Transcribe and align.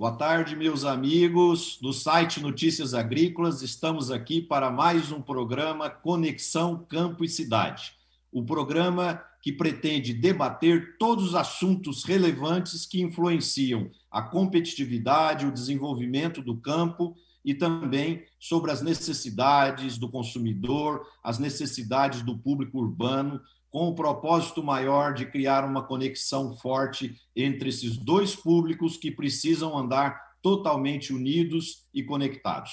Boa 0.00 0.12
tarde, 0.12 0.56
meus 0.56 0.86
amigos 0.86 1.76
do 1.78 1.92
site 1.92 2.40
Notícias 2.40 2.94
Agrícolas. 2.94 3.60
Estamos 3.60 4.10
aqui 4.10 4.40
para 4.40 4.70
mais 4.70 5.12
um 5.12 5.20
programa 5.20 5.90
Conexão 5.90 6.86
Campo 6.88 7.22
e 7.22 7.28
Cidade. 7.28 7.92
O 8.32 8.42
programa 8.42 9.22
que 9.42 9.52
pretende 9.52 10.14
debater 10.14 10.96
todos 10.98 11.26
os 11.26 11.34
assuntos 11.34 12.02
relevantes 12.02 12.86
que 12.86 13.02
influenciam 13.02 13.90
a 14.10 14.22
competitividade, 14.22 15.44
o 15.44 15.52
desenvolvimento 15.52 16.40
do 16.40 16.56
campo 16.56 17.14
e 17.44 17.52
também 17.52 18.24
sobre 18.38 18.70
as 18.70 18.80
necessidades 18.80 19.98
do 19.98 20.08
consumidor, 20.08 21.06
as 21.22 21.38
necessidades 21.38 22.22
do 22.22 22.38
público 22.38 22.78
urbano, 22.78 23.38
com 23.70 23.88
o 23.88 23.94
propósito 23.94 24.62
maior 24.62 25.14
de 25.14 25.26
criar 25.26 25.64
uma 25.64 25.86
conexão 25.86 26.56
forte 26.56 27.16
entre 27.34 27.68
esses 27.68 27.96
dois 27.96 28.34
públicos 28.34 28.96
que 28.96 29.10
precisam 29.10 29.78
andar 29.78 30.20
totalmente 30.42 31.12
unidos 31.12 31.86
e 31.94 32.02
conectados. 32.02 32.72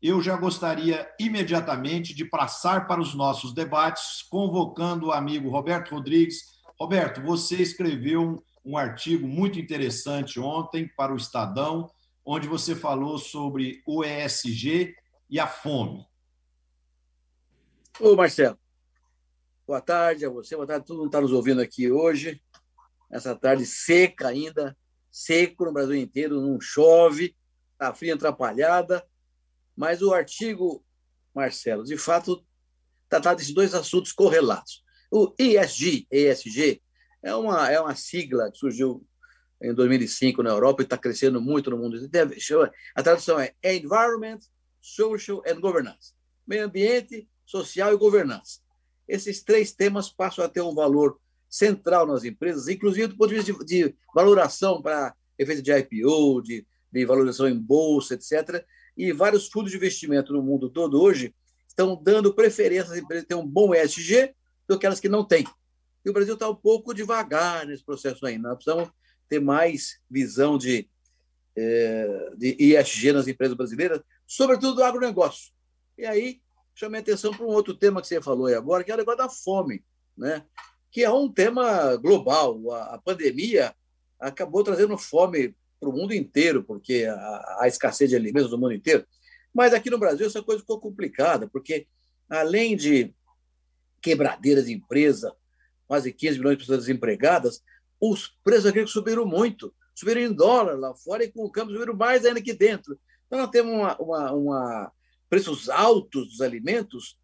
Eu 0.00 0.22
já 0.22 0.36
gostaria 0.36 1.08
imediatamente 1.18 2.14
de 2.14 2.24
passar 2.24 2.86
para 2.86 3.00
os 3.00 3.14
nossos 3.14 3.52
debates, 3.52 4.22
convocando 4.30 5.08
o 5.08 5.12
amigo 5.12 5.50
Roberto 5.50 5.90
Rodrigues. 5.90 6.58
Roberto, 6.78 7.20
você 7.20 7.56
escreveu 7.56 8.42
um 8.64 8.78
artigo 8.78 9.26
muito 9.26 9.58
interessante 9.58 10.38
ontem 10.38 10.88
para 10.96 11.12
o 11.12 11.16
Estadão, 11.16 11.90
onde 12.24 12.46
você 12.46 12.76
falou 12.76 13.18
sobre 13.18 13.82
o 13.86 14.04
ESG 14.04 14.94
e 15.28 15.40
a 15.40 15.46
fome. 15.46 16.06
Ô, 18.00 18.14
Marcelo, 18.14 18.56
Boa 19.68 19.82
tarde 19.82 20.24
a 20.24 20.30
você, 20.30 20.56
boa 20.56 20.66
tarde 20.66 20.84
a 20.84 20.86
todo 20.86 20.96
mundo 20.96 21.10
que 21.10 21.16
está 21.16 21.20
nos 21.20 21.30
ouvindo 21.30 21.60
aqui 21.60 21.90
hoje. 21.90 22.42
Essa 23.12 23.36
tarde 23.36 23.66
seca 23.66 24.28
ainda, 24.28 24.74
seco 25.10 25.66
no 25.66 25.74
Brasil 25.74 25.96
inteiro, 25.96 26.40
não 26.40 26.58
chove, 26.58 27.36
está 27.74 27.92
fria 27.92 28.14
atrapalhada. 28.14 29.06
Mas 29.76 30.00
o 30.00 30.14
artigo, 30.14 30.82
Marcelo, 31.34 31.84
de 31.84 31.98
fato, 31.98 32.42
trata 33.10 33.34
desses 33.34 33.52
dois 33.52 33.74
assuntos 33.74 34.10
correlatos. 34.10 34.82
O 35.10 35.34
ESG, 35.38 36.06
ESG, 36.10 36.80
é 37.22 37.34
uma, 37.34 37.70
é 37.70 37.78
uma 37.78 37.94
sigla 37.94 38.50
que 38.50 38.56
surgiu 38.56 39.06
em 39.60 39.74
2005 39.74 40.42
na 40.42 40.48
Europa 40.48 40.80
e 40.80 40.84
está 40.84 40.96
crescendo 40.96 41.42
muito 41.42 41.68
no 41.68 41.76
mundo. 41.76 41.98
A 42.94 43.02
tradução 43.02 43.38
é 43.38 43.54
Environment, 43.62 44.38
Social 44.80 45.42
and 45.46 45.60
Governance. 45.60 46.14
Meio 46.46 46.64
ambiente, 46.64 47.28
social 47.44 47.92
e 47.92 47.98
governança 47.98 48.66
esses 49.08 49.42
três 49.42 49.72
temas 49.72 50.10
passam 50.10 50.44
a 50.44 50.48
ter 50.48 50.60
um 50.60 50.74
valor 50.74 51.18
central 51.48 52.06
nas 52.06 52.24
empresas, 52.24 52.68
inclusive 52.68 53.08
do 53.08 53.16
ponto 53.16 53.30
de 53.30 53.36
vista 53.36 53.64
de, 53.64 53.84
de 53.86 53.94
valoração 54.14 54.82
para 54.82 55.14
efeito 55.38 55.62
de 55.62 55.72
IPO, 55.72 56.42
de, 56.42 56.66
de 56.92 57.04
valorização 57.06 57.48
em 57.48 57.58
bolsa, 57.58 58.14
etc. 58.14 58.64
E 58.96 59.12
vários 59.12 59.48
fundos 59.48 59.70
de 59.70 59.76
investimento 59.76 60.32
no 60.32 60.42
mundo 60.42 60.68
todo 60.68 61.00
hoje 61.00 61.34
estão 61.66 62.00
dando 62.02 62.34
preferência 62.34 62.92
às 62.92 62.98
empresas 62.98 63.24
que 63.24 63.28
têm 63.28 63.38
um 63.38 63.46
bom 63.46 63.74
ESG 63.74 64.34
do 64.66 64.74
que 64.74 64.86
aquelas 64.86 65.00
que 65.00 65.08
não 65.08 65.24
têm. 65.24 65.46
E 66.04 66.10
o 66.10 66.12
Brasil 66.12 66.34
está 66.34 66.48
um 66.48 66.54
pouco 66.54 66.92
devagar 66.92 67.66
nesse 67.66 67.84
processo 67.84 68.26
ainda. 68.26 68.48
Nós 68.48 68.62
precisamos 68.62 68.90
ter 69.28 69.40
mais 69.40 70.00
visão 70.10 70.58
de, 70.58 70.88
é, 71.56 72.30
de 72.36 72.56
ESG 72.58 73.12
nas 73.12 73.28
empresas 73.28 73.56
brasileiras, 73.56 74.00
sobretudo 74.26 74.76
do 74.76 74.82
agronegócio. 74.82 75.52
E 75.96 76.04
aí 76.04 76.40
chamei 76.78 77.00
atenção 77.00 77.32
para 77.32 77.44
um 77.44 77.48
outro 77.48 77.74
tema 77.74 78.00
que 78.00 78.06
você 78.06 78.22
falou 78.22 78.46
aí 78.46 78.54
agora, 78.54 78.84
que 78.84 78.92
é 78.92 78.94
o 78.94 78.98
negócio 78.98 79.18
da 79.18 79.28
fome, 79.28 79.84
né? 80.16 80.44
que 80.92 81.02
é 81.02 81.10
um 81.10 81.30
tema 81.30 81.96
global. 81.96 82.70
A, 82.70 82.94
a 82.94 82.98
pandemia 82.98 83.74
acabou 84.20 84.62
trazendo 84.62 84.96
fome 84.96 85.56
para 85.80 85.88
o 85.88 85.92
mundo 85.92 86.14
inteiro, 86.14 86.62
porque 86.62 87.04
a, 87.04 87.58
a, 87.62 87.64
escassez 87.66 88.08
de 88.08 88.16
alimentos 88.16 88.52
no 88.52 88.58
mundo 88.58 88.74
inteiro. 88.74 89.04
Mas 89.52 89.74
aqui 89.74 89.90
no 89.90 89.98
Brasil 89.98 90.24
essa 90.24 90.40
coisa 90.40 90.60
ficou 90.60 90.78
complicada, 90.78 91.48
porque 91.48 91.88
além 92.30 92.76
de 92.76 93.12
quebradeira 94.00 94.62
de 94.62 94.72
empresa, 94.72 95.34
quase 95.88 96.12
15 96.12 96.38
milhões 96.38 96.58
de 96.58 96.62
pessoas 96.62 96.80
desempregadas, 96.80 97.60
os 98.00 98.38
preços 98.44 98.66
agrícolas 98.66 98.92
subiram 98.92 99.26
muito, 99.26 99.74
subiram 99.96 100.20
em 100.20 100.32
dólar 100.32 100.78
lá 100.78 100.94
fora 100.94 101.24
e 101.24 101.32
com 101.32 101.44
o 101.44 101.50
câmbio 101.50 101.74
subiram 101.74 101.96
mais 101.96 102.24
ainda 102.24 102.38
aqui 102.38 102.52
dentro. 102.52 102.96
Então 103.26 103.40
nós 103.40 103.50
temos 103.50 103.72
uma, 103.72 103.96
uma, 103.98 104.32
uma 104.32 104.92
preços 105.28 105.68
altos 105.68 106.28
dos 106.28 106.40
alimentos 106.40 107.18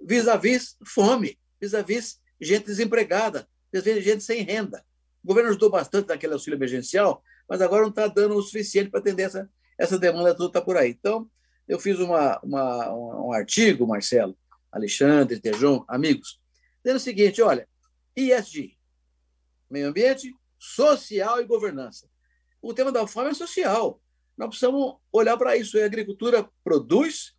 vis-à-vis 0.00 0.76
fome, 0.84 1.38
vis-à-vis 1.60 2.20
gente 2.40 2.66
desempregada, 2.66 3.48
vis-à-vis 3.72 4.04
gente 4.04 4.22
sem 4.22 4.42
renda. 4.42 4.84
O 5.22 5.28
governo 5.28 5.50
ajudou 5.50 5.70
bastante 5.70 6.08
naquele 6.08 6.34
auxílio 6.34 6.56
emergencial, 6.56 7.22
mas 7.48 7.60
agora 7.60 7.82
não 7.82 7.90
está 7.90 8.06
dando 8.06 8.36
o 8.36 8.42
suficiente 8.42 8.90
para 8.90 9.00
atender 9.00 9.24
essa, 9.24 9.50
essa 9.76 9.98
demanda 9.98 10.34
toda 10.34 10.50
está 10.50 10.60
por 10.60 10.76
aí. 10.76 10.90
Então, 10.90 11.28
eu 11.66 11.78
fiz 11.78 11.98
uma, 11.98 12.38
uma, 12.42 12.94
um 12.94 13.32
artigo, 13.32 13.86
Marcelo, 13.86 14.36
Alexandre, 14.70 15.40
Tejon, 15.40 15.84
amigos, 15.88 16.40
dizendo 16.82 16.96
o 16.96 17.00
seguinte, 17.00 17.42
olha, 17.42 17.68
ISG, 18.16 18.76
meio 19.70 19.88
ambiente, 19.88 20.34
social 20.58 21.40
e 21.40 21.44
governança. 21.44 22.08
O 22.60 22.74
tema 22.74 22.90
da 22.90 23.06
fome 23.06 23.30
é 23.30 23.34
social. 23.34 24.00
Nós 24.36 24.48
precisamos 24.48 24.96
olhar 25.12 25.36
para 25.36 25.56
isso. 25.56 25.78
A 25.78 25.84
agricultura 25.84 26.48
produz, 26.64 27.34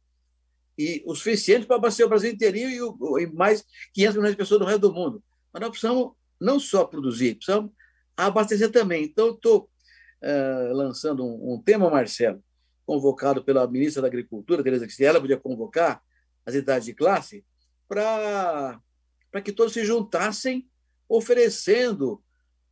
e 0.80 1.04
o 1.06 1.14
suficiente 1.14 1.68
para 1.68 1.76
abastecer 1.76 2.06
o 2.06 2.10
Brasil 2.10 2.32
inteirinho 2.32 2.70
e, 2.70 2.82
o, 2.82 3.20
e 3.20 3.28
mais 3.28 3.66
500 3.94 4.16
milhões 4.16 4.32
de 4.32 4.38
pessoas 4.38 4.62
no 4.62 4.66
resto 4.66 4.80
do 4.80 4.94
mundo. 4.94 5.22
Mas 5.52 5.60
nós 5.60 5.72
precisamos 5.72 6.14
não 6.40 6.58
só 6.58 6.86
produzir, 6.86 7.36
precisamos 7.36 7.70
abastecer 8.16 8.72
também. 8.72 9.04
Então, 9.04 9.32
estou 9.32 9.70
uh, 10.24 10.74
lançando 10.74 11.26
um, 11.26 11.56
um, 11.56 11.62
tema, 11.62 11.90
Marcelo, 11.90 12.42
convocado 12.86 13.44
pela 13.44 13.68
ministra 13.68 14.02
da 14.02 14.08
Agricultura, 14.08 14.64
Tereza 14.64 14.86
Cristina, 14.86 15.10
ela 15.10 15.20
podia 15.20 15.36
convocar 15.36 16.02
as 16.46 16.56
entidades 16.56 16.86
de 16.86 16.94
classe 16.94 17.44
para 17.86 18.82
que 19.44 19.52
todos 19.52 19.74
se 19.74 19.84
juntassem 19.84 20.66
oferecendo 21.10 22.24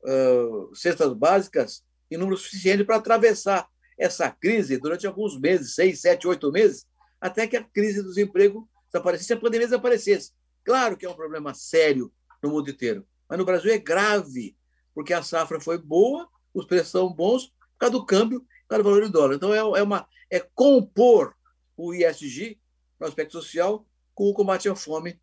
uh, 0.05 0.73
cestas 0.73 1.11
básicas 1.11 1.83
em 2.09 2.15
número 2.15 2.37
suficiente 2.37 2.85
para 2.85 2.95
atravessar 2.95 3.67
essa 3.99 4.31
crise 4.31 4.77
durante 4.77 5.05
alguns 5.05 5.37
meses, 5.37 5.75
seis, 5.75 5.99
sete, 5.99 6.25
oito 6.25 6.49
meses, 6.53 6.85
até 7.19 7.47
que 7.47 7.57
a 7.57 7.63
crise 7.63 8.01
do 8.01 8.09
desemprego 8.09 8.69
desaparecesse, 8.91 9.33
a 9.33 9.37
pandemia 9.37 9.67
desaparecesse. 9.67 10.31
Claro 10.63 10.97
que 10.97 11.05
é 11.05 11.09
um 11.09 11.15
problema 11.15 11.53
sério 11.53 12.11
no 12.41 12.49
mundo 12.49 12.69
inteiro, 12.69 13.05
mas 13.29 13.37
no 13.37 13.45
Brasil 13.45 13.71
é 13.71 13.77
grave, 13.77 14.55
porque 14.93 15.13
a 15.13 15.23
safra 15.23 15.59
foi 15.59 15.77
boa, 15.77 16.27
os 16.53 16.65
preços 16.65 16.91
são 16.91 17.11
bons, 17.11 17.47
por 17.47 17.79
causa 17.79 17.93
do 17.93 18.05
câmbio, 18.05 18.41
por 18.41 18.69
causa 18.69 18.83
do 18.83 18.89
valor 18.89 19.05
do 19.05 19.11
dólar. 19.11 19.35
Então, 19.35 19.53
é, 19.53 19.57
é, 19.57 19.83
uma, 19.83 20.07
é 20.29 20.39
compor 20.39 21.35
o 21.75 21.93
ISG 21.93 22.59
no 22.99 23.07
aspecto 23.07 23.33
social 23.33 23.85
com 24.13 24.29
o 24.29 24.33
combate 24.33 24.67
à 24.67 24.75
fome 24.75 25.19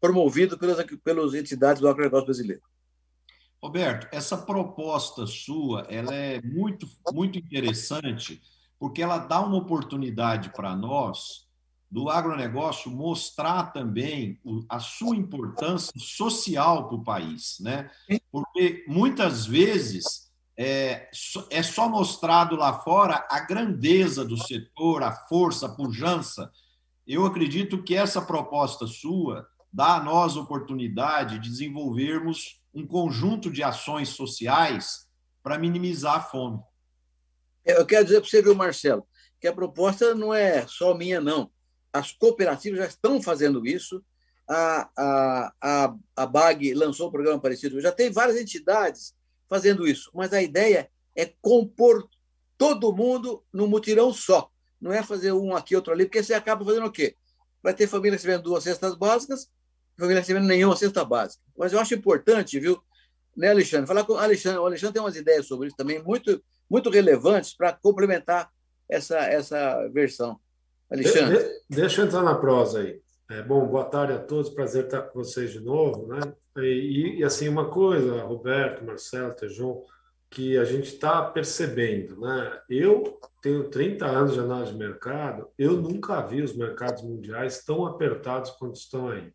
promovido 0.00 0.58
pelas, 0.58 0.84
pelas 1.02 1.34
entidades 1.34 1.80
do 1.80 1.88
agronegócio 1.88 2.26
brasileiro. 2.26 2.62
Roberto, 3.62 4.08
essa 4.12 4.36
proposta 4.36 5.26
sua 5.26 5.86
ela 5.88 6.14
é 6.14 6.40
muito, 6.42 6.88
muito 7.12 7.38
interessante 7.38 8.42
porque 8.78 9.02
ela 9.02 9.18
dá 9.18 9.40
uma 9.40 9.56
oportunidade 9.56 10.50
para 10.50 10.74
nós, 10.76 11.46
do 11.90 12.10
agronegócio, 12.10 12.90
mostrar 12.90 13.72
também 13.72 14.38
a 14.68 14.78
sua 14.80 15.16
importância 15.16 15.92
social 15.96 16.88
para 16.88 16.96
o 16.96 17.04
país. 17.04 17.58
Né? 17.60 17.90
Porque 18.30 18.84
muitas 18.88 19.46
vezes 19.46 20.30
é, 20.58 21.08
é 21.50 21.62
só 21.62 21.88
mostrado 21.88 22.56
lá 22.56 22.80
fora 22.80 23.26
a 23.30 23.40
grandeza 23.40 24.24
do 24.24 24.36
setor, 24.36 25.02
a 25.02 25.12
força, 25.12 25.66
a 25.66 25.74
pujança. 25.74 26.50
Eu 27.06 27.24
acredito 27.24 27.82
que 27.82 27.94
essa 27.94 28.20
proposta 28.20 28.86
sua 28.86 29.46
dá 29.72 29.96
a 29.96 30.02
nós 30.02 30.36
a 30.36 30.40
oportunidade 30.40 31.38
de 31.38 31.50
desenvolvermos 31.50 32.60
um 32.74 32.86
conjunto 32.86 33.50
de 33.50 33.62
ações 33.62 34.10
sociais 34.10 35.06
para 35.42 35.58
minimizar 35.58 36.16
a 36.16 36.20
fome. 36.20 36.60
Eu 37.66 37.84
quero 37.84 38.04
dizer 38.04 38.20
para 38.20 38.30
você, 38.30 38.40
viu, 38.40 38.54
Marcelo, 38.54 39.06
que 39.40 39.48
a 39.48 39.52
proposta 39.52 40.14
não 40.14 40.32
é 40.32 40.64
só 40.68 40.94
minha, 40.94 41.20
não. 41.20 41.50
As 41.92 42.12
cooperativas 42.12 42.78
já 42.78 42.86
estão 42.86 43.20
fazendo 43.20 43.66
isso. 43.66 44.04
A, 44.48 44.88
a, 44.96 45.52
a, 45.60 45.94
a 46.14 46.26
BAG 46.26 46.72
lançou 46.74 47.08
um 47.08 47.10
programa 47.10 47.40
parecido. 47.40 47.80
Já 47.80 47.90
tem 47.90 48.10
várias 48.10 48.36
entidades 48.36 49.14
fazendo 49.48 49.86
isso, 49.86 50.10
mas 50.14 50.32
a 50.32 50.40
ideia 50.40 50.88
é 51.16 51.32
compor 51.40 52.08
todo 52.56 52.94
mundo 52.94 53.42
num 53.52 53.66
mutirão 53.66 54.12
só. 54.12 54.48
Não 54.80 54.92
é 54.92 55.02
fazer 55.02 55.32
um 55.32 55.56
aqui, 55.56 55.74
outro 55.74 55.92
ali, 55.92 56.04
porque 56.04 56.22
você 56.22 56.34
acaba 56.34 56.64
fazendo 56.64 56.86
o 56.86 56.92
quê? 56.92 57.16
Vai 57.62 57.74
ter 57.74 57.88
família 57.88 58.12
recebendo 58.12 58.42
duas 58.42 58.62
cestas 58.62 58.94
básicas, 58.94 59.50
família 59.98 60.20
recebendo 60.20 60.46
nenhuma 60.46 60.76
cesta 60.76 61.04
básica. 61.04 61.42
Mas 61.56 61.72
eu 61.72 61.80
acho 61.80 61.94
importante, 61.94 62.60
viu, 62.60 62.80
né, 63.36 63.50
Alexandre? 63.50 63.88
Falar 63.88 64.04
com 64.04 64.12
o 64.12 64.18
Alexandre. 64.18 64.58
O 64.60 64.66
Alexandre 64.66 64.94
tem 64.94 65.02
umas 65.02 65.16
ideias 65.16 65.46
sobre 65.46 65.66
isso 65.66 65.76
também 65.76 66.00
muito 66.02 66.40
muito 66.68 66.90
relevantes 66.90 67.54
para 67.54 67.72
complementar 67.72 68.50
essa, 68.88 69.18
essa 69.18 69.88
versão. 69.88 70.38
Alexandre. 70.90 71.38
De, 71.38 71.76
deixa 71.76 72.00
eu 72.00 72.06
entrar 72.06 72.22
na 72.22 72.34
prosa 72.34 72.80
aí. 72.80 73.00
É, 73.28 73.42
bom, 73.42 73.66
boa 73.66 73.84
tarde 73.84 74.12
a 74.12 74.18
todos, 74.18 74.50
prazer 74.50 74.84
estar 74.84 75.02
com 75.02 75.18
vocês 75.18 75.52
de 75.52 75.60
novo. 75.60 76.06
Né? 76.06 76.20
E, 76.58 77.16
e 77.18 77.24
assim, 77.24 77.48
uma 77.48 77.68
coisa, 77.68 78.22
Roberto, 78.22 78.84
Marcelo, 78.84 79.34
Tejon, 79.34 79.82
que 80.30 80.56
a 80.56 80.64
gente 80.64 80.94
está 80.94 81.22
percebendo. 81.22 82.20
Né? 82.20 82.60
Eu 82.70 83.18
tenho 83.42 83.68
30 83.68 84.06
anos 84.06 84.34
de 84.34 84.40
análise 84.40 84.72
de 84.72 84.78
mercado, 84.78 85.48
eu 85.58 85.72
nunca 85.72 86.20
vi 86.20 86.42
os 86.42 86.56
mercados 86.56 87.02
mundiais 87.02 87.64
tão 87.64 87.84
apertados 87.84 88.50
quanto 88.52 88.76
estão 88.76 89.08
aí. 89.08 89.32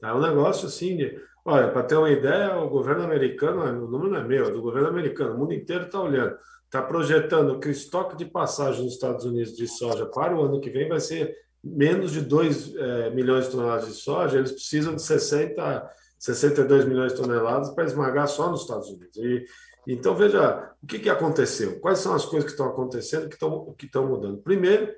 Tá? 0.00 0.08
É 0.10 0.14
um 0.14 0.20
negócio 0.20 0.66
assim 0.66 0.96
de. 0.96 1.20
Olha, 1.44 1.72
para 1.72 1.82
ter 1.82 1.96
uma 1.96 2.10
ideia, 2.10 2.56
o 2.56 2.68
governo 2.68 3.02
americano, 3.02 3.62
o 3.62 3.90
número 3.90 4.12
não 4.12 4.20
é 4.20 4.22
meu, 4.22 4.46
é 4.46 4.50
do 4.52 4.62
governo 4.62 4.88
americano, 4.88 5.34
o 5.34 5.38
mundo 5.38 5.52
inteiro 5.52 5.86
está 5.86 6.00
olhando, 6.00 6.38
está 6.72 6.80
projetando 6.80 7.60
que 7.60 7.68
o 7.68 7.70
estoque 7.70 8.16
de 8.16 8.24
passagem 8.24 8.82
nos 8.82 8.94
Estados 8.94 9.26
Unidos 9.26 9.54
de 9.54 9.68
soja 9.68 10.06
para 10.06 10.34
o 10.34 10.40
ano 10.40 10.58
que 10.58 10.70
vem 10.70 10.88
vai 10.88 11.00
ser 11.00 11.36
menos 11.62 12.12
de 12.12 12.22
2 12.22 12.74
é, 12.74 13.10
milhões 13.10 13.44
de 13.44 13.50
toneladas 13.50 13.88
de 13.88 13.92
soja, 13.92 14.38
eles 14.38 14.52
precisam 14.52 14.94
de 14.94 15.02
60, 15.02 15.90
62 16.18 16.86
milhões 16.86 17.12
de 17.12 17.20
toneladas 17.20 17.68
para 17.74 17.84
esmagar 17.84 18.26
só 18.26 18.50
nos 18.50 18.62
Estados 18.62 18.88
Unidos. 18.88 19.14
E, 19.18 19.44
então, 19.86 20.16
veja, 20.16 20.72
o 20.82 20.86
que, 20.86 20.98
que 20.98 21.10
aconteceu? 21.10 21.78
Quais 21.78 21.98
são 21.98 22.14
as 22.14 22.24
coisas 22.24 22.44
que 22.44 22.52
estão 22.52 22.66
acontecendo 22.66 23.28
que 23.28 23.34
estão, 23.34 23.74
que 23.76 23.84
estão 23.84 24.06
mudando? 24.06 24.38
Primeiro, 24.38 24.94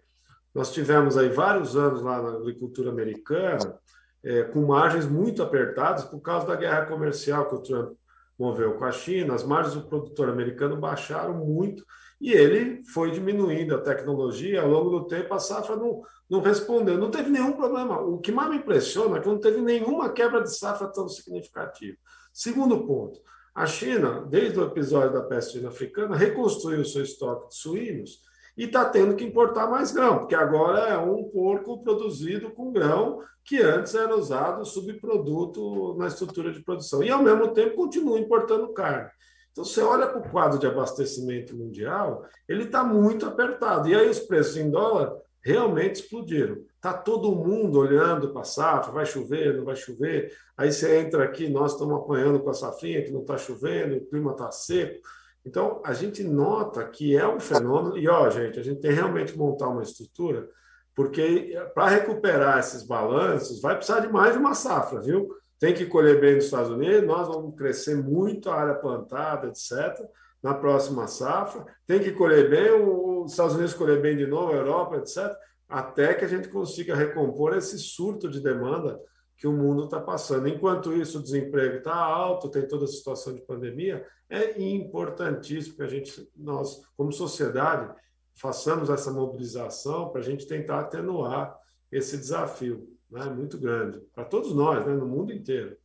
nós 0.54 0.72
tivemos 0.72 1.16
aí 1.18 1.28
vários 1.28 1.76
anos 1.76 2.02
lá 2.02 2.22
na 2.22 2.36
agricultura 2.38 2.90
americana 2.90 3.80
é, 4.22 4.44
com 4.44 4.60
margens 4.64 5.06
muito 5.06 5.42
apertadas 5.42 6.04
por 6.04 6.20
causa 6.20 6.46
da 6.46 6.54
guerra 6.54 6.86
comercial 6.86 7.48
que 7.48 7.54
o 7.56 7.58
Trump 7.58 7.94
moveu 8.38 8.74
com 8.74 8.84
a 8.84 8.92
China, 8.92 9.34
as 9.34 9.44
margens 9.44 9.74
do 9.74 9.88
produtor 9.88 10.28
americano 10.28 10.76
baixaram 10.76 11.34
muito 11.34 11.84
e 12.20 12.32
ele 12.32 12.82
foi 12.82 13.10
diminuindo 13.10 13.74
a 13.74 13.80
tecnologia 13.80 14.62
ao 14.62 14.68
longo 14.68 14.90
do 14.90 15.06
tempo, 15.06 15.34
a 15.34 15.38
safra 15.38 15.76
não, 15.76 16.02
não 16.28 16.40
respondeu, 16.40 16.96
não 16.96 17.10
teve 17.10 17.30
nenhum 17.30 17.52
problema. 17.52 18.00
O 18.00 18.18
que 18.18 18.32
mais 18.32 18.50
me 18.50 18.56
impressiona 18.56 19.18
é 19.18 19.20
que 19.20 19.28
não 19.28 19.38
teve 19.38 19.60
nenhuma 19.60 20.10
quebra 20.10 20.42
de 20.42 20.56
safra 20.56 20.88
tão 20.88 21.08
significativa. 21.08 21.96
Segundo 22.32 22.86
ponto, 22.86 23.20
a 23.54 23.66
China, 23.66 24.26
desde 24.28 24.58
o 24.58 24.64
episódio 24.64 25.12
da 25.12 25.22
peste 25.22 25.64
africana, 25.64 26.16
reconstruiu 26.16 26.80
o 26.80 26.84
seu 26.84 27.02
estoque 27.02 27.48
de 27.48 27.56
suínos 27.56 28.20
e 28.56 28.64
está 28.64 28.84
tendo 28.84 29.16
que 29.16 29.24
importar 29.24 29.68
mais 29.68 29.90
grão, 29.90 30.18
porque 30.18 30.34
agora 30.34 30.88
é 30.88 30.98
um 30.98 31.24
porco 31.24 31.82
produzido 31.82 32.50
com 32.50 32.72
grão 32.72 33.20
que 33.44 33.60
antes 33.60 33.94
era 33.94 34.16
usado 34.16 34.64
subproduto 34.64 35.94
na 35.98 36.06
estrutura 36.06 36.52
de 36.52 36.62
produção. 36.62 37.02
E, 37.02 37.10
ao 37.10 37.22
mesmo 37.22 37.52
tempo, 37.52 37.76
continua 37.76 38.18
importando 38.18 38.72
carne. 38.72 39.10
Então, 39.52 39.64
você 39.64 39.80
olha 39.82 40.06
para 40.06 40.18
o 40.18 40.30
quadro 40.30 40.58
de 40.58 40.66
abastecimento 40.66 41.56
mundial, 41.56 42.24
ele 42.48 42.64
está 42.64 42.82
muito 42.82 43.26
apertado. 43.26 43.88
E 43.88 43.94
aí 43.94 44.08
os 44.08 44.18
preços 44.18 44.56
em 44.56 44.70
dólar 44.70 45.14
realmente 45.44 46.00
explodiram. 46.00 46.64
Está 46.74 46.92
todo 46.92 47.34
mundo 47.36 47.78
olhando 47.78 48.30
para 48.30 48.40
a 48.40 48.44
safra, 48.44 48.92
vai 48.92 49.06
chover, 49.06 49.56
não 49.56 49.64
vai 49.64 49.76
chover. 49.76 50.32
Aí 50.56 50.72
você 50.72 50.98
entra 50.98 51.22
aqui, 51.22 51.48
nós 51.48 51.72
estamos 51.72 51.94
apanhando 51.94 52.40
com 52.40 52.50
a 52.50 52.54
safrinha 52.54 53.04
que 53.04 53.12
não 53.12 53.20
está 53.20 53.36
chovendo, 53.36 53.96
o 53.96 54.06
clima 54.06 54.32
está 54.32 54.50
seco. 54.50 55.00
Então, 55.44 55.82
a 55.84 55.92
gente 55.92 56.24
nota 56.24 56.84
que 56.84 57.16
é 57.16 57.26
um 57.26 57.38
fenômeno, 57.38 57.98
e 57.98 58.08
ó, 58.08 58.30
gente, 58.30 58.58
a 58.58 58.62
gente 58.62 58.80
tem 58.80 58.92
realmente 58.92 59.36
montar 59.36 59.68
uma 59.68 59.82
estrutura, 59.82 60.48
porque 60.94 61.54
para 61.74 61.88
recuperar 61.88 62.58
esses 62.58 62.82
balanços 62.82 63.60
vai 63.60 63.76
precisar 63.76 64.00
de 64.00 64.08
mais 64.08 64.32
de 64.32 64.38
uma 64.38 64.54
safra, 64.54 65.00
viu? 65.00 65.28
Tem 65.58 65.74
que 65.74 65.86
colher 65.86 66.20
bem 66.20 66.36
nos 66.36 66.46
Estados 66.46 66.70
Unidos, 66.70 67.06
nós 67.06 67.28
vamos 67.28 67.56
crescer 67.56 67.96
muito 67.96 68.50
a 68.50 68.54
área 68.54 68.74
plantada, 68.74 69.48
etc., 69.48 70.04
na 70.42 70.54
próxima 70.54 71.06
safra. 71.06 71.64
Tem 71.86 72.00
que 72.00 72.12
colher 72.12 72.48
bem, 72.48 72.70
os 72.72 73.32
Estados 73.32 73.54
Unidos 73.54 73.74
colher 73.74 74.00
bem 74.00 74.16
de 74.16 74.26
novo, 74.26 74.52
a 74.52 74.56
Europa, 74.56 74.96
etc., 74.96 75.34
até 75.68 76.14
que 76.14 76.24
a 76.24 76.28
gente 76.28 76.48
consiga 76.48 76.94
recompor 76.94 77.56
esse 77.56 77.78
surto 77.78 78.28
de 78.28 78.40
demanda 78.40 79.00
que 79.36 79.46
o 79.46 79.52
mundo 79.52 79.84
está 79.84 80.00
passando. 80.00 80.48
Enquanto 80.48 80.92
isso, 80.92 81.18
o 81.18 81.22
desemprego 81.22 81.78
está 81.78 81.94
alto, 81.94 82.48
tem 82.48 82.66
toda 82.66 82.84
a 82.84 82.88
situação 82.88 83.34
de 83.34 83.42
pandemia, 83.42 84.06
é 84.28 84.60
importantíssimo 84.60 85.76
que 85.76 85.82
a 85.82 85.86
gente, 85.86 86.30
nós, 86.36 86.82
como 86.96 87.12
sociedade, 87.12 87.94
façamos 88.34 88.90
essa 88.90 89.10
mobilização 89.10 90.10
para 90.10 90.20
a 90.20 90.24
gente 90.24 90.46
tentar 90.46 90.80
atenuar 90.80 91.58
esse 91.90 92.16
desafio, 92.16 92.96
né, 93.10 93.24
muito 93.26 93.58
grande, 93.58 94.00
para 94.12 94.24
todos 94.24 94.54
nós, 94.54 94.84
né, 94.84 94.92
no 94.92 95.06
mundo 95.06 95.32
inteiro. 95.32 95.76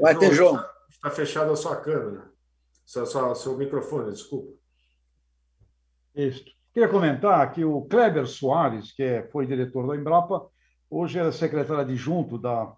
Vai 0.00 0.16
ter, 0.16 0.32
João. 0.32 0.64
Está 0.88 1.10
fechada 1.10 1.52
a 1.52 1.56
sua 1.56 1.76
câmera, 1.76 2.32
seu, 2.84 3.06
seu, 3.06 3.34
seu 3.34 3.56
microfone, 3.56 4.10
desculpa. 4.10 4.56
Isso. 6.14 6.57
Queria 6.78 6.92
comentar 6.92 7.52
que 7.52 7.64
o 7.64 7.82
Kleber 7.82 8.24
Soares, 8.28 8.92
que 8.92 9.02
é, 9.02 9.24
foi 9.32 9.48
diretor 9.48 9.84
da 9.88 9.96
Embrapa, 9.96 10.46
hoje 10.88 11.18
é 11.18 11.32
secretário 11.32 11.82
adjunto 11.82 12.38
da, 12.38 12.72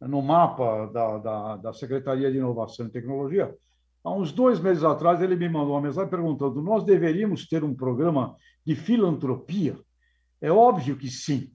no 0.00 0.20
mapa 0.20 0.90
da, 0.92 1.18
da, 1.18 1.56
da 1.58 1.72
Secretaria 1.72 2.32
de 2.32 2.38
Inovação 2.38 2.86
e 2.86 2.90
Tecnologia. 2.90 3.54
Há 4.02 4.10
uns 4.10 4.32
dois 4.32 4.58
meses 4.58 4.82
atrás, 4.82 5.22
ele 5.22 5.36
me 5.36 5.48
mandou 5.48 5.74
uma 5.74 5.80
mensagem 5.80 6.10
perguntando: 6.10 6.60
nós 6.60 6.82
deveríamos 6.82 7.46
ter 7.46 7.62
um 7.62 7.72
programa 7.76 8.34
de 8.66 8.74
filantropia? 8.74 9.78
É 10.40 10.50
óbvio 10.50 10.96
que 10.96 11.08
sim. 11.08 11.48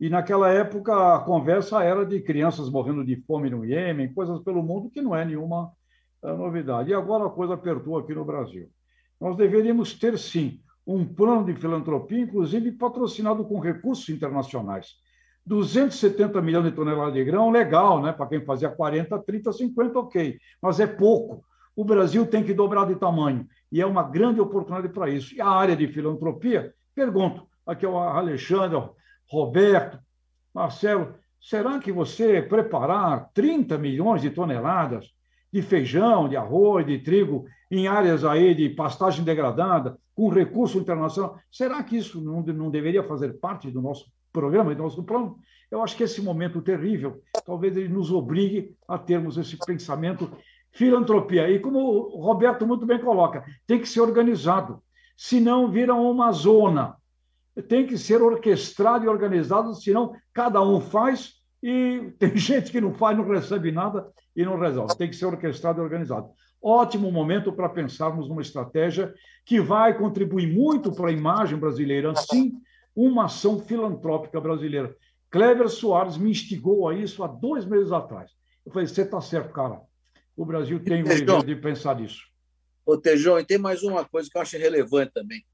E 0.00 0.10
naquela 0.10 0.50
época 0.50 1.14
a 1.14 1.20
conversa 1.20 1.84
era 1.84 2.04
de 2.04 2.20
crianças 2.20 2.68
morrendo 2.68 3.04
de 3.04 3.14
fome 3.28 3.48
no 3.48 3.64
Iêmen, 3.64 4.12
coisas 4.12 4.40
pelo 4.40 4.60
mundo 4.60 4.90
que 4.90 5.00
não 5.00 5.14
é 5.14 5.24
nenhuma 5.24 5.70
eh, 6.20 6.32
novidade. 6.32 6.90
E 6.90 6.94
agora 6.94 7.26
a 7.26 7.30
coisa 7.30 7.54
apertou 7.54 7.96
aqui 7.96 8.12
no 8.12 8.24
Brasil. 8.24 8.68
Nós 9.20 9.36
deveríamos 9.36 9.96
ter 9.96 10.18
sim 10.18 10.60
um 10.86 11.04
plano 11.04 11.44
de 11.44 11.54
filantropia, 11.54 12.20
inclusive 12.20 12.72
patrocinado 12.72 13.44
com 13.44 13.58
recursos 13.58 14.08
internacionais. 14.08 14.96
270 15.46 16.40
milhões 16.40 16.64
de 16.64 16.72
toneladas 16.72 17.14
de 17.14 17.24
grão, 17.24 17.50
legal, 17.50 18.00
né? 18.02 18.12
Para 18.12 18.26
quem 18.26 18.44
fazia 18.44 18.70
40, 18.70 19.18
30, 19.18 19.52
50, 19.52 19.98
ok. 19.98 20.38
Mas 20.60 20.80
é 20.80 20.86
pouco. 20.86 21.44
O 21.76 21.84
Brasil 21.84 22.26
tem 22.26 22.42
que 22.42 22.54
dobrar 22.54 22.86
de 22.86 22.94
tamanho. 22.94 23.46
E 23.70 23.80
é 23.80 23.86
uma 23.86 24.02
grande 24.02 24.40
oportunidade 24.40 24.92
para 24.92 25.10
isso. 25.10 25.34
E 25.34 25.40
a 25.40 25.48
área 25.48 25.76
de 25.76 25.86
filantropia, 25.88 26.72
pergunto, 26.94 27.46
aqui 27.66 27.84
ao 27.84 27.98
Alexandre, 27.98 28.76
ao 28.76 28.96
Roberto, 29.28 29.98
Marcelo, 30.54 31.14
será 31.40 31.78
que 31.78 31.92
você 31.92 32.40
preparar 32.40 33.30
30 33.34 33.76
milhões 33.76 34.22
de 34.22 34.30
toneladas 34.30 35.13
de 35.54 35.62
feijão, 35.62 36.28
de 36.28 36.36
arroz, 36.36 36.84
de 36.84 36.98
trigo 36.98 37.46
em 37.70 37.86
áreas 37.86 38.24
aí 38.24 38.56
de 38.56 38.68
pastagem 38.70 39.24
degradada, 39.24 39.96
com 40.12 40.28
recurso 40.28 40.78
internacional. 40.78 41.38
Será 41.48 41.80
que 41.84 41.96
isso 41.96 42.20
não, 42.20 42.42
não 42.42 42.68
deveria 42.68 43.04
fazer 43.04 43.34
parte 43.34 43.70
do 43.70 43.80
nosso 43.80 44.10
programa, 44.32 44.74
do 44.74 44.82
nosso 44.82 45.04
plano? 45.04 45.36
Eu 45.70 45.80
acho 45.80 45.96
que 45.96 46.02
esse 46.02 46.20
momento 46.20 46.60
terrível, 46.60 47.22
talvez 47.46 47.76
ele 47.76 47.88
nos 47.88 48.10
obrigue 48.10 48.74
a 48.88 48.98
termos 48.98 49.36
esse 49.36 49.56
pensamento 49.64 50.28
filantropia. 50.72 51.48
E 51.48 51.60
como 51.60 51.78
o 51.78 52.20
Roberto 52.20 52.66
muito 52.66 52.84
bem 52.84 52.98
coloca, 52.98 53.44
tem 53.64 53.78
que 53.78 53.88
ser 53.88 54.00
organizado, 54.00 54.82
senão 55.16 55.70
vira 55.70 55.94
uma 55.94 56.32
zona. 56.32 56.96
Tem 57.68 57.86
que 57.86 57.96
ser 57.96 58.20
orquestrado 58.20 59.04
e 59.04 59.08
organizado, 59.08 59.72
senão 59.76 60.16
cada 60.32 60.60
um 60.60 60.80
faz 60.80 61.34
e 61.64 62.12
tem 62.18 62.36
gente 62.36 62.70
que 62.70 62.80
não 62.80 62.92
faz, 62.92 63.16
não 63.16 63.26
recebe 63.26 63.72
nada 63.72 64.06
e 64.36 64.44
não 64.44 64.58
resolve. 64.58 64.96
Tem 64.96 65.08
que 65.08 65.16
ser 65.16 65.26
orquestrado 65.26 65.80
e 65.80 65.82
organizado 65.82 66.28
ótimo 66.64 67.12
momento 67.12 67.52
para 67.52 67.68
pensarmos 67.68 68.26
numa 68.26 68.40
estratégia 68.40 69.14
que 69.44 69.60
vai 69.60 69.96
contribuir 69.98 70.46
muito 70.46 70.90
para 70.90 71.10
a 71.10 71.12
imagem 71.12 71.58
brasileira, 71.58 72.14
sim, 72.16 72.54
uma 72.96 73.26
ação 73.26 73.60
filantrópica 73.60 74.40
brasileira. 74.40 74.96
Kleber 75.30 75.68
Soares 75.68 76.16
me 76.16 76.30
instigou 76.30 76.88
a 76.88 76.94
isso 76.94 77.22
há 77.22 77.26
dois 77.26 77.66
meses 77.66 77.92
atrás. 77.92 78.30
Eu 78.64 78.72
falei, 78.72 78.88
você 78.88 79.02
está 79.02 79.20
certo, 79.20 79.52
cara. 79.52 79.78
O 80.34 80.46
Brasil 80.46 80.82
tem 80.82 81.02
o 81.02 81.04
dever 81.04 81.44
de 81.44 81.56
pensar 81.56 82.00
nisso. 82.00 82.22
Ô, 82.86 82.96
Tejão, 82.96 83.38
e 83.38 83.44
tem 83.44 83.58
mais 83.58 83.82
uma 83.82 84.04
coisa 84.04 84.30
que 84.30 84.38
eu 84.38 84.42
acho 84.42 84.56
relevante 84.56 85.12
também. 85.12 85.44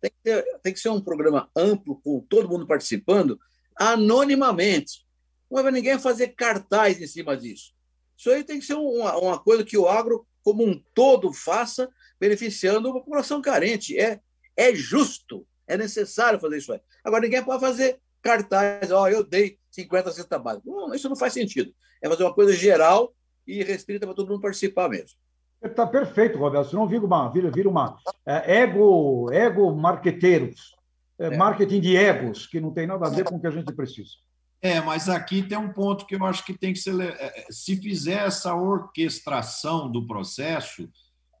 Tem 0.00 0.10
que, 0.10 0.16
ter, 0.22 0.44
tem 0.62 0.72
que 0.72 0.80
ser 0.80 0.90
um 0.90 1.00
programa 1.00 1.48
amplo, 1.56 1.98
com 2.02 2.20
todo 2.28 2.48
mundo 2.48 2.66
participando, 2.66 3.38
anonimamente. 3.74 5.06
Não 5.50 5.62
vai 5.62 5.72
ninguém 5.72 5.98
fazer 5.98 6.28
cartaz 6.28 7.00
em 7.00 7.06
cima 7.06 7.36
disso. 7.36 7.72
Isso 8.16 8.30
aí 8.30 8.42
tem 8.42 8.58
que 8.58 8.66
ser 8.66 8.74
uma, 8.74 9.16
uma 9.16 9.38
coisa 9.38 9.64
que 9.64 9.78
o 9.78 9.88
agro 9.88 10.26
como 10.42 10.64
um 10.64 10.82
todo 10.94 11.32
faça, 11.32 11.88
beneficiando 12.18 12.88
a 12.88 12.92
população 12.92 13.40
carente. 13.40 13.98
É, 13.98 14.20
é 14.56 14.74
justo, 14.74 15.46
é 15.66 15.76
necessário 15.76 16.40
fazer 16.40 16.58
isso 16.58 16.72
aí. 16.72 16.80
Agora, 17.04 17.22
ninguém 17.22 17.44
pode 17.44 17.60
fazer 17.60 18.00
cartaz, 18.22 18.90
ó, 18.90 19.02
oh, 19.02 19.08
eu 19.08 19.22
dei 19.22 19.58
50 19.70 20.10
cestas 20.12 20.42
básicas. 20.42 20.72
Não, 20.72 20.94
isso 20.94 21.08
não 21.08 21.16
faz 21.16 21.32
sentido. 21.32 21.72
É 22.02 22.08
fazer 22.08 22.24
uma 22.24 22.34
coisa 22.34 22.52
geral 22.52 23.14
e 23.46 23.62
restrita 23.62 24.06
para 24.06 24.14
todo 24.14 24.28
mundo 24.28 24.40
participar 24.40 24.88
mesmo. 24.88 25.16
Está 25.62 25.86
perfeito, 25.86 26.38
Roberto. 26.38 26.70
Senão 26.70 26.86
vira 26.86 27.04
uma, 27.04 27.28
vira, 27.28 27.50
vira 27.50 27.68
uma 27.68 27.98
é, 28.24 28.60
ego, 28.62 29.30
ego 29.32 29.74
marqueteiros, 29.74 30.74
é, 31.18 31.26
é. 31.26 31.36
marketing 31.36 31.80
de 31.80 31.96
egos, 31.96 32.46
que 32.46 32.60
não 32.60 32.72
tem 32.72 32.86
nada 32.86 33.06
a 33.06 33.10
ver 33.10 33.24
com 33.24 33.36
o 33.36 33.40
que 33.40 33.46
a 33.46 33.50
gente 33.50 33.72
precisa. 33.74 34.12
É, 34.60 34.80
mas 34.80 35.08
aqui 35.08 35.42
tem 35.42 35.56
um 35.56 35.72
ponto 35.72 36.04
que 36.04 36.16
eu 36.16 36.24
acho 36.24 36.44
que 36.44 36.52
tem 36.52 36.72
que 36.72 36.80
ser. 36.80 36.98
É, 37.00 37.06
é, 37.06 37.46
se 37.50 37.76
fizer 37.76 38.26
essa 38.26 38.54
orquestração 38.54 39.90
do 39.90 40.06
processo, 40.06 40.88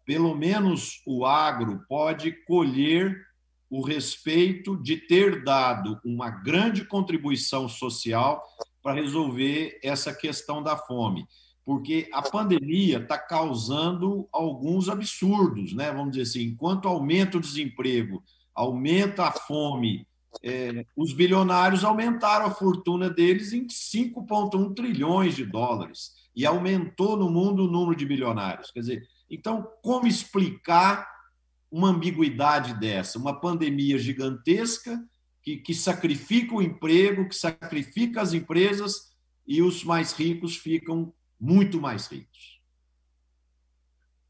pelo 0.04 0.34
menos 0.34 1.02
o 1.06 1.26
agro 1.26 1.84
pode 1.88 2.32
colher 2.44 3.26
o 3.68 3.82
respeito 3.82 4.76
de 4.76 4.96
ter 4.96 5.44
dado 5.44 6.00
uma 6.04 6.30
grande 6.30 6.84
contribuição 6.84 7.68
social 7.68 8.42
para 8.82 8.94
resolver 8.94 9.78
essa 9.82 10.14
questão 10.14 10.62
da 10.62 10.76
fome. 10.76 11.26
porque 11.68 12.08
a 12.14 12.22
pandemia 12.22 12.96
está 12.96 13.18
causando 13.18 14.26
alguns 14.32 14.88
absurdos, 14.88 15.74
né? 15.74 15.92
Vamos 15.92 16.12
dizer 16.12 16.22
assim, 16.22 16.44
enquanto 16.44 16.88
aumenta 16.88 17.36
o 17.36 17.40
desemprego, 17.42 18.24
aumenta 18.54 19.24
a 19.24 19.32
fome, 19.32 20.06
é, 20.42 20.84
os 20.96 21.12
bilionários 21.12 21.84
aumentaram 21.84 22.46
a 22.46 22.50
fortuna 22.50 23.10
deles 23.10 23.52
em 23.52 23.66
5,1 23.66 24.74
trilhões 24.74 25.34
de 25.34 25.44
dólares 25.44 26.12
e 26.34 26.46
aumentou 26.46 27.16
no 27.16 27.30
mundo 27.30 27.64
o 27.64 27.70
número 27.70 27.96
de 27.96 28.06
bilionários. 28.06 28.70
Quer 28.70 28.80
dizer, 28.80 29.08
então, 29.30 29.66
como 29.82 30.06
explicar 30.06 31.06
uma 31.70 31.88
ambiguidade 31.88 32.78
dessa? 32.78 33.18
Uma 33.18 33.38
pandemia 33.38 33.98
gigantesca 33.98 34.98
que, 35.42 35.56
que 35.56 35.74
sacrifica 35.74 36.54
o 36.54 36.62
emprego, 36.62 37.28
que 37.28 37.34
sacrifica 37.34 38.20
as 38.20 38.32
empresas 38.32 39.12
e 39.46 39.62
os 39.62 39.82
mais 39.84 40.12
ricos 40.12 40.56
ficam 40.56 41.12
muito 41.40 41.80
mais 41.80 42.06
ricos. 42.06 42.57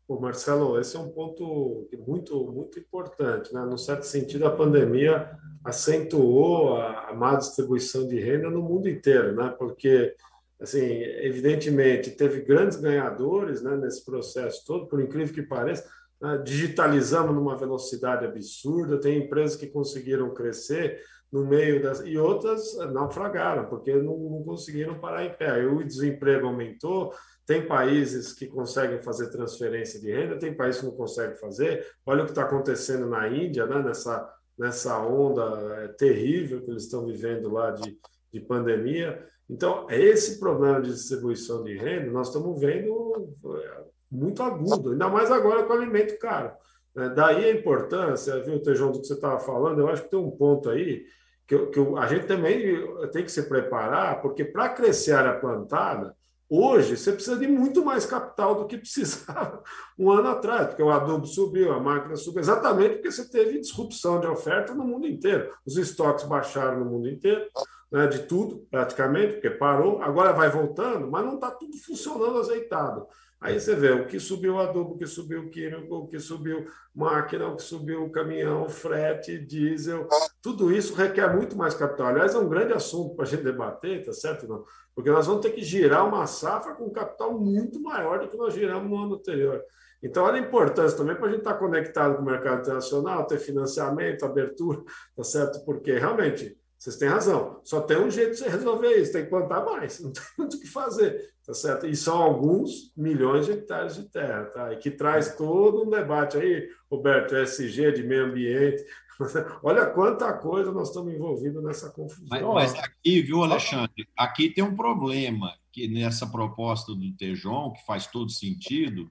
Pô, 0.09 0.19
Marcelo, 0.19 0.81
esse 0.81 0.97
é 0.97 0.99
um 0.99 1.11
ponto 1.11 1.87
muito, 2.07 2.51
muito 2.51 2.79
importante. 2.79 3.53
Né? 3.53 3.61
No 3.67 3.77
certo 3.77 4.05
sentido, 4.05 4.47
a 4.47 4.57
pandemia 4.57 5.31
acentuou 5.63 6.77
a, 6.79 7.11
a 7.11 7.15
má 7.15 7.35
distribuição 7.35 8.09
de 8.09 8.19
renda 8.19 8.49
no 8.49 8.63
mundo 8.63 8.89
inteiro, 8.89 9.37
né? 9.37 9.55
porque 9.59 10.17
assim, 10.59 10.81
evidentemente, 10.81 12.13
teve 12.13 12.41
grandes 12.41 12.81
ganhadores 12.81 13.63
né, 13.63 13.77
nesse 13.77 14.03
processo 14.03 14.65
todo, 14.67 14.87
por 14.87 14.99
incrível 14.99 15.35
que 15.35 15.43
pareça. 15.43 15.87
Né, 16.19 16.41
digitalizamos 16.43 17.35
numa 17.35 17.55
velocidade 17.55 18.25
absurda, 18.25 18.99
tem 18.99 19.19
empresas 19.19 19.57
que 19.57 19.67
conseguiram 19.67 20.33
crescer 20.33 21.01
no 21.31 21.45
meio 21.45 21.83
das. 21.83 22.01
e 22.01 22.17
outras 22.17 22.77
naufragaram, 22.93 23.67
porque 23.67 23.93
não, 23.95 24.17
não 24.17 24.43
conseguiram 24.43 24.99
parar 24.99 25.27
em 25.27 25.35
pé. 25.35 25.51
Aí 25.51 25.67
o 25.67 25.85
desemprego 25.85 26.47
aumentou, 26.47 27.13
tem 27.49 27.67
países 27.67 28.35
que 28.35 28.47
conseguem 28.47 29.03
fazer 29.03 29.31
transferência 29.31 29.99
de 29.99 30.13
renda, 30.13 30.39
tem 30.39 30.53
países 30.53 30.83
que 30.83 30.87
não 30.87 30.95
conseguem 30.95 31.35
fazer. 31.35 31.83
Olha 32.05 32.21
o 32.21 32.27
que 32.27 32.33
está 32.33 32.43
acontecendo 32.43 33.07
na 33.07 33.27
Índia, 33.27 33.65
né, 33.65 33.83
nessa, 33.83 34.31
nessa 34.59 35.01
onda 35.01 35.43
é, 35.79 35.89
terrível 35.89 36.61
que 36.61 36.71
eles 36.71 36.83
estão 36.83 37.07
vivendo 37.07 37.51
lá 37.51 37.71
de, 37.71 37.99
de 38.31 38.39
pandemia. 38.39 39.27
Então, 39.49 39.87
esse 39.89 40.39
problema 40.39 40.83
de 40.83 40.93
distribuição 40.93 41.65
de 41.65 41.75
renda, 41.75 42.11
nós 42.11 42.27
estamos 42.27 42.61
vendo 42.61 43.35
é, 43.47 43.85
muito 44.13 44.43
agudo, 44.43 44.93
ainda 44.93 45.09
mais 45.09 45.31
agora 45.31 45.63
com 45.63 45.73
o 45.73 45.77
alimento 45.77 46.19
caro. 46.19 46.53
Né? 46.95 47.09
Daí 47.17 47.47
a 47.47 47.55
importância, 47.55 48.43
viu, 48.45 48.61
Tejão, 48.63 48.93
do 48.93 49.01
que 49.01 49.07
você 49.07 49.15
estava 49.15 49.39
falando, 49.39 49.81
eu 49.81 49.89
acho 49.89 50.03
que 50.03 50.11
tem 50.11 50.19
um 50.19 50.31
ponto 50.31 50.69
aí 50.69 51.07
que, 51.47 51.57
que 51.69 51.81
a 51.97 52.07
gente 52.09 52.27
também 52.27 52.87
tem 53.11 53.25
que 53.25 53.33
se 53.33 53.45
preparar, 53.45 54.21
porque 54.21 54.45
para 54.45 54.69
crescer 54.69 55.13
a 55.13 55.21
área 55.21 55.41
plantada, 55.41 56.15
Hoje, 56.51 56.97
você 56.97 57.13
precisa 57.13 57.37
de 57.37 57.47
muito 57.47 57.85
mais 57.85 58.07
capital 58.07 58.55
do 58.55 58.67
que 58.67 58.79
precisava 58.79 59.63
um 59.99 60.11
ano 60.11 60.29
atrás, 60.29 60.69
porque 60.69 60.83
o 60.83 60.91
adubo 60.91 61.27
subiu, 61.27 61.73
a 61.73 61.81
máquina 61.81 62.17
subiu, 62.17 62.41
exatamente 62.41 62.95
porque 62.95 63.13
você 63.13 63.29
teve 63.29 63.61
disrupção 63.61 64.19
de 64.19 64.27
oferta 64.27 64.75
no 64.75 64.85
mundo 64.85 65.07
inteiro. 65.07 65.53
Os 65.67 65.77
estoques 65.77 66.25
baixaram 66.25 66.81
no 66.81 66.87
mundo 66.87 67.09
inteiro, 67.09 67.47
né, 67.93 68.07
de 68.07 68.21
tudo, 68.21 68.67
praticamente, 68.71 69.35
porque 69.35 69.51
parou. 69.51 70.01
Agora 70.01 70.33
vai 70.33 70.49
voltando, 70.49 71.11
mas 71.11 71.25
não 71.25 71.35
está 71.35 71.51
tudo 71.51 71.77
funcionando 71.77 72.39
azeitado. 72.39 73.07
Aí 73.41 73.61
você 73.61 73.75
vê 73.77 73.91
o 73.93 74.07
que 74.07 74.19
subiu 74.19 74.55
o 74.55 74.59
adubo, 74.59 74.95
o 74.95 74.99
que 74.99 75.07
subiu 75.07 75.43
o 75.43 75.51
químico, 75.51 75.95
o 75.95 76.09
que 76.09 76.19
subiu 76.19 76.67
máquina, 76.93 77.47
o 77.47 77.55
que 77.55 77.63
subiu 77.63 78.05
o 78.05 78.11
caminhão, 78.11 78.69
frete, 78.69 79.39
diesel, 79.39 80.09
tudo 80.43 80.73
isso 80.73 80.95
requer 80.95 81.33
muito 81.33 81.57
mais 81.57 81.75
capital. 81.75 82.09
Aliás, 82.09 82.35
é 82.35 82.39
um 82.39 82.49
grande 82.49 82.73
assunto 82.73 83.15
para 83.15 83.25
a 83.25 83.29
gente 83.29 83.45
debater, 83.45 84.05
tá 84.05 84.13
certo? 84.13 84.49
Não? 84.49 84.65
Porque 84.93 85.11
nós 85.11 85.29
vamos 85.29 85.43
ter 85.43 85.53
que 85.53 85.63
girar 85.63 86.05
uma 86.05 86.27
safra 86.27 86.75
com 86.75 86.91
capital 86.91 87.39
muito 87.39 87.81
maior 87.81 88.19
do 88.19 88.29
que 88.29 88.37
nós 88.37 88.53
giramos 88.55 88.91
no 88.91 88.97
ano 88.97 89.15
anterior. 89.15 89.63
Então, 90.03 90.25
olha 90.25 90.37
a 90.43 90.45
importância 90.45 90.97
também 90.97 91.15
para 91.15 91.27
a 91.27 91.31
gente 91.31 91.41
estar 91.41 91.55
conectado 91.55 92.17
com 92.17 92.23
o 92.23 92.25
mercado 92.25 92.61
internacional, 92.61 93.27
ter 93.27 93.39
financiamento, 93.39 94.25
abertura, 94.25 94.83
tá 95.15 95.23
certo? 95.23 95.65
Porque 95.65 95.97
realmente 95.97 96.57
vocês 96.79 96.97
têm 96.97 97.09
razão. 97.09 97.61
Só 97.65 97.81
tem 97.81 97.99
um 97.99 98.11
jeito 98.11 98.33
de 98.33 98.39
você 98.39 98.49
resolver 98.49 98.97
isso, 98.97 99.13
tem 99.13 99.25
que 99.25 99.31
plantar 99.31 99.65
mais, 99.65 99.99
não 100.01 100.13
tem 100.13 100.23
muito 100.39 100.57
o 100.57 100.61
que 100.61 100.67
fazer, 100.69 101.35
tá 101.45 101.53
certo? 101.53 101.87
E 101.87 101.97
são 101.97 102.23
alguns 102.23 102.93
milhões 102.97 103.47
de 103.47 103.53
hectares 103.53 103.97
de 103.97 104.05
terra, 104.05 104.45
tá? 104.45 104.73
E 104.73 104.77
que 104.77 104.91
traz 104.91 105.35
todo 105.35 105.85
um 105.85 105.91
debate 105.91 106.37
aí, 106.37 106.69
Roberto, 106.89 107.35
SG 107.35 107.93
de 107.93 108.05
meio 108.05 108.27
ambiente. 108.27 108.85
Olha 109.65 109.87
quanta 109.87 110.33
coisa 110.35 110.71
nós 110.71 110.89
estamos 110.89 111.13
envolvidos 111.13 111.63
nessa 111.65 111.91
confusão. 111.91 112.29
Mas, 112.55 112.73
mas 112.73 112.75
aqui, 112.85 113.23
viu, 113.23 113.43
Alexandre? 113.43 114.09
Aqui 114.17 114.49
tem 114.49 114.63
um 114.63 114.77
problema 114.77 115.53
que 115.73 115.89
nessa 115.89 116.29
proposta 116.29 116.95
do 116.95 117.13
Tejon, 117.17 117.73
que 117.73 117.85
faz 117.85 118.07
todo 118.07 118.31
sentido, 118.31 119.11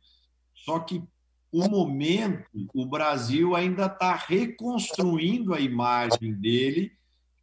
só 0.56 0.80
que 0.80 1.04
o 1.52 1.68
momento, 1.70 2.46
o 2.74 2.86
Brasil 2.86 3.56
ainda 3.56 3.88
está 3.88 4.16
reconstruindo 4.16 5.54
a 5.54 5.60
imagem 5.60 6.34
dele 6.34 6.97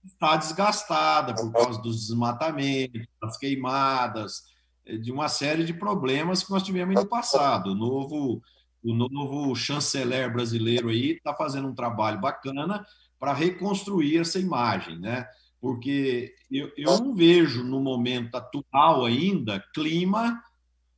está 0.05 0.37
desgastada 0.37 1.35
por 1.35 1.53
causa 1.53 1.81
dos 1.81 2.07
desmatamentos, 2.07 3.07
das 3.21 3.37
queimadas, 3.37 4.43
de 5.03 5.11
uma 5.11 5.29
série 5.29 5.65
de 5.65 5.73
problemas 5.73 6.43
que 6.43 6.51
nós 6.51 6.63
tivemos 6.63 6.95
no 6.95 7.07
passado. 7.07 7.73
O 7.73 7.75
novo, 7.75 8.43
o 8.83 8.93
novo 8.93 9.55
chanceler 9.55 10.33
brasileiro 10.33 10.89
aí 10.89 11.13
está 11.13 11.35
fazendo 11.35 11.69
um 11.69 11.75
trabalho 11.75 12.21
bacana 12.21 12.85
para 13.19 13.33
reconstruir 13.33 14.19
essa 14.19 14.39
imagem, 14.39 14.99
né? 14.99 15.27
Porque 15.61 16.35
eu, 16.51 16.71
eu 16.77 16.99
não 16.99 17.15
vejo 17.15 17.65
no 17.65 17.81
momento 17.81 18.35
atual 18.35 19.07
ainda 19.07 19.65
clima 19.73 20.43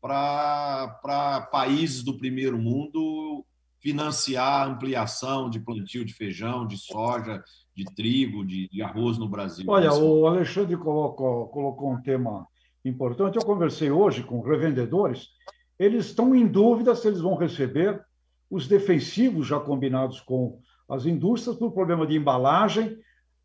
para 0.01 1.49
países 1.53 2.03
do 2.03 2.19
primeiro 2.19 2.59
mundo 2.59 3.47
financiar 3.81 4.63
a 4.63 4.65
ampliação 4.65 5.49
de 5.49 5.61
plantio 5.61 6.05
de 6.05 6.13
feijão, 6.13 6.67
de 6.67 6.77
soja, 6.77 7.45
de 7.77 7.85
trigo, 7.85 8.45
de, 8.45 8.69
de 8.69 8.83
arroz 8.83 9.19
no 9.19 9.29
Brasil. 9.29 9.67
Olha, 9.69 9.93
o 9.93 10.27
Alexandre 10.27 10.77
colocou, 10.79 11.49
colocou 11.49 11.93
um 11.93 12.01
tema 12.01 12.47
importante. 12.83 13.37
Eu 13.37 13.45
conversei 13.45 13.91
hoje 13.91 14.23
com 14.23 14.41
revendedores, 14.41 15.29
eles 15.79 16.07
estão 16.07 16.35
em 16.35 16.47
dúvida 16.47 16.95
se 16.95 17.07
eles 17.07 17.21
vão 17.21 17.37
receber 17.37 18.01
os 18.51 18.67
defensivos 18.67 19.47
já 19.47 19.61
combinados 19.61 20.21
com 20.21 20.59
as 20.89 21.05
indústrias 21.05 21.57
por 21.57 21.73
problema 21.73 22.07
de 22.07 22.17
embalagem. 22.17 22.97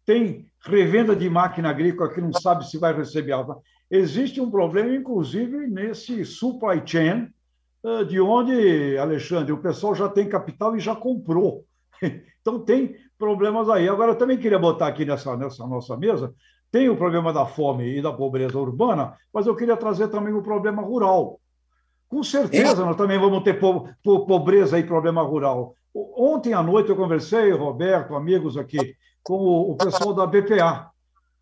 Tem 0.05 0.45
revenda 0.63 1.13
de 1.13 1.29
máquina 1.29 1.69
agrícola 1.69 2.13
que 2.13 2.21
não 2.21 2.31
sabe 2.31 2.69
se 2.69 2.77
vai 2.77 2.95
receber 2.95 3.33
alta. 3.33 3.57
Existe 3.89 4.39
um 4.39 4.49
problema, 4.49 4.95
inclusive, 4.95 5.67
nesse 5.67 6.23
supply 6.23 6.81
chain, 6.85 7.27
eh, 7.83 8.03
de 8.05 8.21
onde, 8.21 8.97
Alexandre, 8.97 9.51
o 9.51 9.61
pessoal 9.61 9.93
já 9.93 10.07
tem 10.07 10.29
capital 10.29 10.77
e 10.77 10.79
já 10.79 10.95
comprou. 10.95 11.65
Então, 12.41 12.57
tem 12.65 12.95
problemas 13.21 13.69
aí. 13.69 13.87
Agora, 13.87 14.13
eu 14.13 14.17
também 14.17 14.39
queria 14.39 14.57
botar 14.57 14.87
aqui 14.87 15.05
nessa, 15.05 15.37
nessa 15.37 15.67
nossa 15.67 15.95
mesa, 15.95 16.33
tem 16.71 16.89
o 16.89 16.97
problema 16.97 17.31
da 17.31 17.45
fome 17.45 17.97
e 17.97 18.01
da 18.01 18.11
pobreza 18.11 18.57
urbana, 18.57 19.13
mas 19.31 19.45
eu 19.45 19.55
queria 19.55 19.77
trazer 19.77 20.07
também 20.07 20.33
o 20.33 20.41
problema 20.41 20.81
rural. 20.81 21.39
Com 22.09 22.23
certeza, 22.23 22.83
nós 22.83 22.95
também 22.95 23.19
vamos 23.19 23.43
ter 23.43 23.59
po 23.59 23.87
pobreza 24.25 24.79
e 24.79 24.83
problema 24.83 25.21
rural. 25.21 25.75
Ontem 25.93 26.53
à 26.53 26.63
noite 26.63 26.89
eu 26.89 26.95
conversei, 26.95 27.51
Roberto, 27.51 28.15
amigos 28.15 28.57
aqui, 28.57 28.95
com 29.23 29.35
o, 29.35 29.75
pessoal 29.75 30.13
da 30.13 30.25
BPA, 30.25 30.89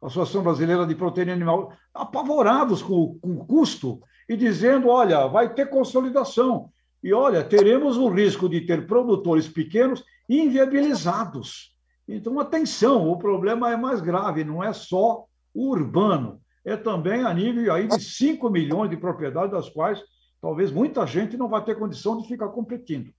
Associação 0.02 0.44
Brasileira 0.44 0.86
de 0.86 0.96
Proteína 0.96 1.34
Animal, 1.34 1.72
apavorados 1.94 2.82
com, 2.82 3.18
com 3.22 3.32
o 3.36 3.46
custo 3.46 4.02
e 4.28 4.36
dizendo: 4.36 4.90
olha, 4.90 5.28
vai 5.28 5.54
ter 5.54 5.70
consolidação. 5.70 6.70
E 7.02 7.14
olha, 7.14 7.44
teremos 7.44 7.98
o 7.98 8.10
risco 8.10 8.50
de 8.50 8.62
ter 8.62 8.86
produtores 8.86 9.48
pequenos 9.48 10.04
inviabilizados. 10.30 11.76
Então, 12.08 12.40
atenção, 12.40 13.10
o 13.10 13.18
problema 13.18 13.72
é 13.74 13.76
mais 13.76 14.00
grave, 14.00 14.44
não 14.44 14.64
é 14.64 14.72
só 14.72 15.26
o 15.54 15.70
urbano, 15.72 16.42
é 16.64 16.78
também 16.78 17.24
a 17.24 17.34
nível 17.34 17.74
aí 17.74 17.88
de 17.88 18.00
5 18.00 18.50
milhões 18.50 18.90
de 18.90 18.98
propriedades, 18.98 19.52
das 19.52 19.70
quais 19.70 20.00
talvez 20.40 20.72
muita 20.72 21.06
gente 21.06 21.36
não 21.36 21.50
vai 21.50 21.64
ter 21.64 21.78
condição 21.78 22.22
de 22.22 22.28
ficar 22.28 22.50
competindo. 22.50 23.12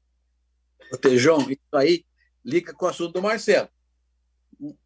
Tejão, 1.00 1.38
isso 1.50 1.60
aí 1.74 2.04
liga 2.44 2.72
com 2.72 2.86
o 2.86 2.88
assunto 2.88 3.12
do 3.12 3.22
Marcelo. 3.22 3.68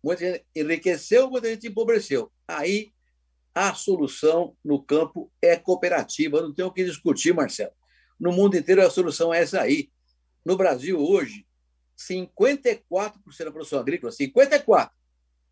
Muita 0.03 0.25
gente 0.25 0.45
enriqueceu, 0.55 1.31
muita 1.31 1.49
gente 1.49 1.69
empobreceu. 1.69 2.31
Aí 2.49 2.93
a 3.55 3.73
solução 3.75 4.57
no 4.65 4.83
campo 4.83 5.31
é 5.41 5.57
cooperativa, 5.57 6.43
não 6.43 6.53
tem 6.53 6.65
o 6.65 6.73
que 6.73 6.85
discutir, 6.85 7.33
Marcelo. 7.33 7.73
No 8.19 8.33
mundo 8.33 8.57
inteiro 8.57 8.85
a 8.85 8.91
solução 8.91 9.33
é 9.33 9.43
essa 9.43 9.61
aí. 9.61 9.91
No 10.45 10.57
Brasil, 10.57 10.99
hoje, 10.99 11.47
54% 11.99 13.45
da 13.45 13.53
produção 13.53 13.79
agrícola, 13.79 14.13
54%, 14.13 14.91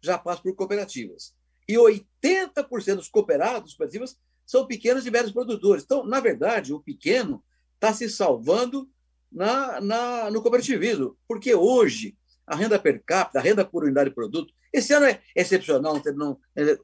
já 0.00 0.18
passa 0.18 0.42
por 0.42 0.54
cooperativas. 0.54 1.34
E 1.68 1.74
80% 1.74 2.96
dos 2.96 3.08
cooperados, 3.08 3.74
cooperativas, 3.74 4.16
são 4.44 4.66
pequenos 4.66 5.06
e 5.06 5.10
médios 5.10 5.32
produtores. 5.32 5.84
Então, 5.84 6.04
na 6.04 6.20
verdade, 6.20 6.72
o 6.72 6.80
pequeno 6.80 7.42
está 7.74 7.92
se 7.92 8.08
salvando 8.08 8.88
na, 9.30 9.80
na, 9.80 10.30
no 10.30 10.42
cooperativismo, 10.42 11.16
porque 11.26 11.54
hoje 11.54 12.16
a 12.46 12.56
renda 12.56 12.78
per 12.78 13.02
capita, 13.04 13.38
a 13.38 13.42
renda 13.42 13.64
por 13.64 13.84
unidade 13.84 14.10
de 14.10 14.14
produto, 14.14 14.52
esse 14.72 14.92
ano 14.92 15.06
é 15.06 15.22
excepcional, 15.34 15.94
não 15.94 16.00
tem, 16.00 16.14
não, 16.14 16.38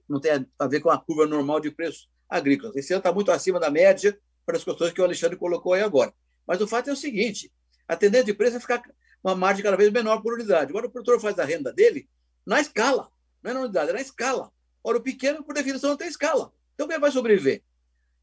não 0.09 0.21
tem 0.21 0.47
a 0.59 0.67
ver 0.67 0.81
com 0.81 0.91
a 0.91 0.99
curva 0.99 1.27
normal 1.27 1.61
de 1.61 1.71
preços 1.71 2.09
agrícolas. 2.29 2.77
Esse 2.77 2.93
ano 2.93 3.01
está 3.01 3.13
muito 3.13 3.33
acima 3.33 3.59
da 3.59 3.71
média, 3.71 4.19
para 4.49 4.57
as 4.57 4.65
questões 4.65 4.93
que 4.93 5.01
o 5.01 5.05
Alexandre 5.05 5.37
colocou 5.37 5.75
aí 5.75 5.83
agora. 5.83 6.13
Mas 6.47 6.61
o 6.63 6.67
fato 6.67 6.89
é 6.89 6.93
o 6.93 6.97
seguinte: 6.97 7.53
a 7.87 7.95
tendência 7.95 8.25
de 8.25 8.35
preço 8.35 8.57
é 8.57 8.61
ficar 8.61 8.83
uma 9.23 9.35
margem 9.35 9.63
cada 9.63 9.77
vez 9.77 9.91
menor 9.91 10.23
por 10.23 10.35
unidade. 10.35 10.71
Agora, 10.71 10.87
o 10.87 10.91
produtor 10.91 11.21
faz 11.21 11.39
a 11.39 11.45
renda 11.45 11.73
dele 11.73 12.09
na 12.47 12.61
escala, 12.61 13.09
não 13.43 13.51
é 13.51 13.55
na 13.55 13.61
unidade, 13.61 13.91
é 13.91 13.93
na 13.93 14.01
escala. 14.01 14.51
Ora, 14.83 14.99
o 14.99 15.03
pequeno, 15.03 15.43
por 15.45 15.55
definição, 15.55 15.91
não 15.91 15.97
tem 15.97 16.09
escala. 16.09 16.53
Então, 16.75 16.89
quem 16.89 16.99
vai 16.99 17.11
sobreviver? 17.11 17.63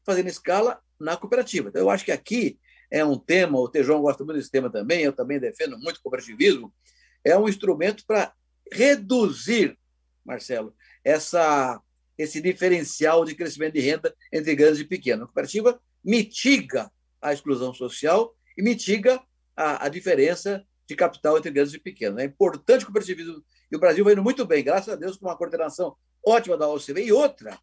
Fazendo 0.04 0.28
escala 0.28 0.80
na 0.98 1.16
cooperativa. 1.16 1.68
Então, 1.68 1.82
eu 1.82 1.90
acho 1.90 2.04
que 2.04 2.12
aqui 2.12 2.58
é 2.90 3.04
um 3.04 3.18
tema, 3.18 3.58
o 3.58 3.68
Tejão 3.68 4.00
gosta 4.00 4.24
muito 4.24 4.38
desse 4.38 4.50
tema 4.50 4.70
também, 4.70 5.02
eu 5.02 5.12
também 5.12 5.38
defendo 5.38 5.78
muito 5.78 5.98
o 5.98 6.02
cooperativismo, 6.02 6.72
é 7.24 7.36
um 7.36 7.48
instrumento 7.48 8.04
para 8.06 8.32
reduzir, 8.72 9.76
Marcelo, 10.24 10.74
essa, 11.04 11.80
esse 12.16 12.40
diferencial 12.40 13.24
de 13.24 13.34
crescimento 13.34 13.74
de 13.74 13.80
renda 13.80 14.14
entre 14.32 14.54
grandes 14.54 14.80
e 14.80 14.84
pequenos. 14.84 15.24
A 15.24 15.26
cooperativa 15.26 15.80
mitiga 16.04 16.90
a 17.20 17.32
exclusão 17.32 17.74
social 17.74 18.34
e 18.56 18.62
mitiga 18.62 19.20
a, 19.56 19.86
a 19.86 19.88
diferença 19.88 20.64
de 20.86 20.94
capital 20.94 21.36
entre 21.36 21.50
grandes 21.50 21.74
e 21.74 21.78
pequenos. 21.78 22.20
É 22.20 22.24
importante 22.24 22.82
o 22.82 22.86
cooperativismo. 22.86 23.42
E 23.70 23.76
o 23.76 23.80
Brasil 23.80 24.04
vai 24.04 24.12
indo 24.12 24.22
muito 24.22 24.44
bem, 24.44 24.62
graças 24.62 24.92
a 24.92 24.96
Deus, 24.96 25.16
com 25.16 25.26
uma 25.26 25.36
coordenação 25.36 25.96
ótima 26.24 26.56
da 26.56 26.68
OCB. 26.68 27.04
E 27.04 27.12
outra, 27.12 27.58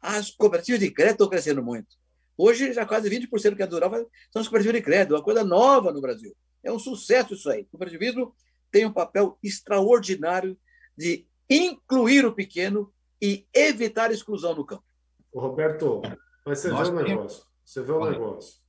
as 0.00 0.30
cooperativas 0.30 0.80
de 0.80 0.90
crédito 0.90 1.14
estão 1.14 1.28
crescendo 1.28 1.62
muito. 1.62 1.96
Hoje, 2.36 2.72
já 2.72 2.84
quase 2.84 3.08
20% 3.08 3.50
do 3.50 3.56
que 3.56 3.62
é 3.62 3.66
dural 3.66 3.90
são 4.30 4.40
as 4.40 4.48
cooperativas 4.48 4.76
de 4.76 4.82
crédito, 4.82 5.14
uma 5.14 5.22
coisa 5.22 5.44
nova 5.44 5.92
no 5.92 6.00
Brasil. 6.00 6.34
É 6.62 6.72
um 6.72 6.78
sucesso 6.78 7.34
isso 7.34 7.50
aí. 7.50 7.62
O 7.62 7.66
cooperativismo 7.66 8.34
tem 8.70 8.86
um 8.86 8.92
papel 8.92 9.38
extraordinário 9.42 10.58
de 10.96 11.26
incluir 11.48 12.24
o 12.24 12.34
pequeno 12.34 12.92
e 13.20 13.46
evitar 13.52 14.10
a 14.10 14.12
exclusão 14.12 14.54
no 14.54 14.64
campo. 14.64 14.84
Roberto, 15.32 16.02
mas 16.46 16.60
você 16.60 16.68
Nós 16.68 16.88
vê 16.88 16.94
um 16.94 17.02
negócio. 17.02 17.44
Você 17.64 17.82
vê 17.82 17.92
um 17.92 18.10
negócio. 18.10 18.60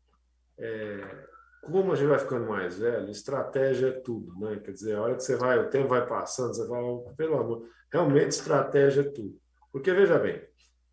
É, 0.57 1.27
como 1.65 1.91
a 1.91 1.95
gente 1.95 2.07
vai 2.07 2.19
ficando 2.19 2.48
mais 2.48 2.77
velho, 2.77 3.10
estratégia 3.10 3.88
é 3.88 3.91
tudo, 3.91 4.38
né? 4.39 4.60
Quer 4.63 4.72
dizer, 4.72 4.95
a 4.95 5.01
hora 5.01 5.15
que 5.15 5.24
você 5.24 5.36
vai, 5.36 5.60
o 5.60 5.69
tempo 5.69 5.88
vai 5.88 6.05
passando, 6.05 6.53
você 6.53 6.67
vai, 6.67 6.81
pelo 7.17 7.38
amor, 7.38 7.67
realmente 7.91 8.29
estratégia 8.29 9.01
é 9.01 9.10
tudo. 9.10 9.36
Porque 9.72 9.91
veja 9.91 10.17
bem, 10.19 10.41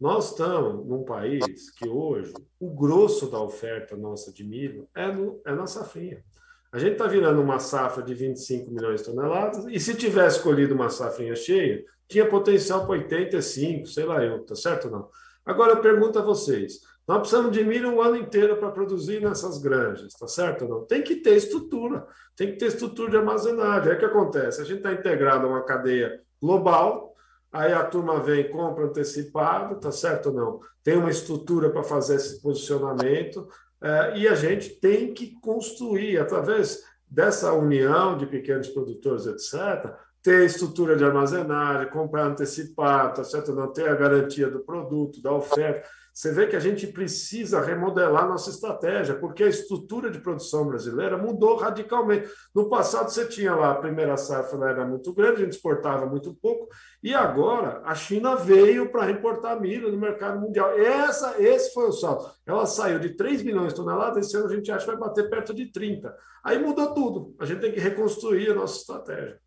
nós 0.01 0.31
estamos 0.31 0.87
num 0.87 1.05
país 1.05 1.71
que 1.71 1.89
hoje 1.89 2.33
o 2.59 2.71
grosso 2.71 3.31
da 3.31 3.41
oferta 3.41 3.97
nossa 3.97 4.33
de 4.33 4.43
milho 4.43 4.89
é, 4.95 5.07
no, 5.13 5.41
é 5.47 5.55
na 5.55 5.67
safrinha. 5.67 6.25
A 6.73 6.79
gente 6.79 6.93
está 6.93 7.07
virando 7.07 7.41
uma 7.43 7.59
safra 7.59 8.03
de 8.03 8.15
25 8.15 8.71
milhões 8.71 9.01
de 9.01 9.07
toneladas, 9.07 9.67
e 9.67 9.79
se 9.79 9.95
tivesse 9.95 10.39
escolhido 10.39 10.75
uma 10.75 10.89
safrinha 10.89 11.37
cheia, 11.37 11.85
tinha 12.09 12.29
potencial 12.29 12.81
para 12.81 12.93
85, 12.93 13.87
sei 13.87 14.05
lá 14.05 14.25
eu, 14.25 14.45
tá 14.45 14.55
certo 14.55 14.87
ou 14.87 14.91
não? 14.91 15.11
Agora 15.45 15.73
eu 15.73 15.81
pergunto 15.81 16.19
a 16.19 16.23
vocês: 16.23 16.81
nós 17.07 17.19
precisamos 17.19 17.53
de 17.53 17.65
milho 17.65 17.91
um 17.91 18.01
ano 18.01 18.17
inteiro 18.17 18.57
para 18.57 18.71
produzir 18.71 19.21
nessas 19.21 19.59
granjas, 19.59 20.13
tá 20.15 20.27
certo 20.29 20.69
não? 20.69 20.85
Tem 20.85 21.03
que 21.03 21.17
ter 21.17 21.37
estrutura, 21.37 22.07
tem 22.37 22.53
que 22.53 22.59
ter 22.59 22.67
estrutura 22.67 23.11
de 23.11 23.17
armazenagem. 23.17 23.93
O 23.93 23.99
que 23.99 24.05
acontece? 24.05 24.61
A 24.61 24.65
gente 24.65 24.79
está 24.79 24.93
integrado 24.93 25.47
a 25.47 25.51
uma 25.51 25.65
cadeia 25.65 26.21
global, 26.41 27.15
aí 27.53 27.73
a 27.73 27.85
turma 27.85 28.21
vem, 28.21 28.51
compra 28.51 28.87
antecipado, 28.87 29.81
tá 29.81 29.91
certo 29.91 30.33
não? 30.33 30.61
Tem 30.83 30.97
uma 30.97 31.11
estrutura 31.11 31.71
para 31.71 31.83
fazer 31.83 32.17
esse 32.17 32.41
posicionamento, 32.41 33.49
é, 33.83 34.19
e 34.19 34.29
a 34.29 34.35
gente 34.35 34.71
tem 34.71 35.13
que 35.13 35.35
construir, 35.41 36.19
através 36.19 36.85
dessa 37.11 37.53
união 37.53 38.17
de 38.17 38.27
pequenos 38.27 38.69
produtores, 38.69 39.27
etc., 39.27 39.93
ter 40.23 40.47
estrutura 40.47 40.97
de 40.97 41.05
armazenagem, 41.05 41.91
comprar 41.91 42.27
antecipado, 42.27 43.17
tá 43.17 43.25
certo? 43.25 43.53
Não 43.53 43.73
ter 43.73 43.89
a 43.89 43.95
garantia 43.95 44.49
do 44.49 44.61
produto, 44.61 45.21
da 45.21 45.33
oferta. 45.33 45.87
Você 46.13 46.31
vê 46.31 46.47
que 46.47 46.55
a 46.55 46.61
gente 46.61 46.87
precisa 46.87 47.63
remodelar 47.63 48.29
nossa 48.29 48.51
estratégia, 48.51 49.15
porque 49.15 49.45
a 49.45 49.49
estrutura 49.49 50.11
de 50.11 50.21
produção 50.21 50.67
brasileira 50.67 51.17
mudou 51.17 51.57
radicalmente. 51.57 52.29
No 52.55 52.69
passado, 52.69 53.09
você 53.09 53.27
tinha 53.27 53.55
lá 53.55 53.71
a 53.71 53.77
primeira 53.77 54.17
safra 54.19 54.69
era 54.69 54.87
muito 54.87 55.13
grande, 55.15 55.41
a 55.41 55.45
gente 55.45 55.55
exportava 55.55 56.05
muito 56.05 56.35
pouco, 56.35 56.69
e 57.03 57.15
agora 57.15 57.81
a 57.85 57.95
China 57.95 58.37
veio 58.37 58.93
para 58.93 59.11
importar 59.11 59.59
milho 59.59 59.91
no 59.91 59.97
mercado 59.97 60.39
mundial. 60.39 60.79
Essa, 60.79 61.43
esse 61.43 61.73
foi 61.73 61.89
o 61.89 61.93
salto. 61.93 62.31
Ela 62.47 62.67
saiu 62.67 62.99
de 62.99 63.17
3 63.17 63.43
milhões 63.43 63.69
de 63.69 63.77
toneladas, 63.77 64.27
esse 64.27 64.37
ano 64.37 64.49
a 64.49 64.55
gente 64.55 64.71
acha 64.71 64.85
que 64.85 64.91
vai 64.91 65.01
bater 65.01 65.31
perto 65.31 65.55
de 65.55 65.73
30. 65.73 66.15
Aí 66.45 66.59
mudou 66.59 66.93
tudo. 66.93 67.35
A 67.41 67.47
gente 67.47 67.61
tem 67.61 67.73
que 67.73 67.81
reconstruir 67.81 68.51
a 68.51 68.55
nossa 68.55 68.79
estratégia. 68.79 69.39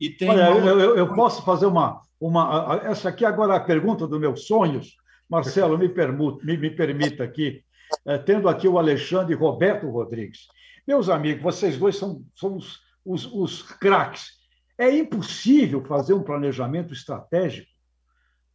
E 0.00 0.10
tem 0.10 0.30
Olha, 0.30 0.50
uma... 0.50 0.70
eu, 0.70 0.96
eu, 0.96 1.14
posso 1.14 1.44
fazer 1.44 1.66
uma, 1.66 2.00
uma. 2.20 2.80
Essa 2.84 3.08
aqui 3.08 3.24
agora 3.24 3.54
é 3.54 3.56
a 3.56 3.64
pergunta 3.64 4.06
dos 4.06 4.18
meus 4.18 4.46
sonhos. 4.46 4.96
Marcelo, 5.28 5.76
me, 5.76 5.88
permuta, 5.88 6.44
me, 6.44 6.56
me 6.56 6.70
permita 6.70 7.24
aqui, 7.24 7.62
é, 8.06 8.18
tendo 8.18 8.48
aqui 8.48 8.66
o 8.66 8.78
Alexandre 8.78 9.34
e 9.34 9.36
Roberto 9.36 9.88
Rodrigues. 9.88 10.46
Meus 10.86 11.08
amigos, 11.08 11.42
vocês 11.42 11.76
dois 11.76 11.96
são, 11.96 12.24
são 12.34 12.56
os, 12.56 12.80
os, 13.04 13.26
os 13.26 13.62
craques. 13.62 14.38
É 14.78 14.90
impossível 14.90 15.84
fazer 15.84 16.14
um 16.14 16.22
planejamento 16.22 16.92
estratégico 16.92 17.68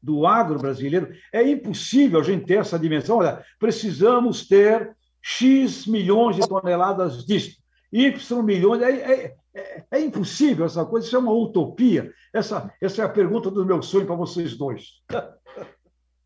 do 0.02 0.26
agro 0.26 0.60
brasileiro. 0.60 1.14
É 1.32 1.48
impossível 1.48 2.20
a 2.20 2.24
gente 2.24 2.46
ter 2.46 2.60
essa 2.60 2.80
dimensão. 2.80 3.18
Olha, 3.18 3.44
precisamos 3.60 4.48
ter 4.48 4.96
X 5.22 5.88
milhões 5.88 6.36
de 6.36 6.48
toneladas 6.48 7.26
disso, 7.26 7.58
Y 7.92 8.44
milhões. 8.44 8.82
É, 8.82 8.92
é, 8.92 9.36
é, 9.56 9.84
é, 9.92 10.00
impossível 10.02 10.66
essa 10.66 10.84
coisa, 10.86 11.08
isso 11.08 11.16
é 11.16 11.20
uma 11.20 11.32
utopia. 11.32 12.12
Essa, 12.34 12.74
essa 12.82 13.02
é 13.02 13.06
a 13.06 13.10
pergunta 13.10 13.52
do 13.52 13.66
meu 13.66 13.82
sonho 13.82 14.06
para 14.06 14.16
vocês 14.16 14.58
dois. 14.58 15.02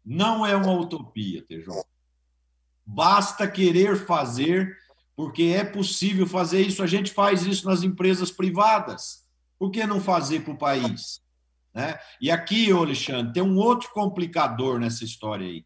Não 0.09 0.45
é 0.45 0.55
uma 0.55 0.71
utopia, 0.71 1.43
Tejão. 1.45 1.83
Basta 2.85 3.45
querer 3.45 3.97
fazer, 4.05 4.73
porque 5.17 5.43
é 5.43 5.65
possível 5.65 6.25
fazer 6.25 6.61
isso. 6.61 6.81
A 6.81 6.87
gente 6.87 7.11
faz 7.11 7.45
isso 7.45 7.67
nas 7.67 7.83
empresas 7.83 8.31
privadas. 8.31 9.25
Por 9.59 9.69
que 9.69 9.85
não 9.85 9.99
fazer 9.99 10.45
para 10.45 10.53
o 10.53 10.57
país? 10.57 11.21
Né? 11.73 11.99
E 12.21 12.31
aqui, 12.31 12.71
Alexandre, 12.71 13.33
tem 13.33 13.43
um 13.43 13.57
outro 13.57 13.89
complicador 13.91 14.79
nessa 14.79 15.03
história 15.03 15.45
aí. 15.45 15.65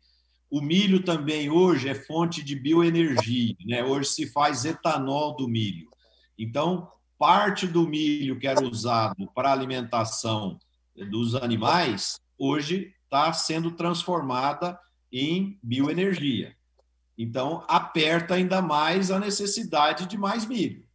O 0.50 0.60
milho 0.60 1.04
também 1.04 1.52
hoje 1.52 1.88
é 1.88 1.94
fonte 1.94 2.44
de 2.44 2.56
bioenergia, 2.56 3.56
né? 3.66 3.84
Hoje 3.84 4.10
se 4.10 4.28
faz 4.28 4.66
etanol 4.66 5.36
do 5.36 5.48
milho. 5.48 5.88
Então, 6.38 6.90
parte 7.18 7.68
do 7.68 7.88
milho 7.88 8.40
que 8.40 8.48
era 8.48 8.62
usado 8.62 9.32
para 9.34 9.52
alimentação 9.52 10.60
dos 11.10 11.36
animais, 11.36 12.20
hoje 12.38 12.94
está 13.12 13.34
sendo 13.34 13.72
transformada 13.72 14.80
em 15.12 15.60
bioenergia. 15.62 16.56
Então, 17.18 17.66
aperta 17.68 18.36
ainda 18.36 18.62
mais 18.62 19.12
a 19.12 19.20
necessidade 19.20 20.06
de 20.06 20.18
mais 20.18 20.46
milho. 20.46 20.88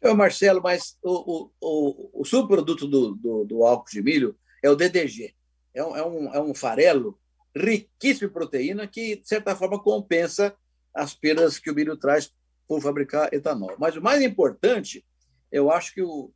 Eu, 0.00 0.16
Marcelo, 0.16 0.62
mas 0.62 0.96
o, 1.02 1.50
o, 1.60 2.10
o 2.22 2.24
subproduto 2.24 2.88
do, 2.88 3.14
do, 3.14 3.44
do, 3.44 3.64
álcool 3.64 3.90
de 3.90 4.02
milho 4.02 4.36
é 4.62 4.70
o 4.70 4.74
DDG. 4.74 5.34
É 5.74 5.84
um, 5.84 5.96
é, 5.96 6.06
um, 6.06 6.34
é 6.34 6.40
um 6.40 6.54
farelo 6.54 7.18
riquíssimo 7.54 8.30
em 8.30 8.32
proteína 8.32 8.86
que, 8.86 9.16
de 9.16 9.28
certa 9.28 9.54
forma, 9.54 9.82
compensa 9.82 10.56
as 10.94 11.12
perdas 11.12 11.58
que 11.58 11.70
o 11.70 11.74
milho 11.74 11.98
traz 11.98 12.32
por 12.66 12.80
fabricar 12.80 13.32
etanol. 13.32 13.76
Mas 13.78 13.94
o 13.94 14.02
mais 14.02 14.22
importante, 14.22 15.04
eu 15.52 15.70
acho 15.70 15.92
que 15.92 16.02
o, 16.02 16.32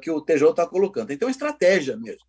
que 0.00 0.10
o 0.10 0.20
Tejão 0.20 0.50
está 0.50 0.64
colocando. 0.64 1.12
Então, 1.12 1.28
estratégia 1.28 1.96
mesmo. 1.96 2.24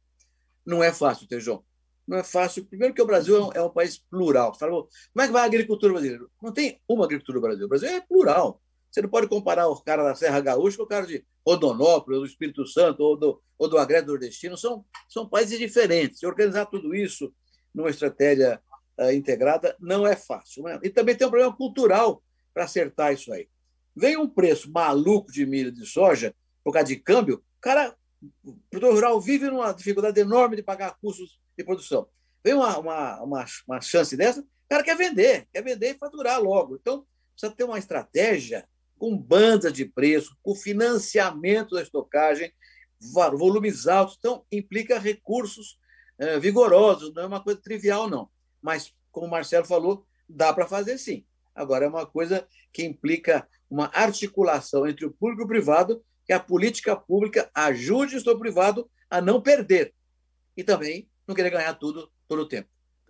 Não 0.65 0.83
é 0.83 0.91
fácil, 0.91 1.27
Tejão 1.27 1.63
não 2.07 2.17
é 2.17 2.23
fácil. 2.23 2.65
Primeiro 2.65 2.93
que 2.93 3.01
o 3.01 3.05
Brasil 3.05 3.35
é 3.53 3.61
um, 3.61 3.67
é 3.67 3.69
país 3.69 3.97
plural. 3.97 4.53
Você 4.53 4.59
fala, 4.59 4.71
como 4.71 4.89
é 5.21 5.25
que 5.25 5.33
vai 5.33 5.41
a 5.41 5.45
agricultura 5.45 5.93
brasileira? 5.93 6.25
Não 6.41 6.51
tem 6.51 6.81
uma 6.87 7.05
agricultura 7.05 7.37
no 7.37 7.41
Brasil. 7.41 7.65
O 7.65 7.69
Brasil 7.69 7.89
é 7.89 8.01
plural. 8.01 8.61
Você 8.91 9.01
não 9.01 9.09
pode 9.09 9.27
comparar 9.27 9.67
o 9.67 9.81
cara 9.81 10.03
da 10.03 10.15
Serra 10.15 10.39
Gaúcha 10.41 10.77
com 10.77 10.83
o 10.83 10.87
cara 10.87 11.07
de 11.07 11.25
Rodonópolis, 11.45 12.19
do 12.19 12.25
Espírito 12.25 12.65
Santo 12.67 13.01
ou 13.01 13.17
do, 13.17 13.41
ou 13.57 13.67
do 13.67 13.77
Agreste 13.77 14.07
Nordestino. 14.07 14.57
São, 14.57 14.85
são 15.09 15.27
países 15.27 15.57
diferentes. 15.57 16.21
E 16.21 16.27
organizar 16.27 16.65
tudo 16.65 16.93
isso 16.93 17.33
numa 17.73 17.89
estratégia 17.89 18.61
uh, 18.99 19.11
integrada 19.11 19.75
não 19.79 20.05
é 20.05 20.15
fácil. 20.15 20.63
Né? 20.63 20.79
E 20.83 20.89
também 20.89 21.15
tem 21.15 21.25
um 21.25 21.31
problema 21.31 21.55
cultural 21.55 22.21
para 22.53 22.65
acertar 22.65 23.13
isso 23.13 23.33
aí. 23.33 23.47
Vem 23.95 24.17
um 24.17 24.29
preço 24.29 24.71
maluco 24.71 25.31
de 25.31 25.45
milho 25.45 25.71
de 25.71 25.85
soja, 25.85 26.35
por 26.63 26.73
causa 26.73 26.87
de 26.87 26.95
câmbio, 26.95 27.37
o 27.37 27.61
cara, 27.61 27.95
o 28.43 28.53
produtor 28.69 28.93
rural 28.93 29.21
vive 29.21 29.49
numa 29.49 29.73
dificuldade 29.73 30.19
enorme 30.19 30.55
de 30.55 30.63
pagar 30.63 30.97
custos 31.01 31.39
de 31.57 31.63
produção. 31.63 32.07
Vem 32.43 32.53
uma, 32.53 32.77
uma, 32.77 33.23
uma, 33.23 33.45
uma 33.67 33.81
chance 33.81 34.17
dessa, 34.17 34.41
o 34.41 34.45
cara 34.69 34.83
quer 34.83 34.97
vender, 34.97 35.47
quer 35.53 35.63
vender 35.63 35.95
e 35.95 35.97
faturar 35.97 36.41
logo. 36.41 36.75
Então, 36.75 37.05
precisa 37.33 37.55
ter 37.55 37.63
uma 37.63 37.79
estratégia 37.79 38.67
com 38.97 39.17
bandas 39.17 39.73
de 39.73 39.85
preço, 39.85 40.35
com 40.41 40.55
financiamento 40.55 41.75
da 41.75 41.81
estocagem, 41.81 42.51
volumes 43.01 43.87
altos. 43.87 44.15
Então, 44.17 44.45
implica 44.51 44.99
recursos 44.99 45.77
é, 46.17 46.39
vigorosos, 46.39 47.13
não 47.13 47.23
é 47.23 47.25
uma 47.25 47.43
coisa 47.43 47.61
trivial, 47.61 48.09
não. 48.09 48.29
Mas, 48.61 48.93
como 49.11 49.27
o 49.27 49.29
Marcelo 49.29 49.65
falou, 49.65 50.05
dá 50.27 50.53
para 50.53 50.67
fazer 50.67 50.97
sim. 50.97 51.25
Agora, 51.53 51.85
é 51.85 51.87
uma 51.87 52.05
coisa 52.05 52.47
que 52.71 52.83
implica 52.83 53.47
uma 53.69 53.91
articulação 53.93 54.87
entre 54.87 55.05
o 55.05 55.11
público 55.11 55.41
e 55.41 55.45
o 55.45 55.47
privado, 55.47 56.03
que 56.25 56.33
a 56.33 56.39
política 56.39 56.95
pública 56.95 57.49
ajude 57.53 58.15
o 58.15 58.19
setor 58.19 58.39
privado 58.39 58.89
a 59.09 59.21
não 59.21 59.41
perder. 59.41 59.93
E 60.55 60.63
também 60.63 61.09
não 61.27 61.35
querer 61.35 61.49
ganhar 61.49 61.73
tudo 61.75 62.09
todo 62.27 62.41
o 62.41 62.47
tempo. 62.47 62.69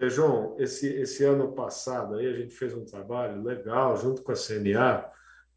João, 0.09 0.55
esse, 0.59 0.87
esse 0.87 1.23
ano 1.23 1.53
passado 1.53 2.15
aí 2.15 2.27
a 2.27 2.33
gente 2.33 2.53
fez 2.53 2.73
um 2.73 2.83
trabalho 2.83 3.41
legal 3.41 3.95
junto 3.97 4.21
com 4.21 4.31
a 4.31 4.35
CNA, 4.35 5.05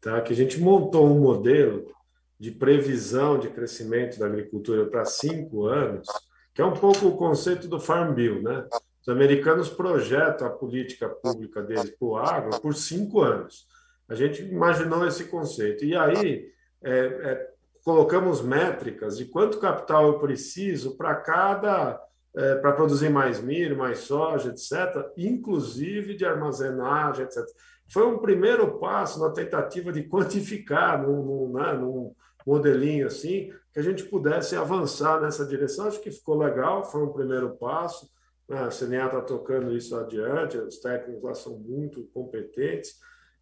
tá? 0.01 0.21
que 0.21 0.31
a 0.31 0.35
gente 0.35 0.59
montou 0.59 1.05
um 1.05 1.19
modelo 1.19 1.91
de 2.39 2.51
previsão 2.51 3.39
de 3.39 3.49
crescimento 3.49 4.19
da 4.19 4.27
agricultura 4.27 4.85
para 4.85 5.05
cinco 5.05 5.65
anos, 5.65 6.07
que 6.53 6.61
é 6.61 6.65
um 6.65 6.73
pouco 6.73 7.07
o 7.07 7.17
conceito 7.17 7.67
do 7.67 7.79
Farm 7.79 8.13
Bill. 8.13 8.41
Né? 8.41 8.67
Os 9.01 9.09
americanos 9.09 9.69
projetam 9.69 10.47
a 10.47 10.51
política 10.51 11.09
pública 11.09 11.61
deles 11.61 11.89
para 11.91 12.07
o 12.07 12.17
agro 12.17 12.61
por 12.61 12.75
cinco 12.75 13.21
anos. 13.21 13.67
A 14.07 14.15
gente 14.15 14.43
imaginou 14.43 15.05
esse 15.05 15.25
conceito. 15.25 15.83
E 15.83 15.95
aí 15.95 16.49
é, 16.83 16.91
é, 16.91 17.49
colocamos 17.83 18.41
métricas 18.41 19.17
de 19.17 19.25
quanto 19.25 19.59
capital 19.59 20.07
eu 20.07 20.19
preciso 20.19 20.95
para 20.95 21.15
cada 21.15 21.99
é, 22.37 22.55
para 22.55 22.71
produzir 22.71 23.09
mais 23.09 23.41
milho, 23.41 23.75
mais 23.75 23.99
soja, 23.99 24.49
etc., 24.49 25.11
inclusive 25.17 26.15
de 26.15 26.23
armazenagem, 26.23 27.25
etc. 27.25 27.43
Foi 27.89 28.05
um 28.05 28.19
primeiro 28.19 28.77
passo 28.77 29.19
na 29.19 29.31
tentativa 29.31 29.91
de 29.91 30.03
quantificar 30.03 31.01
num, 31.01 31.23
num, 31.23 31.53
né, 31.53 31.73
num 31.73 32.13
modelinho 32.45 33.07
assim, 33.07 33.51
que 33.73 33.79
a 33.79 33.81
gente 33.81 34.03
pudesse 34.03 34.55
avançar 34.55 35.19
nessa 35.19 35.45
direção. 35.45 35.87
Acho 35.87 35.99
que 35.99 36.11
ficou 36.11 36.37
legal, 36.37 36.83
foi 36.83 37.01
um 37.01 37.11
primeiro 37.11 37.57
passo. 37.57 38.07
Né? 38.47 38.59
A 38.59 38.69
CNA 38.69 39.05
está 39.07 39.21
tocando 39.21 39.75
isso 39.75 39.95
adiante, 39.95 40.57
os 40.57 40.77
técnicos 40.77 41.23
lá 41.23 41.33
são 41.33 41.57
muito 41.57 42.03
competentes. 42.13 42.95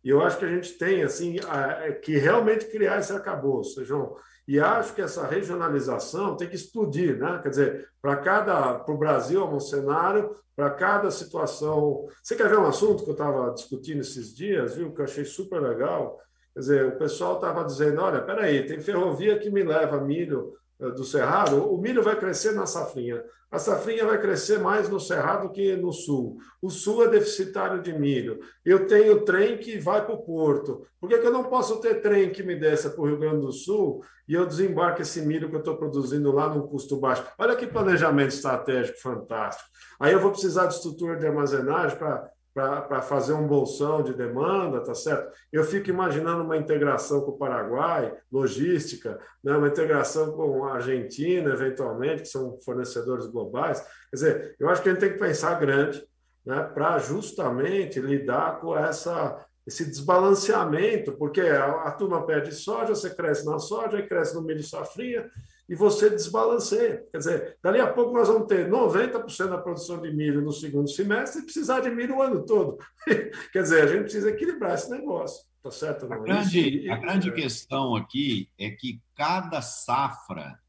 E 0.04 0.10
eu 0.10 0.22
acho 0.22 0.38
que 0.38 0.46
a 0.46 0.50
gente 0.50 0.78
tem 0.78 1.04
assim 1.04 1.38
é, 1.40 1.92
que 1.92 2.16
realmente 2.16 2.68
criar 2.68 3.00
esse 3.00 3.12
arcabouço, 3.12 3.84
João. 3.84 4.16
E 4.48 4.60
acho 4.60 4.94
que 4.94 5.02
essa 5.02 5.26
regionalização 5.26 6.38
tem 6.38 6.48
que 6.48 6.56
explodir, 6.56 7.18
né? 7.18 7.40
Quer 7.42 7.50
dizer, 7.50 7.90
para 8.02 8.18
cada, 8.18 8.80
para 8.80 8.94
o 8.94 8.98
Brasil 8.98 9.42
é 9.42 9.46
um 9.46 9.60
cenário, 9.60 10.36
para 10.56 10.70
cada 10.70 11.10
situação. 11.10 12.08
Você 12.22 12.36
quer 12.36 12.50
ver 12.50 12.60
um 12.60 12.68
assunto 12.68 13.04
que 13.04 13.10
eu 13.10 13.14
estava 13.14 13.52
discutindo 13.52 14.02
esses 14.02 14.34
dias, 14.36 14.76
viu? 14.76 14.94
Que 14.94 15.02
eu 15.02 15.06
achei 15.06 15.26
super 15.26 15.60
legal. 15.60 16.20
Quer 16.54 16.60
dizer, 16.60 16.86
o 16.88 16.98
pessoal 16.98 17.36
estava 17.36 17.64
dizendo: 17.64 18.02
olha, 18.02 18.22
peraí, 18.22 18.66
tem 18.66 18.80
ferrovia 18.80 19.40
que 19.40 19.50
me 19.50 19.64
leva 19.64 20.00
milho 20.00 20.54
do 20.80 21.04
Cerrado, 21.04 21.72
o 21.72 21.78
milho 21.78 22.04
vai 22.04 22.18
crescer 22.18 22.52
na 22.52 22.66
safrinha. 22.66 23.24
A 23.50 23.58
safrinha 23.58 24.06
vai 24.06 24.20
crescer 24.20 24.60
mais 24.60 24.90
no 24.90 25.00
Cerrado 25.00 25.50
que 25.50 25.78
no 25.78 25.94
Sul. 25.94 26.38
O 26.62 26.70
Sul 26.70 27.06
é 27.06 27.08
deficitário 27.08 27.82
de 27.82 27.94
milho. 27.94 28.40
Eu 28.66 28.86
tenho 28.86 29.24
trem 29.24 29.58
que 29.58 29.78
vai 29.78 30.06
para 30.06 30.14
o 30.14 30.24
Porto. 30.24 30.86
Por 31.00 31.08
que, 31.08 31.18
que 31.18 31.26
eu 31.26 31.32
não 31.32 31.46
posso 31.46 31.80
ter 31.80 32.02
trem 32.02 32.32
que 32.32 32.44
me 32.44 32.56
desça 32.56 32.90
para 32.90 33.02
o 33.02 33.06
Rio 33.06 33.18
Grande 33.18 33.42
do 33.42 33.54
Sul 33.54 34.04
e 34.28 34.34
eu 34.34 34.46
desembarque 34.46 35.04
esse 35.04 35.22
milho 35.22 35.50
que 35.50 35.56
eu 35.56 35.60
estou 35.60 35.78
produzindo 35.78 36.32
lá 36.34 36.54
num 36.54 36.68
custo 36.68 37.00
baixo? 37.00 37.26
Olha 37.38 37.56
que 37.56 37.66
planejamento 37.66 38.34
estratégico 38.34 39.00
fantástico. 39.00 39.70
Aí 40.00 40.12
eu 40.12 40.20
vou 40.20 40.32
precisar 40.32 40.66
de 40.66 40.74
estrutura 40.74 41.16
de 41.16 41.26
armazenagem 41.26 41.98
para 41.98 42.30
para 42.56 43.02
fazer 43.02 43.34
um 43.34 43.46
bolsão 43.46 44.02
de 44.02 44.14
demanda, 44.14 44.80
tá 44.80 44.96
certo? 44.96 45.30
Eu 45.52 45.62
fico 45.66 45.90
imaginando 45.90 46.42
uma 46.42 46.56
integração 46.56 47.20
com 47.20 47.32
o 47.32 47.38
Paraguai, 47.38 48.16
logística, 48.32 49.20
né? 49.44 49.58
uma 49.58 49.68
integração 49.68 50.32
com 50.32 50.64
a 50.64 50.76
Argentina, 50.76 51.52
eventualmente, 51.52 52.22
que 52.22 52.30
são 52.30 52.58
fornecedores 52.64 53.28
globais. 53.28 53.82
Quer 53.82 54.16
dizer, 54.16 54.56
eu 54.58 54.70
acho 54.70 54.82
que 54.82 54.88
a 54.88 54.94
gente 54.94 55.02
tem 55.02 55.12
que 55.12 55.20
pensar 55.20 55.60
grande 55.60 56.02
né? 56.46 56.64
para 56.74 56.98
justamente 56.98 58.00
lidar 58.00 58.62
com 58.62 58.78
essa, 58.78 59.46
esse 59.68 59.84
desbalanceamento, 59.84 61.12
porque 61.12 61.42
a, 61.42 61.82
a 61.82 61.92
turma 61.92 62.26
perde 62.26 62.54
soja, 62.54 62.96
você 62.96 63.14
cresce 63.14 63.46
na 63.46 63.60
soja, 63.60 64.02
cresce 64.02 64.34
no 64.34 64.42
milho 64.42 64.64
safrinha, 64.64 65.30
e 65.68 65.76
você 65.76 66.10
desbalanceia. 66.10 67.04
Quer 67.12 67.18
dizer, 67.18 67.58
dali 67.62 67.80
a 67.80 67.92
pouco 67.92 68.14
nós 68.14 68.28
vamos 68.28 68.48
ter 68.48 68.70
90% 68.70 69.50
da 69.50 69.58
produção 69.58 70.02
de 70.02 70.14
milho 70.14 70.42
no 70.42 70.52
segundo 70.52 70.90
semestre 70.90 71.42
e 71.42 71.46
precisar 71.46 71.80
de 71.80 71.90
milho 71.90 72.18
o 72.18 72.22
ano 72.22 72.46
todo. 72.46 72.78
Quer 73.52 73.64
dizer, 73.64 73.84
a 73.84 73.88
gente 73.88 74.04
precisa 74.04 74.30
equilibrar 74.30 74.76
esse 74.76 74.90
negócio. 74.90 75.46
Tá 75.64 75.72
certo? 75.72 76.08
Não? 76.08 76.18
A 76.18 76.20
grande, 76.20 76.90
a 76.92 76.96
grande 76.96 77.32
questão 77.32 77.96
aqui 77.96 78.48
é 78.60 78.70
que 78.70 79.02
cada 79.16 79.62
safra 79.64 80.60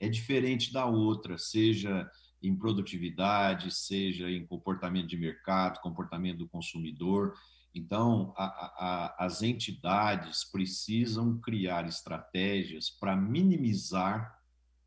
é 0.00 0.08
diferente 0.08 0.72
da 0.72 0.84
outra, 0.84 1.38
seja 1.38 2.10
em 2.42 2.56
produtividade, 2.56 3.72
seja 3.72 4.28
em 4.28 4.44
comportamento 4.44 5.06
de 5.06 5.16
mercado, 5.16 5.80
comportamento 5.80 6.38
do 6.38 6.48
consumidor. 6.48 7.34
Então, 7.74 8.34
a, 8.36 8.44
a, 8.44 9.24
as 9.24 9.42
entidades 9.42 10.44
precisam 10.44 11.38
criar 11.38 11.86
estratégias 11.86 12.90
para 12.90 13.16
minimizar 13.16 14.38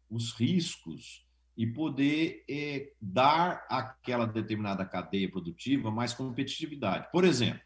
os 0.10 0.32
riscos 0.34 1.26
e 1.58 1.66
poder 1.66 2.44
é, 2.50 2.92
dar 3.02 3.66
àquela 3.70 4.26
determinada 4.26 4.86
cadeia 4.86 5.30
produtiva 5.30 5.90
mais 5.90 6.14
competitividade. 6.14 7.10
Por 7.12 7.24
exemplo, 7.24 7.62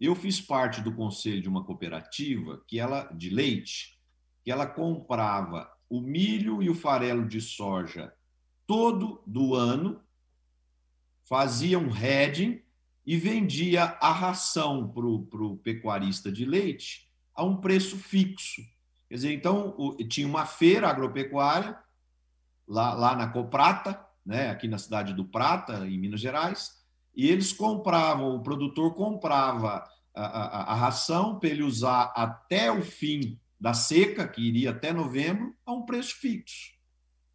eu 0.00 0.14
fiz 0.14 0.40
parte 0.40 0.80
do 0.80 0.94
conselho 0.94 1.40
de 1.40 1.48
uma 1.48 1.64
cooperativa 1.64 2.62
que 2.66 2.78
ela 2.78 3.04
de 3.12 3.30
leite, 3.30 3.98
que 4.42 4.50
ela 4.50 4.66
comprava 4.66 5.70
o 5.88 6.00
milho 6.00 6.62
e 6.62 6.68
o 6.68 6.74
farelo 6.74 7.26
de 7.26 7.40
soja 7.40 8.12
todo 8.66 9.22
do 9.26 9.54
ano, 9.54 10.00
fazia 11.24 11.78
um 11.78 11.94
hedging 11.94 12.62
e 13.10 13.16
vendia 13.16 13.96
a 14.00 14.12
ração 14.12 14.86
para 14.86 15.04
o 15.04 15.56
pecuarista 15.56 16.30
de 16.30 16.44
leite 16.44 17.10
a 17.34 17.42
um 17.42 17.56
preço 17.56 17.98
fixo. 17.98 18.62
Quer 19.08 19.16
dizer, 19.16 19.32
então, 19.32 19.74
o, 19.76 19.96
tinha 20.04 20.28
uma 20.28 20.46
feira 20.46 20.88
agropecuária 20.88 21.76
lá, 22.68 22.94
lá 22.94 23.16
na 23.16 23.26
Coprata, 23.26 24.00
né, 24.24 24.48
aqui 24.48 24.68
na 24.68 24.78
cidade 24.78 25.12
do 25.12 25.24
Prata, 25.24 25.88
em 25.88 25.98
Minas 25.98 26.20
Gerais, 26.20 26.80
e 27.12 27.26
eles 27.28 27.52
compravam, 27.52 28.36
o 28.36 28.44
produtor 28.44 28.94
comprava 28.94 29.84
a, 30.14 30.24
a, 30.24 30.72
a 30.72 30.74
ração 30.76 31.36
para 31.36 31.48
ele 31.48 31.64
usar 31.64 32.12
até 32.14 32.70
o 32.70 32.80
fim 32.80 33.40
da 33.58 33.74
seca, 33.74 34.28
que 34.28 34.40
iria 34.40 34.70
até 34.70 34.92
novembro, 34.92 35.52
a 35.66 35.72
um 35.72 35.82
preço 35.82 36.14
fixo. 36.14 36.70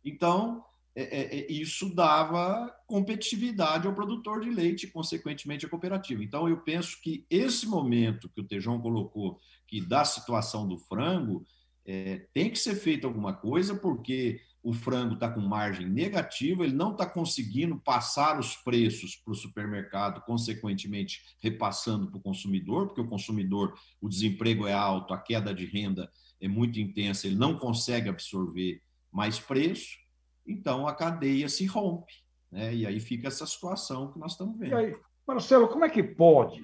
Então, 0.06 0.64
é, 0.96 1.04
é, 1.04 1.40
é, 1.40 1.52
isso 1.52 1.94
dava 1.94 2.74
competitividade 2.88 3.86
ao 3.86 3.94
produtor 3.94 4.40
de 4.40 4.50
leite 4.50 4.88
consequentemente, 4.88 5.66
à 5.66 5.70
cooperativa. 5.70 6.24
Então, 6.24 6.48
eu 6.48 6.58
penso 6.58 7.02
que 7.02 7.26
esse 7.30 7.68
momento 7.68 8.30
que 8.30 8.40
o 8.40 8.48
Tejão 8.48 8.80
colocou, 8.80 9.38
que 9.68 9.82
da 9.82 10.06
situação 10.06 10.66
do 10.66 10.78
frango, 10.78 11.46
é, 11.86 12.26
tem 12.34 12.50
que 12.50 12.58
ser 12.58 12.76
feita 12.76 13.06
alguma 13.06 13.34
coisa, 13.34 13.76
porque 13.76 14.40
o 14.64 14.72
frango 14.72 15.16
está 15.16 15.30
com 15.30 15.42
margem 15.42 15.88
negativa, 15.88 16.64
ele 16.64 16.74
não 16.74 16.94
está 16.94 17.06
conseguindo 17.06 17.78
passar 17.78 18.40
os 18.40 18.56
preços 18.56 19.18
para 19.18 19.34
o 19.34 19.36
supermercado, 19.36 20.22
consequentemente 20.22 21.22
repassando 21.40 22.08
para 22.08 22.18
o 22.18 22.22
consumidor, 22.22 22.88
porque 22.88 23.02
o 23.02 23.08
consumidor, 23.08 23.78
o 24.00 24.08
desemprego 24.08 24.66
é 24.66 24.74
alto, 24.74 25.14
a 25.14 25.18
queda 25.18 25.54
de 25.54 25.66
renda 25.66 26.10
é 26.40 26.48
muito 26.48 26.80
intensa, 26.80 27.28
ele 27.28 27.36
não 27.36 27.60
consegue 27.60 28.08
absorver 28.08 28.82
mais 29.12 29.40
preço 29.40 30.05
então 30.46 30.88
a 30.88 30.94
cadeia 30.94 31.50
se 31.50 31.66
rompe. 31.66 32.14
Né? 32.52 32.74
E 32.74 32.88
aí 32.88 33.00
fica 33.00 33.28
essa 33.28 33.46
situação 33.46 34.12
que 34.12 34.20
nós 34.20 34.34
estamos 34.34 34.58
vendo. 34.58 34.72
E 34.72 34.76
aí, 34.76 34.96
Marcelo, 35.28 35.68
como 35.68 35.86
é 35.86 35.90
que 35.90 36.04
pode? 36.04 36.64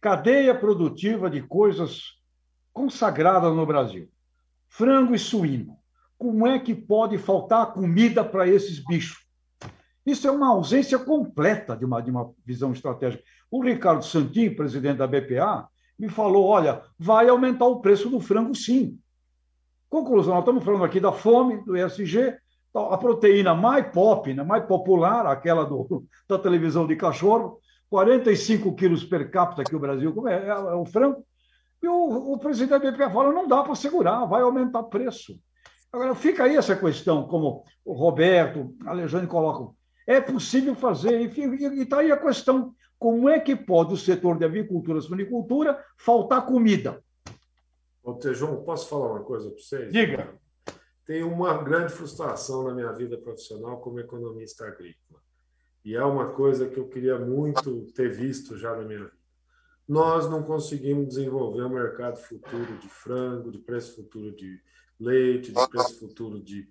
Cadeia 0.00 0.54
produtiva 0.54 1.28
de 1.28 1.42
coisas 1.42 2.02
consagradas 2.72 3.54
no 3.54 3.66
Brasil. 3.66 4.08
Frango 4.68 5.14
e 5.14 5.18
suíno. 5.18 5.78
Como 6.18 6.46
é 6.46 6.58
que 6.58 6.74
pode 6.74 7.18
faltar 7.18 7.72
comida 7.72 8.24
para 8.24 8.48
esses 8.48 8.78
bichos? 8.78 9.24
Isso 10.06 10.28
é 10.28 10.30
uma 10.30 10.48
ausência 10.48 10.98
completa 10.98 11.76
de 11.76 11.84
uma, 11.84 12.00
de 12.00 12.10
uma 12.10 12.32
visão 12.44 12.72
estratégica. 12.72 13.22
O 13.50 13.62
Ricardo 13.62 14.04
Santin, 14.04 14.50
presidente 14.50 14.98
da 14.98 15.06
BPA, 15.06 15.68
me 15.98 16.08
falou: 16.08 16.46
olha, 16.46 16.82
vai 16.98 17.28
aumentar 17.28 17.66
o 17.66 17.80
preço 17.80 18.10
do 18.10 18.20
frango, 18.20 18.54
sim. 18.54 18.98
Conclusão: 19.88 20.34
nós 20.34 20.42
estamos 20.42 20.64
falando 20.64 20.84
aqui 20.84 21.00
da 21.00 21.12
fome, 21.12 21.64
do 21.64 21.76
ESG, 21.76 22.36
a 22.74 22.98
proteína 22.98 23.54
mais 23.54 23.86
pop, 23.92 24.32
né, 24.34 24.42
mais 24.42 24.64
popular, 24.66 25.26
aquela 25.26 25.64
do, 25.64 26.04
da 26.28 26.38
televisão 26.38 26.86
de 26.86 26.96
cachorro, 26.96 27.60
45 27.88 28.74
quilos 28.74 29.04
per 29.04 29.30
capita 29.30 29.62
que 29.62 29.76
o 29.76 29.78
Brasil 29.78 30.12
é, 30.26 30.34
é, 30.34 30.48
é 30.48 30.74
o 30.74 30.84
frango. 30.84 31.24
E 31.80 31.86
o, 31.86 32.32
o 32.32 32.38
presidente 32.38 32.70
da 32.70 32.90
BPA 32.90 33.10
fala: 33.10 33.32
não 33.32 33.46
dá 33.46 33.62
para 33.62 33.74
segurar, 33.74 34.24
vai 34.24 34.42
aumentar 34.42 34.80
o 34.80 34.88
preço. 34.88 35.38
Agora, 35.92 36.14
fica 36.14 36.44
aí 36.44 36.56
essa 36.56 36.74
questão, 36.74 37.28
como 37.28 37.62
o 37.84 37.92
Roberto, 37.92 38.74
a 38.84 38.90
Alexandre 38.90 39.28
colocam: 39.28 39.74
é 40.06 40.20
possível 40.20 40.74
fazer, 40.74 41.20
e 41.20 41.82
está 41.82 41.98
aí 41.98 42.10
a 42.10 42.16
questão: 42.16 42.74
como 42.98 43.28
é 43.28 43.38
que 43.38 43.54
pode 43.54 43.94
o 43.94 43.98
setor 43.98 44.38
de 44.38 44.44
avicultura 44.44 44.98
e 44.98 45.02
suinicultura 45.02 45.78
faltar 45.96 46.46
comida? 46.46 47.00
Ô, 48.02 48.18
João, 48.32 48.64
posso 48.64 48.88
falar 48.88 49.12
uma 49.12 49.22
coisa 49.22 49.48
para 49.50 49.58
vocês? 49.58 49.92
Diga 49.92 50.43
tenho 51.06 51.30
uma 51.30 51.62
grande 51.62 51.92
frustração 51.92 52.64
na 52.64 52.74
minha 52.74 52.92
vida 52.92 53.16
profissional 53.18 53.80
como 53.80 54.00
economista 54.00 54.66
agrícola. 54.66 55.20
E 55.84 55.94
é 55.94 56.04
uma 56.04 56.30
coisa 56.30 56.68
que 56.68 56.78
eu 56.78 56.88
queria 56.88 57.18
muito 57.18 57.86
ter 57.92 58.10
visto 58.10 58.56
já 58.56 58.74
na 58.74 58.84
minha 58.84 59.00
vida. 59.00 59.12
Nós 59.86 60.28
não 60.30 60.42
conseguimos 60.42 61.08
desenvolver 61.08 61.62
um 61.62 61.68
mercado 61.68 62.16
futuro 62.16 62.78
de 62.78 62.88
frango, 62.88 63.50
de 63.50 63.58
preço 63.58 63.96
futuro 63.96 64.34
de 64.34 64.58
leite, 64.98 65.52
de 65.52 65.68
preço 65.68 66.00
futuro 66.00 66.42
de, 66.42 66.66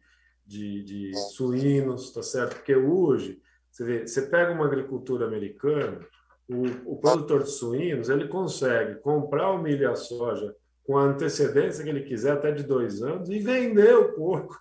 de, 0.45 0.83
de 0.83 1.13
suínos, 1.31 2.11
tá 2.11 2.23
certo? 2.23 2.55
Porque 2.55 2.75
hoje 2.75 3.39
Você 3.69 3.83
vê, 3.83 4.07
você 4.07 4.21
pega 4.23 4.51
uma 4.51 4.65
agricultura 4.65 5.25
americana, 5.25 5.99
o, 6.47 6.93
o 6.93 6.97
produtor 6.99 7.43
de 7.43 7.49
suínos 7.49 8.09
ele 8.09 8.27
consegue 8.27 8.99
comprar 9.01 9.51
o 9.51 9.61
milho 9.61 9.83
e 9.83 9.85
a 9.85 9.95
soja 9.95 10.55
com 10.83 10.97
a 10.97 11.03
antecedência 11.03 11.83
que 11.83 11.89
ele 11.89 12.03
quiser, 12.03 12.33
até 12.33 12.51
de 12.51 12.63
dois 12.63 13.01
anos, 13.01 13.29
e 13.29 13.39
vender 13.39 13.95
o 13.95 14.13
porco 14.13 14.57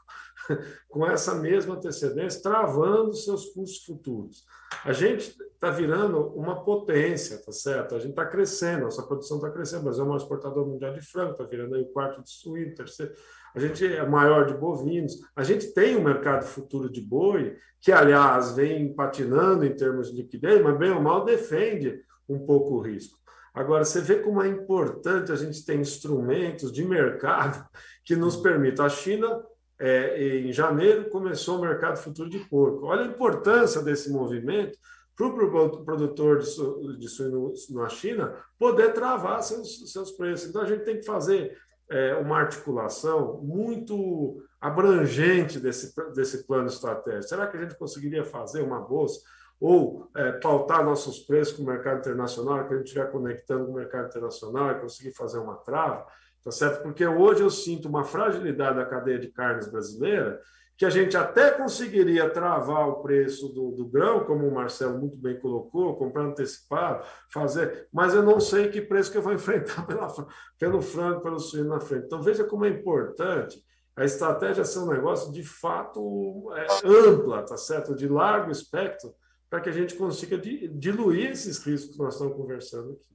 com 0.88 1.06
essa 1.06 1.34
mesma 1.34 1.74
antecedência, 1.74 2.42
travando 2.42 3.14
seus 3.14 3.46
custos 3.46 3.84
futuros. 3.84 4.44
A 4.84 4.92
gente 4.92 5.36
está 5.52 5.70
virando 5.70 6.28
uma 6.34 6.64
potência, 6.64 7.38
tá 7.38 7.52
certo? 7.52 7.94
A 7.94 7.98
gente 7.98 8.10
está 8.10 8.26
crescendo, 8.26 8.84
nossa 8.84 9.02
produção 9.02 9.36
está 9.36 9.50
crescendo. 9.50 9.84
Brasil 9.84 10.02
é 10.02 10.04
o 10.04 10.08
maior 10.08 10.20
exportador 10.20 10.66
mundial 10.66 10.92
de 10.92 11.00
frango, 11.00 11.32
está 11.32 11.44
virando 11.44 11.74
aí 11.74 11.82
o 11.82 11.92
quarto 11.92 12.22
de 12.22 12.30
suíno, 12.30 12.74
terceiro. 12.74 13.12
A 13.54 13.60
gente 13.60 13.86
é 13.86 14.04
maior 14.06 14.46
de 14.46 14.54
bovinos. 14.54 15.20
A 15.36 15.44
gente 15.44 15.72
tem 15.74 15.96
um 15.96 16.02
mercado 16.02 16.44
futuro 16.44 16.90
de 16.90 17.00
boi, 17.00 17.56
que, 17.80 17.92
aliás, 17.92 18.52
vem 18.52 18.94
patinando 18.94 19.64
em 19.64 19.76
termos 19.76 20.10
de 20.10 20.16
liquidez, 20.16 20.62
mas 20.62 20.78
bem 20.78 20.90
ou 20.90 21.00
mal 21.00 21.24
defende 21.24 22.00
um 22.28 22.44
pouco 22.46 22.76
o 22.76 22.80
risco. 22.80 23.21
Agora, 23.54 23.84
você 23.84 24.00
vê 24.00 24.16
como 24.16 24.42
é 24.42 24.48
importante 24.48 25.30
a 25.30 25.36
gente 25.36 25.64
ter 25.64 25.78
instrumentos 25.78 26.72
de 26.72 26.84
mercado 26.84 27.66
que 28.04 28.16
nos 28.16 28.36
permitam. 28.36 28.86
A 28.86 28.88
China 28.88 29.42
é, 29.78 30.38
em 30.38 30.52
janeiro 30.52 31.10
começou 31.10 31.58
o 31.58 31.60
mercado 31.60 31.98
futuro 31.98 32.30
de 32.30 32.38
porco. 32.38 32.86
Olha 32.86 33.02
a 33.02 33.08
importância 33.08 33.82
desse 33.82 34.10
movimento 34.10 34.78
para 35.14 35.26
o 35.26 35.84
produtor 35.84 36.38
de 36.38 37.08
suíno 37.08 37.52
na 37.70 37.88
China 37.88 38.34
poder 38.58 38.92
travar 38.92 39.42
seus, 39.42 39.92
seus 39.92 40.10
preços. 40.12 40.48
Então, 40.48 40.62
a 40.62 40.66
gente 40.66 40.84
tem 40.84 40.96
que 40.96 41.04
fazer 41.04 41.56
é, 41.90 42.14
uma 42.14 42.38
articulação 42.38 43.40
muito 43.42 44.42
abrangente 44.60 45.60
desse, 45.60 45.94
desse 46.14 46.46
plano 46.46 46.68
estratégico. 46.68 47.28
Será 47.28 47.46
que 47.46 47.56
a 47.56 47.60
gente 47.60 47.76
conseguiria 47.76 48.24
fazer 48.24 48.62
uma 48.62 48.80
bolsa 48.80 49.20
ou 49.62 50.10
é, 50.16 50.32
pautar 50.32 50.84
nossos 50.84 51.20
preços 51.20 51.56
com 51.56 51.62
o 51.62 51.66
mercado 51.66 52.00
internacional, 52.00 52.66
que 52.66 52.74
a 52.74 52.76
gente 52.78 52.86
estiver 52.86 53.08
conectando 53.12 53.66
com 53.66 53.70
o 53.70 53.74
mercado 53.76 54.08
internacional 54.08 54.72
e 54.72 54.80
conseguir 54.80 55.12
fazer 55.12 55.38
uma 55.38 55.54
trava? 55.54 56.04
Tá 56.42 56.50
certo? 56.50 56.82
Porque 56.82 57.06
hoje 57.06 57.42
eu 57.42 57.50
sinto 57.50 57.88
uma 57.88 58.02
fragilidade 58.02 58.76
da 58.76 58.84
cadeia 58.84 59.20
de 59.20 59.28
carnes 59.28 59.70
brasileira 59.70 60.40
que 60.76 60.84
a 60.84 60.90
gente 60.90 61.16
até 61.16 61.52
conseguiria 61.52 62.28
travar 62.28 62.88
o 62.88 63.02
preço 63.02 63.50
do, 63.50 63.70
do, 63.70 63.86
grão, 63.86 64.24
como 64.24 64.48
o 64.48 64.52
Marcelo 64.52 64.98
muito 64.98 65.16
bem 65.16 65.38
colocou, 65.38 65.94
comprar 65.94 66.24
antecipado, 66.24 67.06
fazer, 67.32 67.86
mas 67.92 68.14
eu 68.14 68.22
não 68.24 68.40
sei 68.40 68.68
que 68.68 68.80
preço 68.80 69.12
que 69.12 69.18
eu 69.18 69.22
vou 69.22 69.30
enfrentar 69.32 69.86
pela, 69.86 70.12
pelo 70.58 70.82
frango, 70.82 71.20
pelo 71.20 71.38
suíno 71.38 71.68
na 71.68 71.78
frente. 71.78 72.06
Então 72.06 72.20
veja 72.20 72.42
como 72.42 72.64
é 72.64 72.68
importante 72.68 73.62
a 73.94 74.04
estratégia 74.04 74.64
ser 74.64 74.80
um 74.80 74.90
negócio 74.90 75.32
de 75.32 75.44
fato 75.44 76.52
é, 76.56 76.66
ampla, 76.84 77.42
tá 77.42 77.56
certo? 77.56 77.94
De 77.94 78.08
largo 78.08 78.50
espectro, 78.50 79.14
para 79.52 79.60
que 79.60 79.68
a 79.68 79.72
gente 79.72 79.96
consiga 79.96 80.38
diluir 80.38 81.30
esses 81.30 81.58
riscos 81.62 81.94
que 81.94 82.02
nós 82.02 82.14
estamos 82.14 82.34
conversando 82.34 82.92
aqui. 82.92 83.14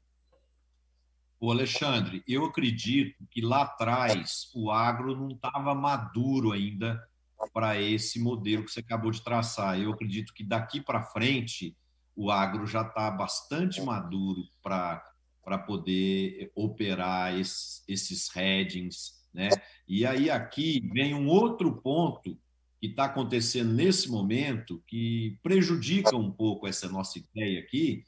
O 1.39 1.50
Alexandre, 1.50 2.23
eu 2.28 2.45
acredito 2.45 3.26
que 3.28 3.41
lá 3.41 3.63
atrás 3.63 4.52
o 4.54 4.69
agro 4.69 5.15
não 5.15 5.30
estava 5.30 5.73
maduro 5.73 6.52
ainda 6.52 7.04
para 7.52 7.82
esse 7.82 8.19
modelo 8.19 8.63
que 8.63 8.71
você 8.71 8.82
acabou 8.82 9.10
de 9.10 9.23
traçar. 9.23 9.82
Eu 9.82 9.91
acredito 9.91 10.32
que 10.32 10.43
daqui 10.43 10.80
para 10.80 11.02
frente 11.02 11.76
o 12.15 12.30
agro 12.30 12.67
já 12.67 12.84
está 12.84 13.10
bastante 13.10 13.82
maduro 13.82 14.43
para 14.62 15.58
poder 15.65 16.52
operar 16.54 17.36
esses, 17.36 17.84
esses 17.88 18.30
headings, 18.30 19.28
né? 19.34 19.50
E 19.88 20.06
aí 20.06 20.30
aqui 20.30 20.88
vem 20.93 21.15
um 21.15 21.28
outro 21.30 21.82
ponto 21.82 22.38
que 22.80 22.88
está 22.88 23.06
acontecendo 23.06 23.74
nesse 23.74 24.10
momento 24.10 24.84
que 24.88 25.38
prejudica 25.42 26.16
um 26.16 26.32
pouco 26.32 26.68
essa 26.68 26.88
nossa 26.88 27.20
ideia 27.20 27.60
aqui, 27.60 28.04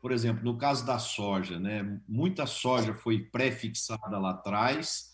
por 0.00 0.12
exemplo, 0.12 0.44
no 0.44 0.56
caso 0.56 0.84
da 0.84 0.98
soja, 0.98 1.58
né, 1.58 2.00
muita 2.08 2.46
soja 2.46 2.92
foi 2.92 3.20
pré-fixada 3.20 4.18
lá 4.18 4.30
atrás 4.30 5.12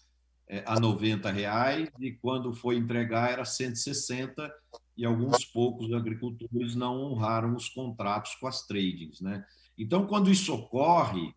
é, 0.49 0.63
a 0.67 0.81
90 0.81 1.31
reais 1.31 1.91
e 2.01 2.13
quando 2.13 2.55
foi 2.55 2.77
entregar 2.77 3.31
era 3.31 3.45
160 3.45 4.51
e 4.97 5.05
alguns 5.05 5.45
poucos 5.45 5.93
agricultores 5.93 6.75
não 6.75 7.03
honraram 7.03 7.55
os 7.55 7.69
contratos 7.69 8.35
com 8.35 8.47
as 8.47 8.67
tradings, 8.67 9.21
né? 9.21 9.45
Então, 9.77 10.07
quando 10.07 10.29
isso 10.29 10.53
ocorre, 10.53 11.33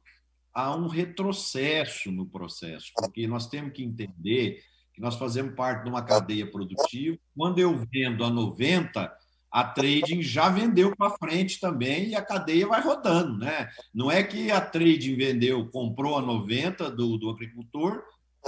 há 0.54 0.76
um 0.76 0.88
retrocesso 0.88 2.12
no 2.12 2.26
processo, 2.26 2.92
porque 2.96 3.28
nós 3.28 3.48
temos 3.48 3.74
que 3.74 3.84
entender 3.84 4.64
que 4.94 5.02
nós 5.02 5.16
fazemos 5.16 5.56
parte 5.56 5.84
de 5.84 5.90
uma 5.90 6.04
cadeia 6.04 6.50
produtiva. 6.50 7.18
Quando 7.36 7.60
eu 7.60 7.78
vendo 7.92 8.24
a 8.24 8.30
90, 8.30 9.12
a 9.52 9.64
trading 9.64 10.22
já 10.22 10.50
vendeu 10.50 10.96
para 10.96 11.18
frente 11.18 11.60
também 11.60 12.10
e 12.10 12.16
a 12.16 12.22
cadeia 12.22 12.68
vai 12.68 12.82
rodando, 12.82 13.38
né? 13.38 13.70
Não 13.94 14.10
é 14.10 14.24
que 14.24 14.50
a 14.50 14.62
trading 14.62 15.16
vendeu, 15.16 15.70
comprou 15.70 16.18
a 16.18 16.22
90 16.22 16.90
do, 16.92 17.18
do 17.18 17.30
agricultor 17.30 18.04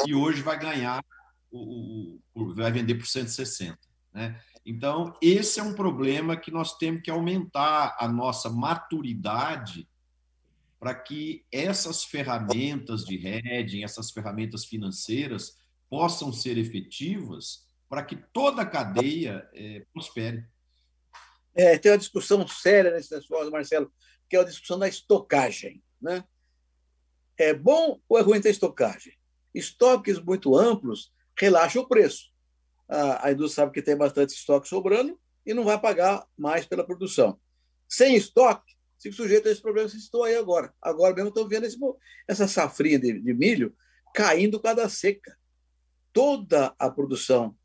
e 0.06 0.16
hoje 0.16 0.42
vai 0.42 0.58
ganhar, 0.58 1.04
o, 1.52 2.20
o, 2.34 2.54
vai 2.56 2.72
vender 2.72 2.96
por 2.96 3.06
160, 3.06 3.78
né? 4.14 4.40
Então, 4.66 5.14
esse 5.22 5.60
é 5.60 5.64
um 5.64 5.74
problema 5.74 6.38
que 6.38 6.50
nós 6.50 6.78
temos 6.78 7.02
que 7.02 7.12
aumentar 7.12 7.98
a 8.00 8.08
nossa 8.08 8.50
maturidade 8.50 9.88
para 10.80 10.96
que 10.96 11.46
essas 11.52 12.04
ferramentas 12.06 13.04
de 13.04 13.16
hedging, 13.16 13.84
essas 13.84 14.12
ferramentas 14.12 14.66
financeiras 14.66 15.58
possam 15.94 16.34
ser 16.34 16.58
efetivas 16.58 17.68
para 17.88 18.04
que 18.04 18.16
toda 18.16 18.64
a 18.64 18.66
cadeia 18.66 19.48
é, 19.54 19.86
prospere. 19.94 20.44
É, 21.54 21.78
tem 21.78 21.92
uma 21.92 22.00
discussão 22.00 22.48
séria 22.48 22.90
nesse 22.90 23.14
negócio, 23.14 23.52
Marcelo, 23.52 23.94
que 24.28 24.36
é 24.36 24.40
a 24.40 24.44
discussão 24.44 24.80
da 24.80 24.88
estocagem. 24.88 25.84
Né? 26.02 26.24
É 27.38 27.54
bom 27.54 28.02
ou 28.10 28.18
é 28.18 28.24
ruim 28.24 28.42
ter 28.42 28.50
estocagem? 28.50 29.14
Estoques 29.54 30.20
muito 30.20 30.58
amplos 30.58 31.14
relaxam 31.40 31.84
o 31.84 31.88
preço. 31.88 32.34
A, 32.90 33.28
a 33.28 33.32
indústria 33.32 33.64
sabe 33.64 33.74
que 33.74 33.84
tem 33.84 33.96
bastante 33.96 34.34
estoque 34.34 34.68
sobrando 34.68 35.20
e 35.46 35.54
não 35.54 35.64
vai 35.64 35.80
pagar 35.80 36.26
mais 36.36 36.66
pela 36.66 36.84
produção. 36.84 37.40
Sem 37.88 38.16
estoque, 38.16 38.74
fica 39.00 39.16
sujeito 39.16 39.48
a 39.48 39.52
esse 39.52 39.62
problema 39.62 39.88
que 39.88 40.00
citou 40.00 40.24
aí 40.24 40.36
agora. 40.36 40.74
Agora 40.82 41.14
mesmo 41.14 41.30
estou 41.30 41.48
vendo 41.48 41.68
esse, 41.68 41.78
essa 42.28 42.48
safrinha 42.48 42.98
de, 42.98 43.22
de 43.22 43.34
milho 43.36 43.78
caindo 44.12 44.60
cada 44.60 44.90
seca. 44.90 45.38
Toda 46.14 46.74
a 46.80 46.90
produção 46.90 47.56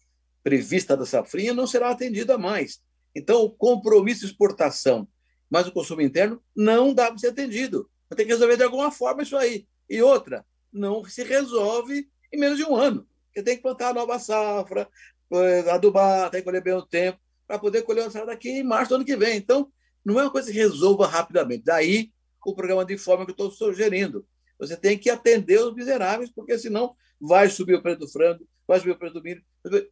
prevista 0.43 0.97
da 0.97 1.07
safrinha 1.07 1.55
não 1.55 1.67
será 1.67 1.91
atendida 1.91 2.39
mais. 2.39 2.81
Então, 3.15 3.43
o 3.43 3.51
compromisso 3.51 4.21
de 4.21 4.27
exportação, 4.27 5.07
mas 5.51 5.67
o 5.67 5.73
consumo 5.73 6.01
interno 6.01 6.43
não 6.57 6.93
dá 6.93 7.09
para 7.09 7.19
ser 7.19 7.29
atendido. 7.29 7.89
Tem 8.17 8.27
que 8.27 8.33
resolver 8.33 8.57
de 8.57 8.63
alguma 8.65 8.91
forma 8.91 9.23
isso 9.23 9.37
aí. 9.37 9.67
E 9.89 10.01
outra, 10.03 10.45
não 10.73 11.05
se 11.05 11.23
resolve 11.23 12.09
em 12.33 12.39
menos 12.39 12.59
de 12.59 12.65
um 12.65 12.75
ano. 12.75 13.07
Porque 13.27 13.43
tem 13.43 13.57
que 13.57 13.63
plantar 13.63 13.95
nova 13.95 14.19
safra, 14.19 14.89
eh, 15.33 15.71
adubar, 15.71 16.31
tem 16.31 16.41
que 16.41 16.45
colher 16.45 16.63
bem 16.63 16.75
o 16.75 16.83
tempo, 16.83 17.19
para 17.47 17.59
poder 17.59 17.83
colher 17.83 18.07
a 18.07 18.11
safra 18.11 18.29
daqui 18.29 18.51
em 18.51 18.65
março 18.65 18.91
do 18.91 18.95
ano 18.97 19.05
que 19.05 19.17
vem. 19.17 19.37
Então, 19.37 19.71
não 20.05 20.19
é 20.19 20.23
uma 20.23 20.31
coisa 20.31 20.51
que 20.51 20.57
resolva 20.57 21.07
rapidamente. 21.07 21.65
Daí 21.65 22.11
o 22.51 22.55
programa 22.55 22.85
de 22.85 22.97
forma 22.97 23.25
que 23.25 23.31
eu 23.31 23.35
estou 23.35 23.51
sugerindo. 23.51 24.27
Você 24.59 24.77
tem 24.77 24.99
que 24.99 25.11
atender 25.11 25.61
os 25.61 25.75
miseráveis, 25.75 26.31
porque 26.31 26.59
senão 26.59 26.95
vai 27.21 27.49
subir 27.49 27.75
o 27.75 27.83
preço 27.83 28.01
do 28.01 28.09
frango, 28.09 28.47
vai 28.67 28.79
subir 28.79 28.93
o 28.93 28.99
preço 28.99 29.15
do 29.15 29.23
milho 29.23 29.43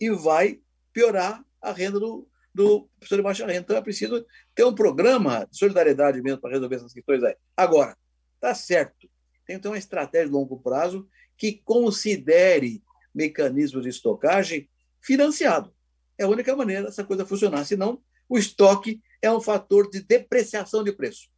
e 0.00 0.10
vai 0.10 0.60
piorar 0.92 1.44
a 1.60 1.72
renda 1.72 1.98
do, 2.00 2.28
do 2.54 2.88
pessoal 2.98 3.18
de 3.18 3.22
baixa 3.22 3.46
renda. 3.46 3.60
Então 3.60 3.76
é 3.76 3.82
preciso 3.82 4.24
ter 4.54 4.64
um 4.64 4.74
programa 4.74 5.46
de 5.50 5.56
solidariedade 5.56 6.20
mesmo 6.22 6.40
para 6.40 6.50
resolver 6.50 6.76
essas 6.76 6.92
questões 6.92 7.22
aí. 7.22 7.36
Agora, 7.56 7.96
tá 8.40 8.54
certo, 8.54 9.08
tem 9.46 9.56
que 9.56 9.62
ter 9.62 9.68
uma 9.68 9.78
estratégia 9.78 10.26
de 10.26 10.32
longo 10.32 10.58
prazo 10.58 11.08
que 11.36 11.52
considere 11.64 12.82
mecanismos 13.14 13.82
de 13.82 13.90
estocagem 13.90 14.68
financiado. 15.00 15.72
É 16.18 16.24
a 16.24 16.28
única 16.28 16.54
maneira 16.56 16.84
dessa 16.84 17.04
coisa 17.04 17.26
funcionar. 17.26 17.64
Senão, 17.64 18.02
o 18.28 18.38
estoque 18.38 19.00
é 19.22 19.30
um 19.30 19.40
fator 19.40 19.88
de 19.90 20.00
depreciação 20.00 20.82
de 20.82 20.92
preço. 20.92 21.28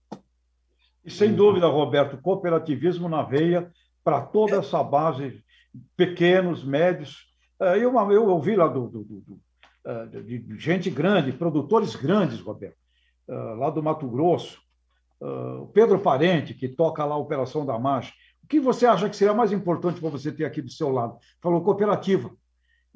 E 1.05 1.11
sem 1.11 1.35
dúvida, 1.35 1.67
Roberto, 1.67 2.21
cooperativismo 2.21 3.09
na 3.09 3.23
veia 3.23 3.71
para 4.05 4.21
toda 4.21 4.57
é. 4.57 4.59
essa 4.59 4.83
base, 4.83 5.43
pequenos, 5.97 6.65
médios. 6.65 7.27
É, 7.61 7.77
eu, 7.79 7.95
eu 8.11 8.27
ouvi 8.29 8.57
lá 8.57 8.69
do, 8.69 8.89
do, 8.89 9.05
do 9.05 9.41
ah, 9.85 10.05
de 10.05 10.45
gente 10.59 10.91
grande, 10.91 11.33
produtores 11.33 11.97
grandes, 11.97 12.41
Roberto, 12.41 12.77
lá 13.27 13.71
do 13.71 13.83
Mato 13.83 14.07
Grosso, 14.07 14.61
o 15.21 15.67
Pedro 15.69 15.99
Parente, 15.99 16.53
que 16.53 16.69
toca 16.69 17.05
lá 17.05 17.15
a 17.15 17.19
Operação 17.19 17.65
da 17.65 17.79
Marcha. 17.79 18.13
O 18.45 18.47
que 18.47 18.61
você 18.61 18.87
acha 18.87 19.09
que 19.09 19.17
seria 19.17 19.35
mais 19.35 19.51
importante 19.51 20.01
para 20.01 20.11
você 20.11 20.31
ter 20.31 20.45
aqui 20.45 20.61
do 20.61 20.71
seu 20.71 20.91
lado? 20.91 21.17
Falou 21.41 21.63
cooperativa. 21.63 22.31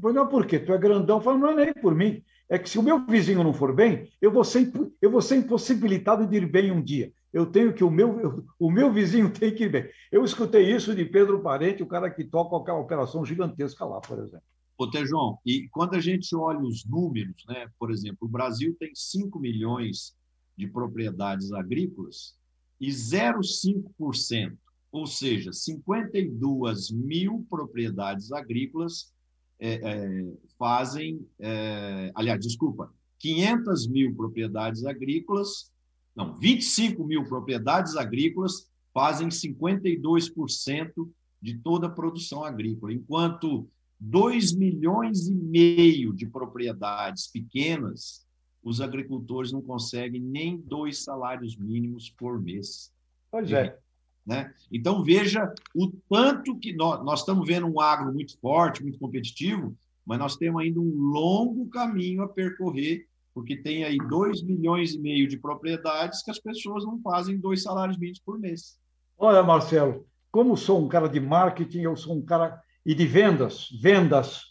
Eu 0.02 0.12
não, 0.12 0.26
por 0.26 0.46
quê? 0.46 0.58
Tu 0.58 0.72
é 0.72 0.78
grandão. 0.78 1.20
Falou, 1.20 1.38
não 1.38 1.50
é 1.50 1.66
nem 1.66 1.74
por 1.74 1.94
mim. 1.94 2.22
É 2.48 2.58
que 2.58 2.68
se 2.68 2.78
o 2.78 2.82
meu 2.82 3.06
vizinho 3.06 3.42
não 3.42 3.54
for 3.54 3.74
bem, 3.74 4.10
eu 4.20 4.30
vou 4.30 4.44
ser, 4.44 4.70
eu 5.00 5.10
vou 5.10 5.22
ser 5.22 5.36
impossibilitado 5.36 6.26
de 6.26 6.36
ir 6.36 6.46
bem 6.46 6.70
um 6.70 6.82
dia. 6.82 7.12
Eu 7.32 7.46
tenho 7.46 7.72
que 7.72 7.82
o 7.82 7.90
meu, 7.90 8.44
o 8.58 8.70
meu 8.70 8.92
vizinho 8.92 9.32
tem 9.32 9.54
que 9.54 9.68
bem. 9.68 9.88
Eu 10.10 10.24
escutei 10.24 10.70
isso 10.74 10.94
de 10.94 11.04
Pedro 11.04 11.40
Parente, 11.42 11.82
o 11.82 11.86
cara 11.86 12.10
que 12.10 12.24
toca 12.24 12.56
aquela 12.56 12.78
operação 12.78 13.24
gigantesca 13.24 13.84
lá, 13.84 14.00
por 14.00 14.18
exemplo. 14.18 14.44
Ô, 14.76 14.90
Tejão, 14.90 15.38
e 15.46 15.68
quando 15.68 15.94
a 15.94 16.00
gente 16.00 16.34
olha 16.34 16.58
os 16.58 16.84
números, 16.84 17.44
né, 17.48 17.70
por 17.78 17.90
exemplo, 17.90 18.18
o 18.22 18.28
Brasil 18.28 18.76
tem 18.78 18.90
5 18.94 19.38
milhões 19.38 20.14
de 20.56 20.66
propriedades 20.66 21.52
agrícolas 21.52 22.36
e 22.80 22.88
0,5%, 22.88 24.56
ou 24.90 25.06
seja, 25.06 25.52
52 25.52 26.90
mil 26.90 27.46
propriedades 27.48 28.30
agrícolas 28.32 29.12
é, 29.58 29.74
é, 29.74 30.32
fazem, 30.58 31.26
é, 31.38 32.10
aliás, 32.14 32.40
desculpa, 32.40 32.92
500 33.20 33.86
mil 33.86 34.14
propriedades 34.14 34.84
agrícolas, 34.84 35.71
não, 36.14 36.34
25 36.34 37.04
mil 37.04 37.24
propriedades 37.24 37.96
agrícolas 37.96 38.70
fazem 38.92 39.28
52% 39.28 41.08
de 41.40 41.58
toda 41.58 41.86
a 41.86 41.90
produção 41.90 42.44
agrícola, 42.44 42.92
enquanto 42.92 43.68
2 43.98 44.52
milhões 44.52 45.28
e 45.28 45.34
meio 45.34 46.12
de 46.12 46.26
propriedades 46.26 47.26
pequenas, 47.28 48.26
os 48.62 48.80
agricultores 48.80 49.52
não 49.52 49.62
conseguem 49.62 50.20
nem 50.20 50.56
dois 50.56 51.02
salários 51.02 51.56
mínimos 51.56 52.10
por 52.10 52.40
mês. 52.40 52.92
Pois 53.30 53.50
é. 53.50 53.78
Né? 54.24 54.54
Então, 54.70 55.02
veja 55.02 55.52
o 55.74 55.90
tanto 56.08 56.56
que 56.56 56.72
nós, 56.72 57.04
nós 57.04 57.20
estamos 57.20 57.46
vendo 57.46 57.66
um 57.66 57.80
agro 57.80 58.12
muito 58.12 58.38
forte, 58.38 58.82
muito 58.82 58.98
competitivo, 58.98 59.76
mas 60.04 60.18
nós 60.18 60.36
temos 60.36 60.62
ainda 60.62 60.80
um 60.80 60.96
longo 60.96 61.68
caminho 61.68 62.22
a 62.22 62.28
percorrer, 62.28 63.08
porque 63.34 63.56
tem 63.56 63.84
aí 63.84 63.96
2 63.96 64.42
milhões 64.42 64.94
e 64.94 64.98
meio 64.98 65.26
de 65.28 65.38
propriedades 65.38 66.22
que 66.22 66.30
as 66.30 66.38
pessoas 66.38 66.84
não 66.84 67.00
fazem 67.00 67.38
dois 67.38 67.62
salários 67.62 67.98
mínimos 67.98 68.20
por 68.20 68.38
mês. 68.38 68.78
Olha, 69.18 69.42
Marcelo, 69.42 70.06
como 70.30 70.56
sou 70.56 70.82
um 70.82 70.88
cara 70.88 71.08
de 71.08 71.20
marketing, 71.20 71.82
eu 71.82 71.96
sou 71.96 72.16
um 72.16 72.22
cara 72.22 72.60
e 72.84 72.94
de 72.94 73.06
vendas, 73.06 73.68
vendas, 73.80 74.42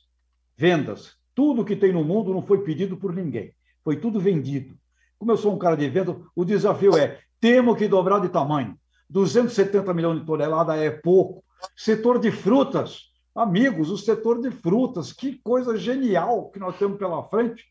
vendas. 0.56 1.16
Tudo 1.36 1.66
que 1.66 1.76
tem 1.76 1.92
no 1.92 2.04
mundo 2.04 2.34
não 2.34 2.42
foi 2.42 2.64
pedido 2.64 2.98
por 2.98 3.14
ninguém, 3.14 3.54
foi 3.84 3.98
tudo 3.98 4.20
vendido. 4.20 4.78
Como 5.18 5.32
eu 5.32 5.38
sou 5.38 5.54
um 5.54 5.58
cara 5.58 5.76
de 5.76 5.88
venda, 5.90 6.20
o 6.36 6.46
desafio 6.46 6.98
é: 6.98 7.20
temos 7.40 7.78
que 7.78 7.88
dobrar 7.88 8.20
de 8.20 8.30
tamanho. 8.30 8.78
270 9.10 9.94
milhões 9.94 10.20
de 10.20 10.26
toneladas 10.26 10.78
é 10.78 10.90
pouco. 10.90 11.44
Setor 11.76 12.20
de 12.20 12.32
frutas, 12.32 13.12
amigos, 13.36 13.90
o 13.90 13.98
setor 13.98 14.42
de 14.42 14.50
frutas, 14.52 15.12
que 15.12 15.38
coisa 15.44 15.78
genial 15.78 16.50
que 16.50 16.60
nós 16.60 16.78
temos 16.78 16.98
pela 16.98 17.24
frente. 17.24 17.64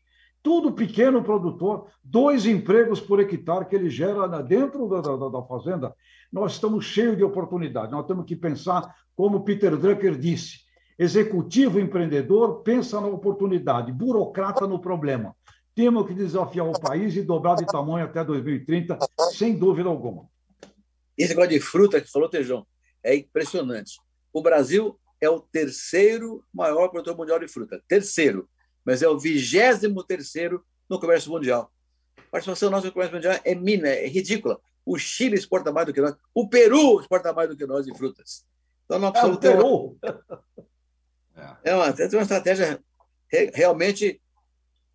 Tudo 0.43 0.73
pequeno 0.73 1.23
produtor, 1.23 1.87
dois 2.03 2.45
empregos 2.45 2.99
por 2.99 3.19
hectare 3.19 3.65
que 3.65 3.75
ele 3.75 3.89
gera 3.89 4.27
dentro 4.41 4.87
da, 4.87 5.01
da, 5.01 5.29
da 5.29 5.43
fazenda. 5.43 5.95
Nós 6.31 6.53
estamos 6.53 6.85
cheios 6.85 7.15
de 7.15 7.23
oportunidades. 7.23 7.91
Nós 7.91 8.07
temos 8.07 8.25
que 8.25 8.35
pensar, 8.35 8.95
como 9.15 9.43
Peter 9.43 9.77
Drucker 9.77 10.17
disse, 10.17 10.61
executivo 10.97 11.79
empreendedor 11.79 12.61
pensa 12.63 12.99
na 12.99 13.07
oportunidade, 13.07 13.91
burocrata 13.91 14.67
no 14.67 14.79
problema. 14.79 15.35
Temos 15.75 16.07
que 16.07 16.13
desafiar 16.13 16.67
o 16.67 16.79
país 16.79 17.15
e 17.15 17.21
dobrar 17.21 17.55
de 17.55 17.65
tamanho 17.65 18.05
até 18.05 18.23
2030, 18.23 18.97
sem 19.31 19.57
dúvida 19.57 19.89
alguma. 19.89 20.27
Esse 21.17 21.29
negócio 21.29 21.51
de 21.51 21.59
fruta 21.59 22.01
que 22.01 22.11
falou, 22.11 22.27
Tejão, 22.27 22.65
é 23.03 23.15
impressionante. 23.15 23.99
O 24.33 24.41
Brasil 24.41 24.99
é 25.19 25.29
o 25.29 25.39
terceiro 25.39 26.43
maior 26.53 26.89
produtor 26.89 27.15
mundial 27.15 27.39
de 27.39 27.47
fruta. 27.47 27.81
Terceiro. 27.87 28.49
Mas 28.85 29.01
é 29.01 29.07
o 29.07 29.19
vigésimo 29.19 30.03
terceiro 30.03 30.65
no 30.89 30.99
comércio 30.99 31.31
mundial. 31.31 31.71
A 32.17 32.31
participação 32.31 32.69
nossa 32.69 32.87
no 32.87 32.93
comércio 32.93 33.15
mundial 33.15 33.39
é 33.43 33.55
mina, 33.55 33.87
é 33.87 34.07
ridícula. 34.07 34.59
O 34.85 34.97
Chile 34.97 35.35
exporta 35.35 35.71
mais 35.71 35.87
do 35.87 35.93
que 35.93 36.01
nós. 36.01 36.15
O 36.33 36.49
Peru 36.49 36.99
exporta 36.99 37.31
mais 37.33 37.49
do 37.49 37.55
que 37.55 37.65
nós 37.65 37.85
de 37.85 37.95
frutas. 37.95 38.45
Então, 38.85 38.99
nós 38.99 39.15
é, 39.15 39.37
ter 39.37 39.59
uma... 39.59 39.95
É 41.63 41.73
uma, 41.73 41.87
é 41.87 42.07
uma 42.13 42.21
estratégia 42.21 42.83
realmente 43.53 44.21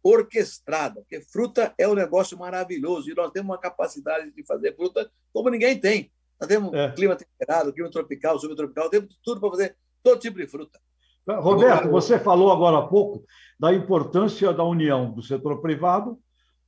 orquestrada, 0.03 1.01
porque 1.01 1.21
fruta 1.21 1.75
é 1.77 1.89
um 1.89 1.95
negócio 1.95 2.39
maravilhoso 2.39 3.11
e 3.11 3.15
nós 3.15 3.33
temos 3.33 3.51
uma 3.51 3.59
capacidade 3.59 4.31
de 4.31 4.45
fazer 4.45 4.77
fruta 4.77 5.11
como 5.33 5.51
ninguém 5.51 5.79
tem. 5.81 6.13
Nós 6.39 6.49
temos 6.49 6.73
é. 6.75 6.93
clima 6.93 7.17
temperado, 7.17 7.73
clima 7.73 7.91
tropical, 7.91 8.39
subtropical, 8.39 8.89
temos 8.89 9.19
tudo 9.25 9.41
para 9.41 9.51
fazer 9.51 9.77
todo 10.03 10.21
tipo 10.21 10.39
de 10.39 10.47
fruta. 10.47 10.79
Roberto, 11.29 11.91
você 11.91 12.19
falou 12.19 12.53
agora 12.53 12.79
há 12.79 12.87
pouco 12.87 13.25
da 13.59 13.75
importância 13.75 14.53
da 14.53 14.63
união 14.63 15.11
do 15.11 15.23
setor 15.23 15.61
privado 15.61 16.19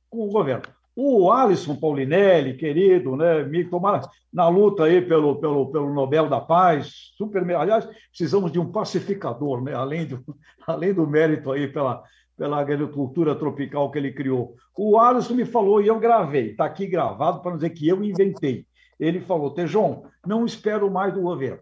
com 0.09 0.27
o 0.27 0.31
governo. 0.31 0.63
O 0.95 1.31
Alisson 1.31 1.77
Paulinelli, 1.77 2.57
querido, 2.57 3.15
né, 3.15 3.41
me 3.43 3.63
tomar 3.63 4.01
na 4.33 4.49
luta 4.49 4.83
aí 4.83 5.01
pelo, 5.01 5.39
pelo, 5.39 5.71
pelo 5.71 5.93
Nobel 5.93 6.27
da 6.27 6.41
Paz, 6.41 7.13
super, 7.17 7.41
aliás, 7.55 7.87
precisamos 8.09 8.51
de 8.51 8.59
um 8.59 8.69
pacificador, 8.69 9.63
né, 9.63 9.73
além, 9.73 10.05
do, 10.05 10.21
além 10.67 10.93
do 10.93 11.07
mérito 11.07 11.51
aí 11.51 11.69
pela, 11.69 12.03
pela 12.35 12.59
agricultura 12.59 13.33
tropical 13.33 13.89
que 13.91 13.97
ele 13.97 14.11
criou. 14.11 14.55
O 14.77 14.99
Alisson 14.99 15.35
me 15.35 15.45
falou 15.45 15.81
e 15.81 15.87
eu 15.87 15.99
gravei, 15.99 16.51
está 16.51 16.65
aqui 16.65 16.85
gravado 16.85 17.41
para 17.41 17.55
dizer 17.55 17.69
que 17.69 17.87
eu 17.87 18.03
inventei. 18.03 18.65
Ele 18.99 19.21
falou: 19.21 19.53
Tejon, 19.53 20.03
não 20.25 20.45
espero 20.45 20.91
mais 20.91 21.13
do 21.13 21.21
governo. 21.21 21.61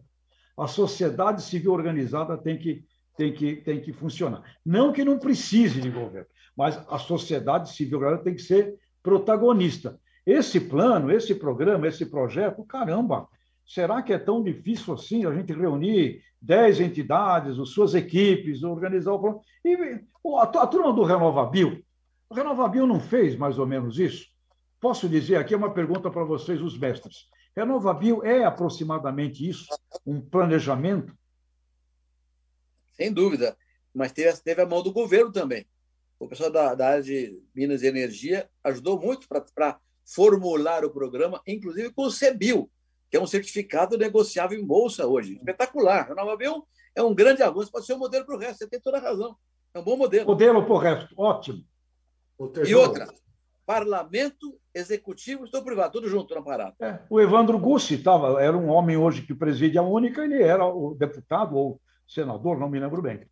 A 0.57 0.67
sociedade 0.67 1.41
civil 1.41 1.71
organizada 1.71 2.37
tem 2.37 2.57
que, 2.57 2.83
tem 3.15 3.33
que, 3.33 3.55
tem 3.57 3.79
que 3.79 3.93
funcionar. 3.93 4.43
Não 4.65 4.91
que 4.91 5.05
não 5.05 5.19
precise 5.19 5.79
de 5.79 5.89
governo, 5.89 6.27
mas 6.55 6.77
a 6.89 6.97
sociedade 6.97 7.71
civil 7.73 7.99
organizada 7.99 8.23
tem 8.23 8.35
que 8.35 8.41
ser 8.41 8.75
protagonista. 9.03 9.99
Esse 10.25 10.59
plano, 10.59 11.11
esse 11.11 11.35
programa, 11.35 11.87
esse 11.87 12.05
projeto, 12.05 12.63
caramba, 12.65 13.27
será 13.65 14.01
que 14.01 14.11
é 14.11 14.17
tão 14.17 14.43
difícil 14.43 14.93
assim 14.93 15.25
a 15.25 15.33
gente 15.33 15.53
reunir 15.53 16.21
dez 16.41 16.79
entidades, 16.79 17.59
as 17.59 17.69
suas 17.69 17.93
equipes, 17.95 18.63
organizar 18.63 19.13
o 19.13 19.19
plano? 19.19 19.41
E 19.63 20.01
a, 20.37 20.67
turma 20.67 20.91
do 20.91 21.03
Renovabil, 21.03 21.81
o 22.29 22.35
Renovabil 22.35 22.85
não 22.85 22.99
fez 22.99 23.35
mais 23.35 23.57
ou 23.57 23.65
menos 23.65 23.99
isso? 23.99 24.25
Posso 24.81 25.07
dizer 25.07 25.37
aqui 25.37 25.55
uma 25.55 25.73
pergunta 25.73 26.11
para 26.11 26.23
vocês, 26.23 26.61
os 26.61 26.77
mestres. 26.77 27.27
Renovabil 27.57 28.23
é 28.23 28.43
aproximadamente 28.43 29.49
isso, 29.49 29.65
um 30.05 30.21
planejamento? 30.21 31.17
Sem 32.93 33.11
dúvida, 33.11 33.57
mas 33.91 34.11
teve, 34.11 34.31
teve 34.41 34.61
a 34.61 34.65
mão 34.67 34.83
do 34.83 34.93
governo 34.93 35.31
também. 35.31 35.65
O 36.19 36.27
pessoal 36.27 36.51
da, 36.51 36.75
da 36.75 36.89
área 36.89 37.01
de 37.01 37.41
Minas 37.55 37.81
e 37.81 37.87
Energia 37.87 38.47
ajudou 38.63 39.01
muito 39.01 39.27
para 39.27 39.79
formular 40.05 40.85
o 40.85 40.91
programa, 40.91 41.41
inclusive 41.47 41.91
com 41.91 42.03
o 42.03 42.11
CEBIL, 42.11 42.69
que 43.09 43.17
é 43.17 43.21
um 43.21 43.25
certificado 43.25 43.97
negociável 43.97 44.59
em 44.59 44.63
bolsa 44.63 45.07
hoje. 45.07 45.37
Espetacular. 45.37 46.09
Renovabil 46.09 46.63
é 46.93 47.01
um 47.01 47.15
grande 47.15 47.41
avanço, 47.41 47.71
pode 47.71 47.87
ser 47.87 47.95
um 47.95 47.99
modelo 47.99 48.23
para 48.23 48.35
o 48.35 48.39
resto. 48.39 48.59
Você 48.59 48.67
tem 48.67 48.79
toda 48.79 48.97
a 48.97 49.01
razão. 49.01 49.35
É 49.73 49.79
um 49.79 49.83
bom 49.83 49.97
modelo. 49.97 50.27
Modelo 50.27 50.63
para 50.63 50.73
o 50.73 50.77
resto, 50.77 51.15
ótimo. 51.17 51.65
E 52.67 52.75
outra, 52.75 53.11
parlamento, 53.67 54.57
executivo 54.73 55.45
e 55.45 55.61
privado, 55.61 55.91
tudo 55.91 56.07
junto 56.07 56.33
na 56.33 56.41
parada. 56.41 56.73
É, 56.79 56.99
o 57.09 57.19
Evandro 57.19 57.59
Gussi 57.59 57.97
tava, 57.97 58.41
era 58.41 58.57
um 58.57 58.69
homem 58.69 58.95
hoje 58.95 59.23
que 59.23 59.35
preside 59.35 59.77
a 59.77 59.81
única, 59.81 60.23
ele 60.23 60.41
era 60.41 60.65
o 60.65 60.95
deputado 60.95 61.57
ou 61.57 61.81
senador, 62.07 62.57
não 62.57 62.69
me 62.69 62.79
lembro 62.79 63.01
bem. 63.01 63.27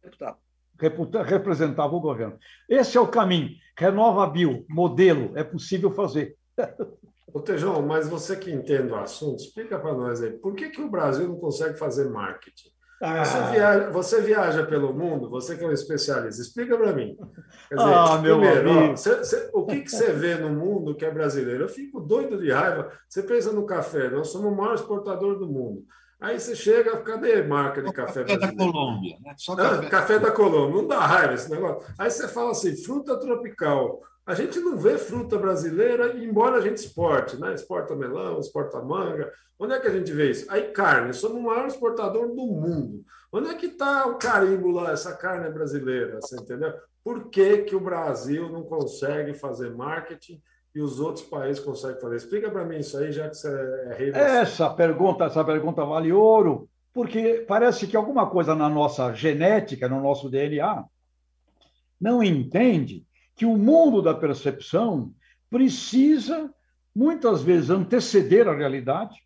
Deputado. 0.00 0.38
Reputa, 0.78 1.24
representava 1.24 1.92
o 1.92 2.00
governo. 2.00 2.38
Esse 2.68 2.96
é 2.96 3.00
o 3.00 3.08
caminho. 3.08 3.50
Renova 3.76 4.24
Bio, 4.28 4.64
modelo, 4.70 5.36
é 5.36 5.42
possível 5.42 5.90
fazer. 5.90 6.36
Ô, 7.26 7.40
Tejão, 7.40 7.82
mas 7.82 8.08
você 8.08 8.36
que 8.36 8.50
entende 8.50 8.92
o 8.92 8.96
assunto, 8.96 9.40
explica 9.40 9.78
para 9.78 9.92
nós 9.92 10.22
aí, 10.22 10.32
por 10.32 10.54
que, 10.54 10.70
que 10.70 10.80
o 10.80 10.90
Brasil 10.90 11.28
não 11.28 11.36
consegue 11.36 11.76
fazer 11.76 12.08
marketing? 12.08 12.70
Ah. 13.02 13.24
Você, 13.24 13.52
viaja, 13.52 13.90
você, 13.90 14.20
viaja, 14.20 14.66
pelo 14.66 14.92
mundo, 14.92 15.30
você 15.30 15.56
que 15.56 15.64
é 15.64 15.66
um 15.66 15.72
especialista, 15.72 16.42
explica 16.42 16.76
para 16.76 16.92
mim. 16.92 17.16
Quer 17.68 17.76
dizer, 17.76 17.94
ah, 17.94 18.18
primeiro, 18.20 18.70
ó, 18.70 18.90
você, 18.90 19.16
você, 19.16 19.50
o 19.54 19.64
que, 19.64 19.80
que 19.80 19.90
você 19.90 20.12
vê 20.12 20.34
no 20.34 20.50
mundo 20.50 20.94
que 20.94 21.06
é 21.06 21.10
brasileiro? 21.10 21.64
Eu 21.64 21.68
fico 21.68 21.98
doido 21.98 22.38
de 22.38 22.52
raiva. 22.52 22.92
Você 23.08 23.22
pensa 23.22 23.52
no 23.52 23.64
café, 23.64 24.10
nós 24.10 24.28
somos 24.28 24.52
o 24.52 24.54
maior 24.54 24.74
exportador 24.74 25.38
do 25.38 25.46
mundo. 25.48 25.82
Aí 26.20 26.38
você 26.38 26.54
chega, 26.54 26.98
cadê 26.98 27.42
marca 27.42 27.82
de 27.82 27.90
café, 27.90 28.24
café 28.24 28.36
da 28.36 28.54
Colômbia, 28.54 29.16
né? 29.24 29.32
Só 29.38 29.56
café. 29.56 29.86
Ah, 29.86 29.88
café 29.88 30.18
da 30.18 30.30
Colômbia, 30.30 30.82
não 30.82 30.86
dá 30.86 30.98
raiva 30.98 31.32
esse 31.32 31.50
negócio. 31.50 31.90
Aí 31.98 32.10
você 32.10 32.28
fala 32.28 32.50
assim, 32.50 32.76
fruta 32.76 33.18
tropical. 33.18 34.02
A 34.26 34.34
gente 34.34 34.60
não 34.60 34.76
vê 34.76 34.96
fruta 34.98 35.38
brasileira, 35.38 36.16
embora 36.16 36.58
a 36.58 36.60
gente 36.60 36.76
exporte, 36.76 37.36
né? 37.36 37.54
Exporta 37.54 37.96
melão, 37.96 38.38
exporta 38.38 38.80
manga. 38.80 39.32
Onde 39.58 39.74
é 39.74 39.80
que 39.80 39.88
a 39.88 39.90
gente 39.90 40.12
vê 40.12 40.30
isso? 40.30 40.46
Aí 40.50 40.70
carne, 40.72 41.12
somos 41.12 41.38
o 41.38 41.42
maior 41.42 41.66
exportador 41.66 42.28
do 42.28 42.46
mundo. 42.46 43.04
Onde 43.32 43.48
é 43.48 43.54
que 43.54 43.66
está 43.66 44.06
o 44.06 44.16
carimbo 44.16 44.70
lá, 44.70 44.92
essa 44.92 45.14
carne 45.14 45.46
é 45.46 45.50
brasileira? 45.50 46.20
Você 46.20 46.36
entendeu? 46.36 46.72
Por 47.02 47.28
que, 47.28 47.58
que 47.58 47.76
o 47.76 47.80
Brasil 47.80 48.48
não 48.50 48.62
consegue 48.62 49.34
fazer 49.34 49.74
marketing 49.74 50.40
e 50.74 50.80
os 50.80 51.00
outros 51.00 51.24
países 51.24 51.62
conseguem 51.62 52.00
fazer? 52.00 52.16
Explica 52.16 52.50
para 52.50 52.64
mim 52.64 52.78
isso 52.78 52.96
aí, 52.98 53.12
já 53.12 53.28
que 53.28 53.36
você 53.36 53.48
é 53.48 53.94
rei. 53.96 54.10
Essa 54.10 54.70
pergunta, 54.70 55.24
essa 55.24 55.44
pergunta 55.44 55.84
vale 55.84 56.12
ouro, 56.12 56.68
porque 56.92 57.44
parece 57.46 57.86
que 57.86 57.96
alguma 57.96 58.28
coisa 58.28 58.54
na 58.54 58.68
nossa 58.68 59.12
genética, 59.12 59.88
no 59.88 60.00
nosso 60.00 60.28
DNA, 60.28 60.84
não 62.00 62.22
entende 62.22 63.04
que 63.40 63.46
o 63.46 63.56
mundo 63.56 64.02
da 64.02 64.12
percepção 64.12 65.14
precisa, 65.48 66.52
muitas 66.94 67.40
vezes, 67.40 67.70
anteceder 67.70 68.46
a 68.46 68.54
realidade. 68.54 69.16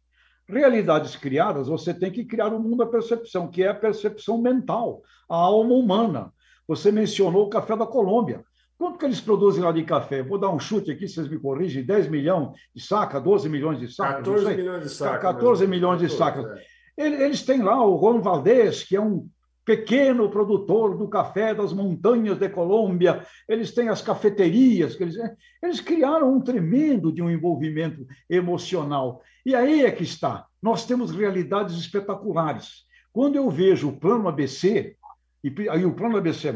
Realidades 0.48 1.16
criadas, 1.16 1.66
você 1.66 1.92
tem 1.92 2.12
que 2.12 2.24
criar 2.24 2.52
o 2.52 2.58
um 2.58 2.60
mundo 2.60 2.76
da 2.76 2.86
percepção, 2.86 3.50
que 3.50 3.64
é 3.64 3.68
a 3.70 3.74
percepção 3.74 4.40
mental, 4.40 5.02
a 5.28 5.34
alma 5.34 5.74
humana. 5.74 6.32
Você 6.68 6.92
mencionou 6.92 7.46
o 7.46 7.50
café 7.50 7.76
da 7.76 7.88
Colômbia. 7.88 8.44
Quanto 8.78 9.00
que 9.00 9.04
eles 9.04 9.20
produzem 9.20 9.64
lá 9.64 9.72
de 9.72 9.82
café? 9.82 10.22
Vou 10.22 10.38
dar 10.38 10.50
um 10.50 10.60
chute 10.60 10.92
aqui, 10.92 11.08
vocês 11.08 11.26
me 11.26 11.40
corrigem, 11.40 11.84
10 11.84 12.08
milhões 12.08 12.50
de 12.72 12.80
sacas, 12.84 13.20
12 13.20 13.48
milhões 13.48 13.80
de 13.80 13.92
sacas? 13.92 14.18
14 14.18 14.56
milhões 14.56 14.82
de 14.84 14.90
sacas. 14.90 15.22
14 15.22 15.66
milhões 15.66 15.98
de 15.98 16.08
sacas. 16.08 16.46
É. 16.96 17.04
Eles 17.04 17.42
têm 17.42 17.62
lá 17.64 17.84
o 17.84 17.98
Juan 17.98 18.20
Valdez, 18.20 18.84
que 18.84 18.94
é 18.94 19.00
um 19.00 19.28
pequeno 19.64 20.30
produtor 20.30 20.96
do 20.96 21.08
café 21.08 21.54
das 21.54 21.72
montanhas 21.72 22.38
de 22.38 22.48
Colômbia, 22.48 23.26
eles 23.48 23.72
têm 23.72 23.88
as 23.88 24.02
cafeterias, 24.02 25.00
eles, 25.00 25.16
eles 25.62 25.80
criaram 25.80 26.34
um 26.34 26.40
tremendo 26.40 27.10
de 27.10 27.22
um 27.22 27.30
envolvimento 27.30 28.06
emocional. 28.28 29.22
E 29.44 29.54
aí 29.54 29.84
é 29.84 29.90
que 29.90 30.02
está. 30.02 30.46
Nós 30.62 30.86
temos 30.86 31.10
realidades 31.10 31.76
espetaculares. 31.76 32.84
Quando 33.12 33.36
eu 33.36 33.50
vejo 33.50 33.88
o 33.88 33.96
plano 33.96 34.28
ABC, 34.28 34.96
e 35.42 35.68
aí 35.68 35.84
o 35.84 35.94
plano 35.94 36.16
ABC+, 36.16 36.52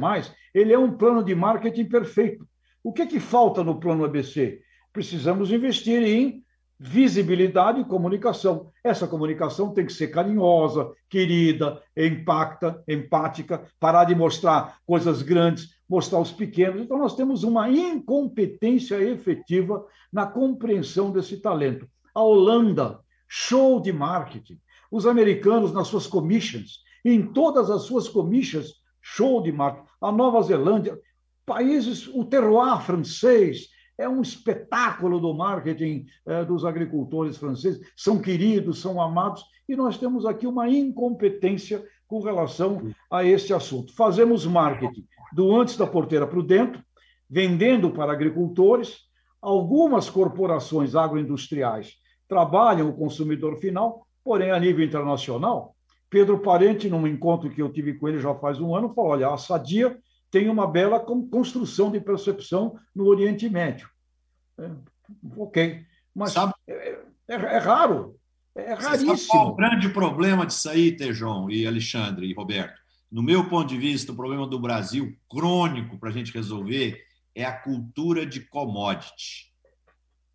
ele 0.55 0.73
é 0.73 0.79
um 0.79 0.97
plano 0.97 1.23
de 1.23 1.35
marketing 1.35 1.85
perfeito. 1.85 2.47
O 2.83 2.93
que, 2.93 3.03
é 3.03 3.07
que 3.07 3.21
falta 3.21 3.63
no 3.63 3.79
plano 3.79 4.05
ABC? 4.05 4.61
Precisamos 4.93 5.53
investir 5.53 6.03
em 6.03 6.43
visibilidade 6.79 7.81
e 7.81 7.85
comunicação. 7.85 8.71
Essa 8.85 9.07
comunicação 9.07 9.75
tem 9.75 9.85
que 9.85 9.93
ser 9.93 10.09
carinhosa, 10.09 10.93
querida, 11.09 11.83
empacta, 11.97 12.83
empática, 12.87 13.67
parar 13.81 14.05
de 14.05 14.15
mostrar 14.15 14.79
coisas 14.87 15.23
grandes, 15.23 15.75
mostrar 15.89 16.21
os 16.21 16.31
pequenos. 16.31 16.81
Então, 16.81 16.99
nós 16.99 17.17
temos 17.17 17.43
uma 17.43 17.69
incompetência 17.69 19.03
efetiva 19.03 19.85
na 20.13 20.27
compreensão 20.27 21.11
desse 21.11 21.39
talento. 21.39 21.89
A 22.15 22.23
Holanda, 22.23 23.01
show 23.27 23.81
de 23.81 23.93
marketing. 23.93 24.61
Os 24.91 25.07
americanos, 25.07 25.73
nas 25.73 25.89
suas 25.89 26.07
commissions, 26.07 26.79
em 27.05 27.23
todas 27.23 27.71
as 27.71 27.83
suas 27.83 28.09
commissions, 28.09 28.75
show 29.01 29.43
de 29.43 29.51
marketing. 29.51 29.89
A 30.01 30.13
Nova 30.13 30.41
Zelândia, 30.43 30.99
países, 31.45 32.07
o 32.09 32.25
terroir 32.25 32.83
francês, 32.83 33.69
é 33.99 34.09
um 34.09 34.23
espetáculo 34.23 35.21
do 35.21 35.35
marketing 35.35 36.07
é, 36.25 36.45
dos 36.45 36.65
agricultores 36.65 37.37
franceses, 37.37 37.81
são 37.97 38.21
queridos, 38.21 38.81
são 38.81 39.01
amados, 39.01 39.45
e 39.69 39.75
nós 39.75 39.99
temos 39.99 40.25
aqui 40.25 40.47
uma 40.47 40.69
incompetência 40.69 41.85
com 42.07 42.21
relação 42.21 42.91
a 43.11 43.25
esse 43.25 43.53
assunto. 43.53 43.95
Fazemos 43.95 44.47
marketing 44.47 45.05
do 45.33 45.55
antes 45.55 45.77
da 45.77 45.87
porteira 45.87 46.27
para 46.27 46.39
o 46.39 46.43
dentro, 46.43 46.83
vendendo 47.29 47.91
para 47.91 48.13
agricultores, 48.13 49.01
algumas 49.43 50.09
corporações 50.09 50.95
agroindustriais 50.95 51.97
trabalham 52.29 52.91
o 52.91 52.97
consumidor 52.97 53.57
final, 53.57 54.07
porém, 54.23 54.51
a 54.51 54.61
nível 54.61 54.85
internacional, 54.85 55.75
Pedro 56.11 56.39
Parente, 56.39 56.89
num 56.89 57.07
encontro 57.07 57.51
que 57.51 57.61
eu 57.61 57.73
tive 57.73 57.95
com 57.95 58.09
ele 58.09 58.19
já 58.19 58.35
faz 58.35 58.61
um 58.61 58.75
ano, 58.75 58.93
falou: 58.95 59.13
olha, 59.13 59.29
a 59.29 59.37
Sadia 59.37 59.99
tem 60.31 60.49
uma 60.49 60.67
bela 60.67 61.01
construção 61.01 61.91
de 61.91 62.01
percepção 62.01 62.79
no 62.95 63.07
Oriente 63.07 63.49
Médio. 63.49 63.89
É, 64.59 64.71
ok, 65.37 65.85
mas 66.15 66.33
sabe, 66.33 66.53
é, 66.67 66.99
é, 67.29 67.35
é, 67.35 67.59
raro, 67.59 68.19
é 68.55 68.75
raríssimo. 68.75 69.17
Sabe 69.17 69.29
qual 69.29 69.49
o 69.49 69.57
grande 69.57 69.89
problema 69.89 70.47
disso 70.47 70.69
aí, 70.69 70.97
Tejon 70.97 71.49
e 71.51 71.67
Alexandre 71.67 72.27
e 72.27 72.35
Roberto? 72.35 72.81
No 73.11 73.23
meu 73.23 73.49
ponto 73.49 73.69
de 73.69 73.79
vista, 73.79 74.13
o 74.13 74.17
problema 74.17 74.47
do 74.47 74.59
Brasil, 74.59 75.17
crônico 75.31 75.99
para 75.99 76.11
a 76.11 76.13
gente 76.13 76.33
resolver, 76.33 77.03
é 77.35 77.45
a 77.45 77.53
cultura 77.53 78.27
de 78.27 78.41
commodity. 78.41 79.48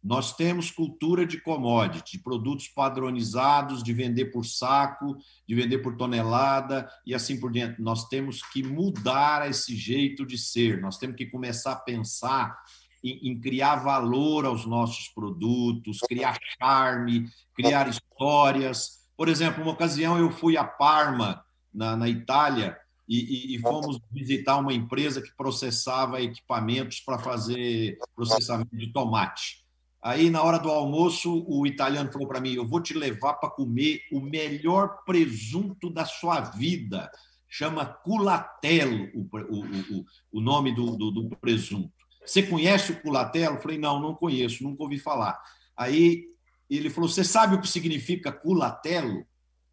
Nós 0.03 0.35
temos 0.35 0.69
cultura 0.69 1.25
de 1.25 1.39
commodity, 1.39 2.17
de 2.17 2.23
produtos 2.23 2.67
padronizados, 2.67 3.81
de 3.81 3.93
vender 3.93 4.25
por 4.25 4.45
saco, 4.45 5.15
de 5.47 5.55
vender 5.55 5.77
por 5.77 5.95
tonelada 5.95 6.89
e 7.05 7.15
assim 7.15 7.39
por 7.39 7.51
diante. 7.51 7.81
Nós 7.81 8.09
temos 8.09 8.43
que 8.43 8.61
mudar 8.61 9.49
esse 9.49 9.75
jeito 9.77 10.25
de 10.25 10.37
ser, 10.37 10.81
nós 10.81 10.97
temos 10.97 11.15
que 11.15 11.25
começar 11.27 11.71
a 11.71 11.77
pensar 11.77 12.57
em, 13.01 13.29
em 13.29 13.39
criar 13.39 13.77
valor 13.77 14.45
aos 14.45 14.65
nossos 14.65 15.07
produtos, 15.07 15.99
criar 15.99 16.37
charme, 16.59 17.29
criar 17.55 17.87
histórias. 17.87 19.07
Por 19.15 19.29
exemplo, 19.29 19.63
uma 19.63 19.71
ocasião 19.71 20.17
eu 20.17 20.31
fui 20.31 20.57
a 20.57 20.65
Parma, 20.65 21.45
na, 21.73 21.95
na 21.95 22.09
Itália, 22.09 22.77
e, 23.07 23.53
e, 23.53 23.55
e, 23.55 23.59
fomos 23.59 23.99
visitar 24.11 24.57
uma 24.57 24.73
empresa 24.73 25.21
que 25.21 25.35
processava 25.35 26.21
equipamentos 26.21 27.01
para 27.01 27.19
fazer 27.19 27.97
processamento 28.15 28.77
de 28.77 28.93
tomate. 28.93 29.62
Aí, 30.03 30.29
na 30.29 30.43
hora 30.43 30.59
do 30.59 30.69
almoço, 30.69 31.45
o 31.47 31.65
italiano 31.65 32.11
falou 32.11 32.27
para 32.27 32.41
mim: 32.41 32.53
Eu 32.53 32.67
vou 32.67 32.81
te 32.81 32.93
levar 32.93 33.35
para 33.35 33.49
comer 33.49 34.01
o 34.11 34.19
melhor 34.19 35.03
presunto 35.05 35.89
da 35.89 36.03
sua 36.03 36.41
vida. 36.41 37.09
Chama 37.47 37.85
culatello 37.85 39.09
o, 39.13 39.21
o, 39.21 39.61
o, 39.61 40.05
o 40.33 40.41
nome 40.41 40.75
do, 40.75 40.97
do, 40.97 41.09
do, 41.09 41.29
presunto. 41.37 41.93
Você 42.25 42.43
conhece 42.43 42.91
o 42.91 43.01
culatello? 43.01 43.61
Falei: 43.61 43.77
Não, 43.77 44.01
não 44.01 44.13
conheço, 44.13 44.63
nunca 44.63 44.83
ouvi 44.83 44.99
falar. 44.99 45.41
Aí 45.77 46.25
ele 46.69 46.89
falou: 46.89 47.07
Você 47.07 47.23
sabe 47.23 47.55
o 47.55 47.61
que 47.61 47.67
significa 47.69 48.29
culatello? 48.29 49.25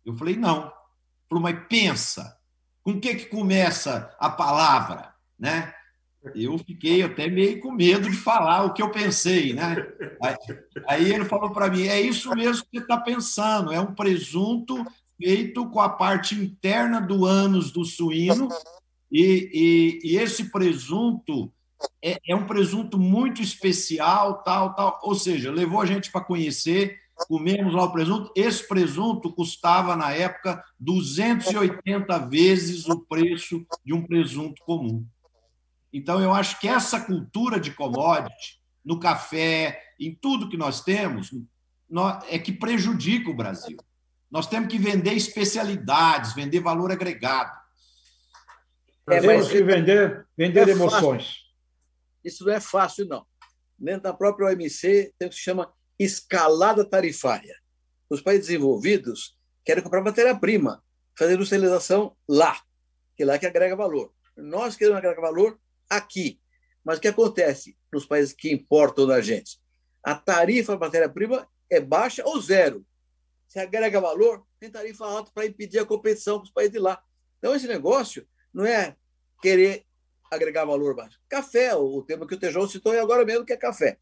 Eu 0.07 0.14
falei: 0.14 0.37
Não. 0.37 0.62
Ele 0.62 0.72
falou: 1.28 1.43
Mas 1.43 1.59
pensa, 1.68 2.39
com 2.85 3.01
que, 3.01 3.16
que 3.16 3.26
começa 3.26 4.14
a 4.16 4.31
palavra? 4.31 5.12
Né? 5.37 5.74
Eu 6.35 6.59
fiquei 6.59 7.03
até 7.03 7.29
meio 7.29 7.61
com 7.61 7.73
medo 7.73 8.11
de 8.11 8.16
falar 8.16 8.64
o 8.64 8.73
que 8.73 8.83
eu 8.83 8.91
pensei, 8.91 9.55
né? 9.55 9.77
Aí, 10.23 10.37
aí 10.87 11.12
ele 11.12 11.25
falou 11.25 11.51
para 11.51 11.71
mim: 11.71 11.87
é 11.87 12.01
isso 12.01 12.31
mesmo 12.35 12.64
que 12.64 12.79
você 12.79 12.83
está 12.83 12.99
pensando, 12.99 13.73
é 13.73 13.81
um 13.81 13.95
presunto 13.95 14.85
feito 15.18 15.68
com 15.68 15.81
a 15.81 15.89
parte 15.89 16.35
interna 16.35 17.01
do 17.01 17.25
ânus 17.25 17.71
do 17.71 17.85
suíno, 17.85 18.49
e, 19.11 20.01
e, 20.03 20.12
e 20.12 20.16
esse 20.16 20.51
presunto 20.51 21.53
é, 22.03 22.18
é, 22.29 22.37
um 22.37 22.47
presunto 22.47 22.99
muito 22.99 23.43
especial, 23.43 24.43
tal, 24.43 24.75
tal. 24.75 25.01
Ou 25.03 25.14
seja, 25.14 25.51
levou 25.51 25.81
a 25.81 25.87
gente 25.87 26.11
para 26.11 26.25
conhecer, 26.25 26.99
comemos 27.29 27.75
lá 27.75 27.85
o 27.85 27.93
presunto. 27.93 28.33
Esse 28.37 28.66
presunto 28.66 29.33
custava, 29.33 29.97
na 29.97 30.12
época, 30.12 30.62
280 30.79 32.18
vezes 32.29 32.87
o 32.87 33.01
preço 33.01 33.64
de 33.85 33.93
um 33.95 34.07
presunto 34.07 34.62
comum. 34.64 35.05
Então, 35.93 36.20
eu 36.22 36.32
acho 36.32 36.61
que 36.61 36.68
essa 36.68 37.01
cultura 37.01 37.59
de 37.59 37.72
commodity, 37.72 38.61
no 38.84 38.99
café, 38.99 39.82
em 39.99 40.14
tudo 40.14 40.49
que 40.49 40.57
nós 40.57 40.82
temos, 40.82 41.30
é 42.28 42.38
que 42.38 42.53
prejudica 42.53 43.30
o 43.30 43.36
Brasil. 43.36 43.76
Nós 44.30 44.47
temos 44.47 44.68
que 44.68 44.78
vender 44.78 45.12
especialidades, 45.12 46.34
vender 46.34 46.61
valor 46.61 46.93
agregado. 46.93 47.59
É, 49.09 49.20
temos 49.20 49.49
que 49.49 49.62
vender, 49.62 50.26
vender 50.36 50.68
é 50.68 50.72
emoções. 50.72 51.26
Fácil. 51.26 51.41
Isso 52.24 52.45
não 52.45 52.53
é 52.53 52.61
fácil, 52.61 53.07
não. 53.07 53.26
Dentro 53.76 54.03
da 54.03 54.14
própria 54.14 54.49
OMC 54.49 55.12
tem 55.18 55.26
o 55.26 55.30
que 55.30 55.36
se 55.36 55.43
chama 55.43 55.72
escalada 55.99 56.84
tarifária. 56.84 57.57
Os 58.09 58.20
países 58.20 58.47
desenvolvidos 58.47 59.36
querem 59.64 59.82
comprar 59.82 60.03
matéria-prima, 60.03 60.82
fazer 61.18 61.34
industrialização 61.34 62.16
lá, 62.28 62.61
que 63.16 63.24
é 63.24 63.26
lá 63.26 63.38
que 63.38 63.47
agrega 63.47 63.74
valor. 63.74 64.12
Nós 64.36 64.76
queremos 64.76 64.99
agregar 64.99 65.20
valor 65.20 65.59
aqui. 65.91 66.41
Mas 66.84 66.99
o 66.99 67.01
que 67.01 67.09
acontece 67.09 67.76
nos 67.93 68.07
países 68.07 68.32
que 68.32 68.51
importam 68.51 69.07
da 69.07 69.20
gente? 69.20 69.61
A 70.03 70.14
tarifa 70.14 70.72
da 70.72 70.78
matéria-prima 70.78 71.47
é 71.68 71.80
baixa 71.80 72.22
ou 72.24 72.41
zero. 72.41 72.86
Se 73.49 73.59
agrega 73.59 74.01
valor, 74.01 74.47
tem 74.59 74.70
tarifa 74.70 75.05
alta 75.05 75.30
para 75.34 75.47
impedir 75.47 75.80
a 75.80 75.84
competição 75.84 76.38
com 76.38 76.45
os 76.45 76.51
países 76.51 76.72
de 76.72 76.78
lá. 76.78 77.03
Então, 77.38 77.55
esse 77.55 77.66
negócio 77.66 78.26
não 78.55 78.64
é 78.64 78.97
querer 79.43 79.84
agregar 80.30 80.64
valor 80.64 80.95
baixo. 80.95 81.18
Café, 81.28 81.74
o 81.74 82.03
tema 82.03 82.26
que 82.26 82.34
o 82.34 82.38
Tejão 82.38 82.68
citou 82.68 82.93
agora 82.99 83.24
mesmo, 83.24 83.45
que 83.45 83.53
é 83.53 83.57
café. 83.57 83.99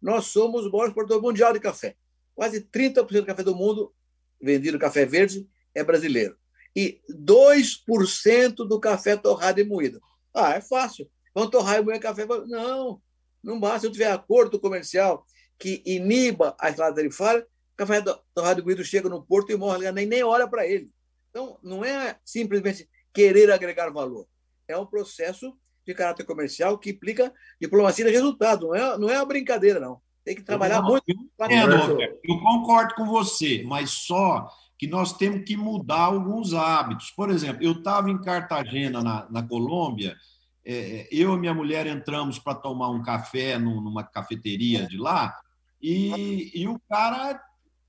Nós 0.00 0.26
somos 0.26 0.66
o 0.66 0.70
maior 0.70 0.88
exportador 0.88 1.22
mundial 1.22 1.52
de 1.52 1.60
café. 1.60 1.96
Quase 2.34 2.60
30% 2.60 3.06
do 3.06 3.26
café 3.26 3.42
do 3.42 3.54
mundo, 3.54 3.92
vendido 4.40 4.78
café 4.78 5.04
verde, 5.04 5.48
é 5.74 5.82
brasileiro. 5.82 6.36
E 6.74 7.00
2% 7.10 8.54
do 8.66 8.80
café 8.80 9.16
torrado 9.16 9.60
e 9.60 9.64
moído. 9.64 10.00
Ah, 10.34 10.54
é 10.54 10.60
fácil. 10.60 11.10
Vão 11.34 11.48
torrar 11.48 11.78
e 11.78 11.82
moer 11.82 12.00
café. 12.00 12.26
Não, 12.46 13.00
não 13.42 13.58
basta. 13.58 13.80
Se 13.80 13.86
eu 13.86 13.92
tiver 13.92 14.10
acordo 14.10 14.60
comercial 14.60 15.24
que 15.58 15.82
iniba 15.86 16.56
a 16.58 16.70
escalada 16.70 16.96
tarifária, 16.96 17.42
o 17.42 17.76
café 17.76 18.02
torrado 18.34 18.60
e 18.60 18.64
moído 18.64 18.84
chega 18.84 19.08
no 19.08 19.22
porto 19.22 19.52
e 19.52 19.56
morre, 19.56 19.90
nem, 19.92 20.06
nem 20.06 20.22
olha 20.22 20.46
para 20.46 20.66
ele. 20.66 20.90
Então, 21.30 21.58
não 21.62 21.84
é 21.84 22.18
simplesmente 22.24 22.88
querer 23.12 23.50
agregar 23.50 23.90
valor. 23.90 24.26
É 24.68 24.76
um 24.76 24.86
processo 24.86 25.56
de 25.86 25.94
caráter 25.94 26.24
comercial 26.24 26.78
que 26.78 26.90
implica 26.90 27.32
diplomacia 27.60 28.04
de 28.04 28.10
resultado. 28.10 28.68
Não 28.68 28.74
é, 28.74 28.98
não 28.98 29.10
é 29.10 29.16
uma 29.16 29.26
brincadeira, 29.26 29.80
não. 29.80 30.00
Tem 30.24 30.36
que 30.36 30.42
trabalhar 30.42 30.78
eu, 30.78 30.84
muito. 30.84 31.04
Eu, 31.08 32.20
eu 32.22 32.38
concordo 32.40 32.94
com 32.94 33.06
você, 33.06 33.62
mas 33.66 33.90
só 33.90 34.48
que 34.78 34.86
nós 34.86 35.12
temos 35.12 35.44
que 35.44 35.56
mudar 35.56 36.06
alguns 36.06 36.54
hábitos. 36.54 37.10
Por 37.10 37.30
exemplo, 37.30 37.62
eu 37.62 37.72
estava 37.72 38.10
em 38.10 38.20
Cartagena, 38.20 39.02
na, 39.02 39.28
na 39.30 39.46
Colômbia, 39.46 40.16
eu 40.64 41.34
e 41.34 41.38
minha 41.38 41.54
mulher 41.54 41.86
entramos 41.86 42.38
para 42.38 42.54
tomar 42.54 42.90
um 42.90 43.02
café 43.02 43.58
numa 43.58 44.04
cafeteria 44.04 44.86
de 44.86 44.96
lá 44.96 45.36
e, 45.82 46.52
e 46.54 46.68
o 46.68 46.80
cara 46.88 47.42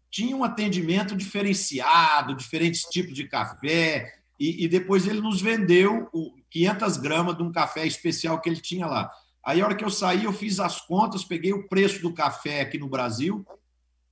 tinha 0.09 0.35
um 0.35 0.43
atendimento 0.43 1.15
diferenciado, 1.15 2.35
diferentes 2.35 2.83
tipos 2.83 3.13
de 3.13 3.27
café, 3.27 4.13
e, 4.39 4.65
e, 4.65 4.67
depois 4.67 5.07
ele 5.07 5.21
nos 5.21 5.41
vendeu 5.41 6.09
500 6.49 6.97
gramas 6.97 7.37
de 7.37 7.43
um 7.43 7.51
café 7.51 7.85
especial 7.85 8.41
que 8.41 8.49
ele 8.49 8.59
tinha 8.59 8.85
lá. 8.85 9.11
Aí, 9.43 9.61
a 9.61 9.65
hora 9.65 9.75
que 9.75 9.83
eu 9.83 9.89
saí, 9.89 10.23
eu 10.23 10.33
fiz 10.33 10.59
as 10.59 10.81
contas, 10.81 11.23
peguei 11.23 11.53
o 11.53 11.67
preço 11.67 12.01
do 12.01 12.13
café 12.13 12.61
aqui 12.61 12.77
no 12.77 12.87
Brasil, 12.87 13.45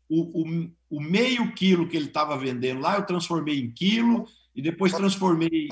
o, 0.09 0.41
o, 0.41 0.71
o 0.89 0.99
meio 1.01 1.53
quilo 1.53 1.87
que 1.87 1.95
ele 1.95 2.07
estava 2.07 2.37
vendendo 2.37 2.81
lá, 2.81 2.95
eu 2.95 3.05
transformei 3.05 3.59
em 3.59 3.71
quilo, 3.71 4.25
e 4.55 4.61
depois 4.61 4.91
transformei 4.93 5.69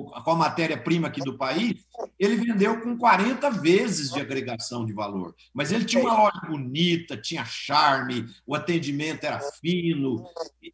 com 0.00 0.30
a 0.30 0.36
matéria-prima 0.36 1.08
aqui 1.08 1.20
do 1.20 1.36
país, 1.36 1.84
ele 2.18 2.36
vendeu 2.36 2.80
com 2.80 2.96
40 2.96 3.50
vezes 3.50 4.10
de 4.10 4.20
agregação 4.20 4.86
de 4.86 4.92
valor. 4.92 5.34
Mas 5.52 5.70
ele 5.70 5.84
tinha 5.84 6.02
uma 6.02 6.16
loja 6.16 6.40
bonita, 6.46 7.16
tinha 7.16 7.44
charme, 7.44 8.26
o 8.46 8.54
atendimento 8.54 9.24
era 9.24 9.40
fino, 9.60 10.24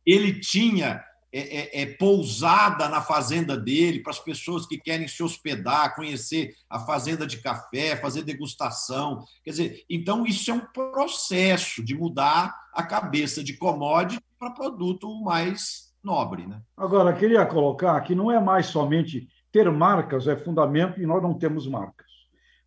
ele 0.06 0.38
tinha 0.38 1.04
é, 1.30 1.40
é, 1.40 1.82
é, 1.82 1.86
pousada 1.86 2.88
na 2.88 3.02
fazenda 3.02 3.54
dele 3.54 4.00
para 4.00 4.12
as 4.12 4.18
pessoas 4.18 4.64
que 4.64 4.78
querem 4.78 5.06
se 5.06 5.22
hospedar, 5.22 5.94
conhecer 5.94 6.54
a 6.70 6.80
fazenda 6.80 7.26
de 7.26 7.42
café, 7.42 7.96
fazer 7.96 8.22
degustação. 8.22 9.22
Quer 9.44 9.50
dizer, 9.50 9.84
então 9.90 10.24
isso 10.24 10.50
é 10.50 10.54
um 10.54 10.66
processo 10.72 11.84
de 11.84 11.94
mudar 11.94 12.56
a 12.72 12.82
cabeça 12.82 13.44
de 13.44 13.54
commodity 13.58 14.22
para 14.38 14.52
produto 14.52 15.22
mais 15.22 15.87
nobre. 16.08 16.46
Né? 16.46 16.60
Agora, 16.76 17.12
queria 17.12 17.44
colocar 17.46 18.00
que 18.00 18.14
não 18.14 18.32
é 18.32 18.40
mais 18.40 18.66
somente 18.66 19.28
ter 19.52 19.70
marcas 19.70 20.26
é 20.26 20.36
fundamento 20.36 21.00
e 21.00 21.06
nós 21.06 21.22
não 21.22 21.34
temos 21.34 21.66
marcas. 21.66 22.08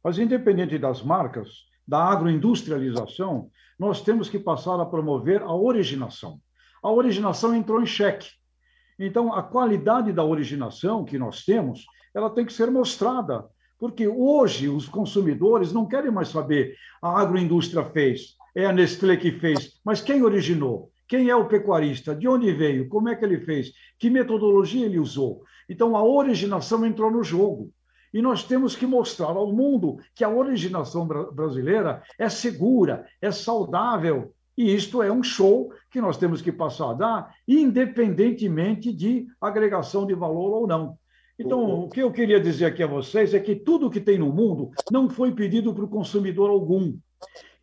Mas, 0.03 0.17
independente 0.17 0.77
das 0.77 1.03
marcas, 1.03 1.49
da 1.87 2.03
agroindustrialização, 2.03 3.49
nós 3.77 4.01
temos 4.01 4.29
que 4.29 4.39
passar 4.39 4.79
a 4.79 4.85
promover 4.85 5.41
a 5.41 5.53
originação. 5.53 6.39
A 6.81 6.89
originação 6.89 7.53
entrou 7.53 7.81
em 7.81 7.85
xeque 7.85 8.29
então, 9.03 9.33
a 9.33 9.41
qualidade 9.41 10.13
da 10.13 10.23
originação 10.23 11.03
que 11.03 11.17
nós 11.17 11.43
temos, 11.43 11.87
ela 12.13 12.29
tem 12.29 12.45
que 12.45 12.53
ser 12.53 12.69
mostrada, 12.69 13.45
porque 13.79 14.07
hoje 14.07 14.69
os 14.69 14.87
consumidores 14.87 15.73
não 15.73 15.87
querem 15.87 16.11
mais 16.11 16.27
saber 16.27 16.75
a 17.01 17.19
agroindústria 17.19 17.83
fez, 17.83 18.35
é 18.53 18.67
a 18.67 18.71
Nestlé 18.71 19.17
que 19.17 19.31
fez, 19.31 19.79
mas 19.83 20.01
quem 20.01 20.21
originou? 20.21 20.90
Quem 21.11 21.27
é 21.27 21.35
o 21.35 21.45
pecuarista? 21.45 22.15
De 22.15 22.25
onde 22.25 22.53
veio? 22.53 22.87
Como 22.87 23.09
é 23.09 23.15
que 23.17 23.25
ele 23.25 23.41
fez? 23.41 23.73
Que 23.99 24.09
metodologia 24.09 24.85
ele 24.85 24.97
usou? 24.97 25.43
Então, 25.67 25.97
a 25.97 26.01
originação 26.01 26.85
entrou 26.85 27.11
no 27.11 27.21
jogo. 27.21 27.69
E 28.13 28.21
nós 28.21 28.45
temos 28.45 28.77
que 28.77 28.85
mostrar 28.85 29.35
ao 29.35 29.51
mundo 29.51 29.97
que 30.15 30.23
a 30.23 30.29
originação 30.29 31.05
brasileira 31.05 32.01
é 32.17 32.29
segura, 32.29 33.05
é 33.21 33.29
saudável, 33.29 34.33
e 34.57 34.73
isto 34.73 35.03
é 35.03 35.11
um 35.11 35.21
show 35.21 35.73
que 35.89 35.99
nós 35.99 36.15
temos 36.15 36.41
que 36.41 36.49
passar 36.49 36.91
a 36.91 36.93
dar, 36.93 37.35
independentemente 37.45 38.93
de 38.93 39.27
agregação 39.41 40.07
de 40.07 40.13
valor 40.13 40.61
ou 40.61 40.65
não. 40.65 40.97
Então, 41.37 41.81
o 41.81 41.89
que 41.89 41.99
eu 41.99 42.13
queria 42.13 42.39
dizer 42.39 42.67
aqui 42.67 42.83
a 42.83 42.87
vocês 42.87 43.33
é 43.33 43.39
que 43.41 43.53
tudo 43.53 43.89
que 43.89 43.99
tem 43.99 44.17
no 44.17 44.31
mundo 44.31 44.71
não 44.89 45.09
foi 45.09 45.33
pedido 45.33 45.73
para 45.73 45.83
o 45.83 45.89
consumidor 45.89 46.49
algum. 46.49 46.97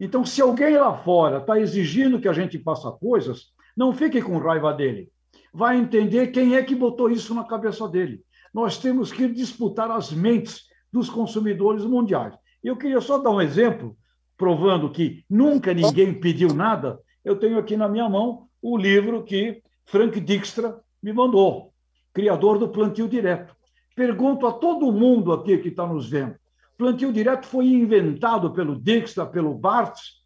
Então, 0.01 0.25
se 0.25 0.41
alguém 0.41 0.77
lá 0.77 0.97
fora 0.97 1.39
está 1.39 1.59
exigindo 1.59 2.21
que 2.21 2.29
a 2.29 2.33
gente 2.33 2.59
faça 2.59 2.91
coisas, 2.93 3.53
não 3.77 3.93
fique 3.93 4.23
com 4.23 4.39
raiva 4.39 4.73
dele. 4.73 5.09
Vai 5.53 5.77
entender 5.77 6.29
quem 6.29 6.55
é 6.57 6.63
que 6.63 6.75
botou 6.75 7.11
isso 7.11 7.35
na 7.35 7.45
cabeça 7.45 7.89
dele. 7.89 8.23
Nós 8.53 8.79
temos 8.79 9.13
que 9.13 9.29
disputar 9.29 9.91
as 9.91 10.13
mentes 10.13 10.65
dos 10.93 11.11
consumidores 11.11 11.85
mundiais. 11.85 12.35
Eu 12.63 12.77
queria 12.77 13.01
só 13.01 13.19
dar 13.19 13.31
um 13.31 13.41
exemplo 13.41 13.97
provando 14.37 14.91
que 14.91 15.25
nunca 15.29 15.75
ninguém 15.75 16.15
pediu 16.15 16.55
nada, 16.55 16.99
eu 17.25 17.37
tenho 17.37 17.59
aqui 17.59 17.77
na 17.77 17.89
minha 17.89 18.09
mão 18.09 18.49
o 18.63 18.77
livro 18.77 19.25
que 19.25 19.61
Frank 19.85 20.19
Dijkstra 20.21 20.81
me 21.03 21.13
mandou, 21.13 21.73
criador 22.13 22.59
do 22.59 22.69
plantio 22.69 23.09
direto. 23.09 23.55
Pergunto 23.97 24.47
a 24.47 24.53
todo 24.53 24.93
mundo 24.93 25.33
aqui 25.33 25.59
que 25.59 25.69
está 25.69 25.85
nos 25.87 26.09
vendo: 26.09 26.37
plantio 26.79 27.13
direto 27.13 27.47
foi 27.47 27.67
inventado 27.67 28.53
pelo 28.53 28.81
Dijkstra, 28.81 29.27
pelo 29.27 29.53
Barthes. 29.53 30.19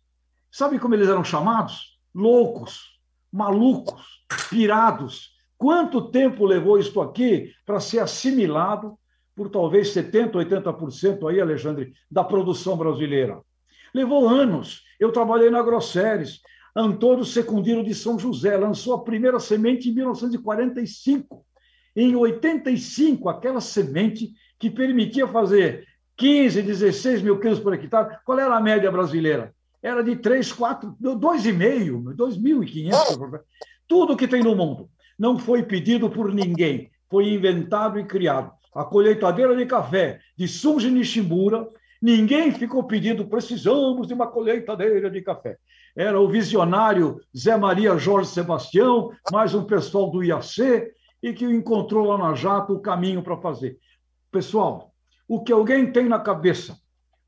Sabe 0.50 0.78
como 0.78 0.94
eles 0.94 1.08
eram 1.08 1.24
chamados? 1.24 1.98
Loucos, 2.14 3.00
malucos, 3.32 4.06
pirados. 4.50 5.30
Quanto 5.56 6.10
tempo 6.10 6.44
levou 6.44 6.78
isso 6.78 7.00
aqui 7.00 7.50
para 7.64 7.80
ser 7.80 8.00
assimilado 8.00 8.98
por 9.34 9.48
talvez 9.48 9.94
70%, 9.94 10.32
80% 10.32 11.30
aí, 11.30 11.40
Alexandre, 11.40 11.94
da 12.10 12.22
produção 12.22 12.76
brasileira? 12.76 13.40
Levou 13.94 14.28
anos. 14.28 14.82
Eu 15.00 15.10
trabalhei 15.10 15.48
na 15.48 15.62
Grosseres. 15.62 16.40
Antônio 16.76 17.24
Secundino 17.24 17.82
de 17.82 17.94
São 17.94 18.18
José 18.18 18.56
lançou 18.56 18.94
a 18.94 19.02
primeira 19.02 19.40
semente 19.40 19.88
em 19.88 19.94
1945. 19.94 21.46
Em 21.96 22.14
85, 22.14 23.28
aquela 23.28 23.60
semente 23.60 24.32
que 24.58 24.70
permitia 24.70 25.26
fazer 25.26 25.86
15, 26.16 26.62
16 26.62 27.22
mil 27.22 27.38
quilos 27.38 27.60
por 27.60 27.74
hectare, 27.74 28.18
qual 28.24 28.38
era 28.38 28.56
a 28.56 28.60
média 28.60 28.90
brasileira? 28.90 29.54
Era 29.82 30.02
de 30.02 30.16
3, 30.16 30.52
4, 30.52 30.96
2,5, 31.00 32.14
2.500. 32.14 33.40
Tudo 33.88 34.16
que 34.16 34.28
tem 34.28 34.42
no 34.42 34.54
mundo 34.54 34.88
não 35.18 35.38
foi 35.38 35.62
pedido 35.62 36.08
por 36.08 36.32
ninguém, 36.32 36.90
foi 37.10 37.28
inventado 37.28 37.98
e 37.98 38.04
criado. 38.04 38.52
A 38.74 38.84
colheitadeira 38.84 39.54
de 39.54 39.66
café 39.66 40.20
de 40.36 40.48
Sunji 40.48 40.90
Nishimura 40.90 41.68
Ninguém 42.02 42.50
ficou 42.50 42.82
pedindo, 42.82 43.24
precisamos 43.28 44.08
de 44.08 44.14
uma 44.14 44.26
colheitadeira 44.26 45.08
de 45.08 45.22
café. 45.22 45.56
Era 45.94 46.20
o 46.20 46.28
visionário 46.28 47.20
Zé 47.36 47.56
Maria 47.56 47.96
Jorge 47.96 48.28
Sebastião, 48.28 49.12
mais 49.30 49.54
um 49.54 49.62
pessoal 49.62 50.10
do 50.10 50.20
IAC, 50.20 50.90
e 51.22 51.32
que 51.32 51.44
encontrou 51.44 52.08
lá 52.08 52.18
na 52.18 52.34
Jato 52.34 52.72
o 52.72 52.80
caminho 52.80 53.22
para 53.22 53.36
fazer. 53.36 53.78
Pessoal, 54.32 54.91
o 55.32 55.42
que 55.42 55.50
alguém 55.50 55.90
tem 55.90 56.06
na 56.10 56.20
cabeça, 56.20 56.78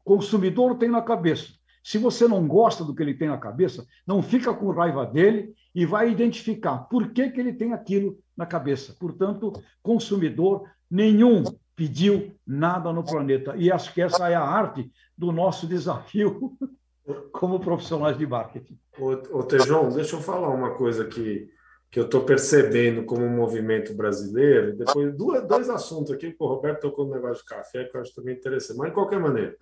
consumidor 0.04 0.76
tem 0.76 0.90
na 0.90 1.00
cabeça. 1.00 1.54
Se 1.82 1.96
você 1.96 2.28
não 2.28 2.46
gosta 2.46 2.84
do 2.84 2.94
que 2.94 3.02
ele 3.02 3.14
tem 3.14 3.28
na 3.28 3.38
cabeça, 3.38 3.86
não 4.06 4.22
fica 4.22 4.52
com 4.52 4.70
raiva 4.72 5.06
dele 5.06 5.54
e 5.74 5.86
vai 5.86 6.10
identificar 6.10 6.80
por 6.80 7.12
que, 7.12 7.30
que 7.30 7.40
ele 7.40 7.54
tem 7.54 7.72
aquilo 7.72 8.18
na 8.36 8.44
cabeça. 8.44 8.94
Portanto, 9.00 9.54
consumidor 9.82 10.68
nenhum 10.90 11.44
pediu 11.74 12.30
nada 12.46 12.92
no 12.92 13.02
planeta. 13.02 13.54
E 13.56 13.72
acho 13.72 13.94
que 13.94 14.02
essa 14.02 14.28
é 14.28 14.34
a 14.34 14.44
arte 14.44 14.92
do 15.16 15.32
nosso 15.32 15.66
desafio 15.66 16.52
como 17.32 17.58
profissionais 17.58 18.18
de 18.18 18.26
marketing. 18.26 18.78
Ô, 18.98 19.12
ô 19.38 19.42
Tejão, 19.44 19.88
deixa 19.88 20.16
eu 20.16 20.20
falar 20.20 20.50
uma 20.50 20.74
coisa 20.74 21.06
que, 21.06 21.48
que 21.94 22.00
eu 22.00 22.06
estou 22.06 22.24
percebendo 22.24 23.04
como 23.04 23.24
um 23.24 23.30
movimento 23.30 23.94
brasileiro. 23.94 24.74
Depois, 24.74 25.16
duas, 25.16 25.46
dois 25.46 25.70
assuntos 25.70 26.10
aqui, 26.10 26.34
o 26.36 26.46
Roberto 26.48 26.80
tocou 26.80 27.06
no 27.06 27.14
negócio 27.14 27.44
de 27.44 27.48
café, 27.48 27.84
que 27.84 27.96
eu 27.96 28.00
acho 28.00 28.12
também 28.12 28.34
interessante. 28.34 28.76
Mas, 28.76 28.88
de 28.88 28.94
qualquer 28.94 29.20
maneira, 29.20 29.54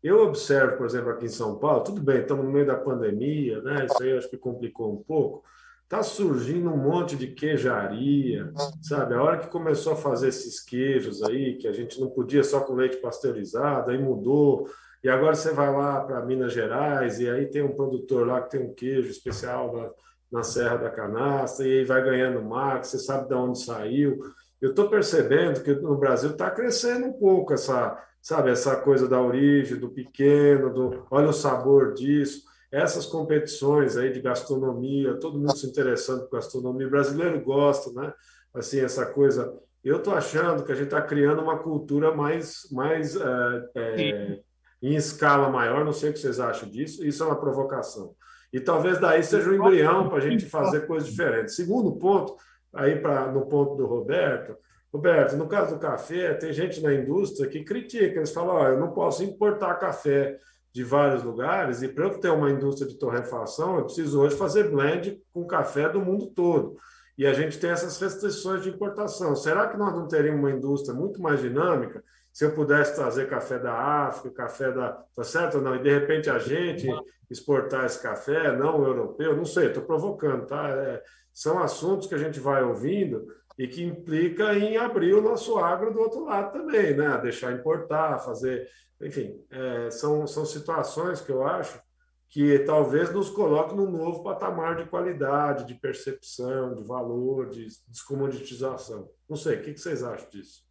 eu 0.00 0.20
observo, 0.20 0.76
por 0.76 0.86
exemplo, 0.86 1.10
aqui 1.10 1.24
em 1.24 1.28
São 1.28 1.58
Paulo, 1.58 1.82
tudo 1.82 2.00
bem, 2.00 2.20
estamos 2.20 2.44
no 2.44 2.52
meio 2.52 2.64
da 2.64 2.76
pandemia, 2.76 3.60
né? 3.62 3.86
isso 3.86 4.00
aí 4.00 4.16
acho 4.16 4.30
que 4.30 4.38
complicou 4.38 4.92
um 4.92 5.02
pouco, 5.02 5.42
Está 5.82 6.04
surgindo 6.04 6.70
um 6.70 6.76
monte 6.76 7.16
de 7.16 7.26
queijaria, 7.26 8.52
sabe? 8.80 9.14
A 9.14 9.22
hora 9.24 9.38
que 9.38 9.48
começou 9.48 9.94
a 9.94 9.96
fazer 9.96 10.28
esses 10.28 10.60
queijos 10.60 11.20
aí, 11.24 11.58
que 11.58 11.66
a 11.66 11.72
gente 11.72 12.00
não 12.00 12.08
podia 12.08 12.44
só 12.44 12.60
com 12.60 12.74
leite 12.74 12.98
pasteurizado, 12.98 13.90
aí 13.90 13.98
mudou. 13.98 14.70
E 15.02 15.08
agora 15.08 15.34
você 15.34 15.50
vai 15.50 15.68
lá 15.72 16.00
para 16.04 16.24
Minas 16.24 16.52
Gerais 16.52 17.18
e 17.18 17.28
aí 17.28 17.46
tem 17.46 17.62
um 17.62 17.74
produtor 17.74 18.28
lá 18.28 18.40
que 18.40 18.50
tem 18.50 18.60
um 18.60 18.72
queijo 18.72 19.10
especial 19.10 19.76
na, 19.76 19.90
na 20.30 20.42
Serra 20.42 20.76
da 20.76 20.90
Canastra 20.90 21.66
e 21.66 21.80
aí 21.80 21.84
vai 21.84 22.02
ganhando 22.02 22.42
marca, 22.42 22.84
você 22.84 22.98
sabe 22.98 23.28
de 23.28 23.34
onde 23.34 23.62
saiu. 23.62 24.18
Eu 24.60 24.70
estou 24.70 24.88
percebendo 24.88 25.62
que 25.62 25.74
no 25.74 25.96
Brasil 25.96 26.30
está 26.30 26.50
crescendo 26.50 27.06
um 27.06 27.12
pouco 27.12 27.52
essa, 27.52 27.98
sabe, 28.20 28.50
essa 28.50 28.76
coisa 28.76 29.08
da 29.08 29.20
origem, 29.20 29.78
do 29.78 29.90
pequeno, 29.90 30.72
do 30.72 31.06
olha 31.10 31.28
o 31.28 31.32
sabor 31.32 31.94
disso 31.94 32.50
essas 32.70 33.04
competições 33.04 33.96
aí 33.96 34.12
de 34.12 34.20
gastronomia, 34.20 35.18
todo 35.18 35.38
mundo 35.38 35.56
se 35.56 35.66
interessando 35.66 36.22
por 36.22 36.36
gastronomia, 36.36 36.86
o 36.86 36.90
brasileiro 36.90 37.40
gosta, 37.40 37.90
né? 37.92 38.12
Assim, 38.54 38.80
essa 38.80 39.06
coisa. 39.06 39.52
Eu 39.82 39.96
estou 39.96 40.14
achando 40.14 40.62
que 40.62 40.70
a 40.70 40.74
gente 40.74 40.86
está 40.86 41.00
criando 41.00 41.42
uma 41.42 41.58
cultura 41.58 42.14
mais, 42.14 42.68
mais 42.70 43.16
é, 43.16 43.70
é, 43.74 44.40
em 44.82 44.94
escala 44.94 45.48
maior, 45.48 45.84
não 45.84 45.92
sei 45.92 46.10
o 46.10 46.12
que 46.12 46.18
vocês 46.18 46.38
acham 46.38 46.68
disso, 46.68 47.04
isso 47.04 47.22
é 47.22 47.26
uma 47.26 47.40
provocação. 47.40 48.14
E 48.52 48.60
talvez 48.60 48.98
daí 48.98 49.22
seja 49.22 49.50
um 49.50 49.54
embrião 49.54 50.08
para 50.08 50.18
a 50.18 50.20
gente 50.20 50.46
fazer 50.46 50.86
coisas 50.86 51.08
diferentes. 51.08 51.54
Segundo 51.54 51.92
ponto, 51.96 52.36
aí 52.74 52.96
para 52.96 53.30
no 53.30 53.46
ponto 53.46 53.76
do 53.76 53.86
Roberto, 53.86 54.56
Roberto, 54.92 55.36
no 55.36 55.46
caso 55.46 55.74
do 55.74 55.80
café, 55.80 56.34
tem 56.34 56.52
gente 56.52 56.82
na 56.82 56.92
indústria 56.92 57.48
que 57.48 57.62
critica, 57.62 58.16
eles 58.16 58.32
falam, 58.32 58.56
oh, 58.56 58.66
eu 58.66 58.80
não 58.80 58.90
posso 58.90 59.22
importar 59.22 59.76
café 59.76 60.36
de 60.72 60.82
vários 60.82 61.22
lugares, 61.22 61.82
e 61.82 61.88
para 61.88 62.04
eu 62.04 62.18
ter 62.18 62.30
uma 62.30 62.50
indústria 62.50 62.88
de 62.88 62.98
torrefação, 62.98 63.76
eu 63.76 63.84
preciso 63.84 64.20
hoje 64.20 64.36
fazer 64.36 64.70
blend 64.70 65.20
com 65.32 65.46
café 65.46 65.88
do 65.88 66.00
mundo 66.00 66.26
todo. 66.26 66.76
E 67.16 67.26
a 67.26 67.32
gente 67.32 67.58
tem 67.58 67.70
essas 67.70 68.00
restrições 68.00 68.62
de 68.62 68.70
importação. 68.70 69.36
Será 69.36 69.68
que 69.68 69.76
nós 69.76 69.92
não 69.94 70.08
teríamos 70.08 70.40
uma 70.40 70.50
indústria 70.50 70.94
muito 70.94 71.20
mais 71.20 71.40
dinâmica 71.40 72.02
se 72.32 72.44
eu 72.44 72.54
pudesse 72.54 72.94
trazer 72.94 73.28
café 73.28 73.58
da 73.58 73.72
África, 73.72 74.30
café 74.30 74.70
da. 74.70 74.92
Tá 75.14 75.24
certo 75.24 75.58
ou 75.58 75.62
não? 75.62 75.76
E 75.76 75.82
de 75.82 75.90
repente 75.90 76.30
a 76.30 76.38
gente 76.38 76.86
exportar 77.30 77.84
esse 77.84 78.00
café, 78.00 78.56
não 78.56 78.80
o 78.80 78.86
europeu, 78.86 79.36
não 79.36 79.44
sei, 79.44 79.68
estou 79.68 79.82
provocando, 79.82 80.46
tá? 80.46 80.68
É, 80.68 81.02
são 81.32 81.58
assuntos 81.58 82.06
que 82.06 82.14
a 82.14 82.18
gente 82.18 82.40
vai 82.40 82.62
ouvindo 82.62 83.26
e 83.58 83.68
que 83.68 83.82
implica 83.84 84.54
em 84.54 84.76
abrir 84.76 85.14
o 85.14 85.22
nosso 85.22 85.58
agro 85.58 85.92
do 85.92 86.00
outro 86.00 86.24
lado 86.24 86.52
também, 86.52 86.96
né? 86.96 87.18
Deixar 87.18 87.52
importar, 87.52 88.18
fazer. 88.18 88.68
Enfim, 89.00 89.34
é, 89.50 89.90
são, 89.90 90.26
são 90.26 90.44
situações 90.44 91.20
que 91.20 91.30
eu 91.30 91.46
acho 91.46 91.80
que 92.28 92.60
talvez 92.60 93.12
nos 93.12 93.28
coloque 93.28 93.74
num 93.74 93.90
novo 93.90 94.22
patamar 94.22 94.76
de 94.76 94.88
qualidade, 94.88 95.66
de 95.66 95.74
percepção, 95.74 96.74
de 96.74 96.84
valor, 96.84 97.48
de 97.48 97.66
descomoditização. 97.88 99.10
Não 99.28 99.36
sei, 99.36 99.56
o 99.56 99.62
que 99.62 99.76
vocês 99.76 100.04
acham 100.04 100.28
disso? 100.30 100.69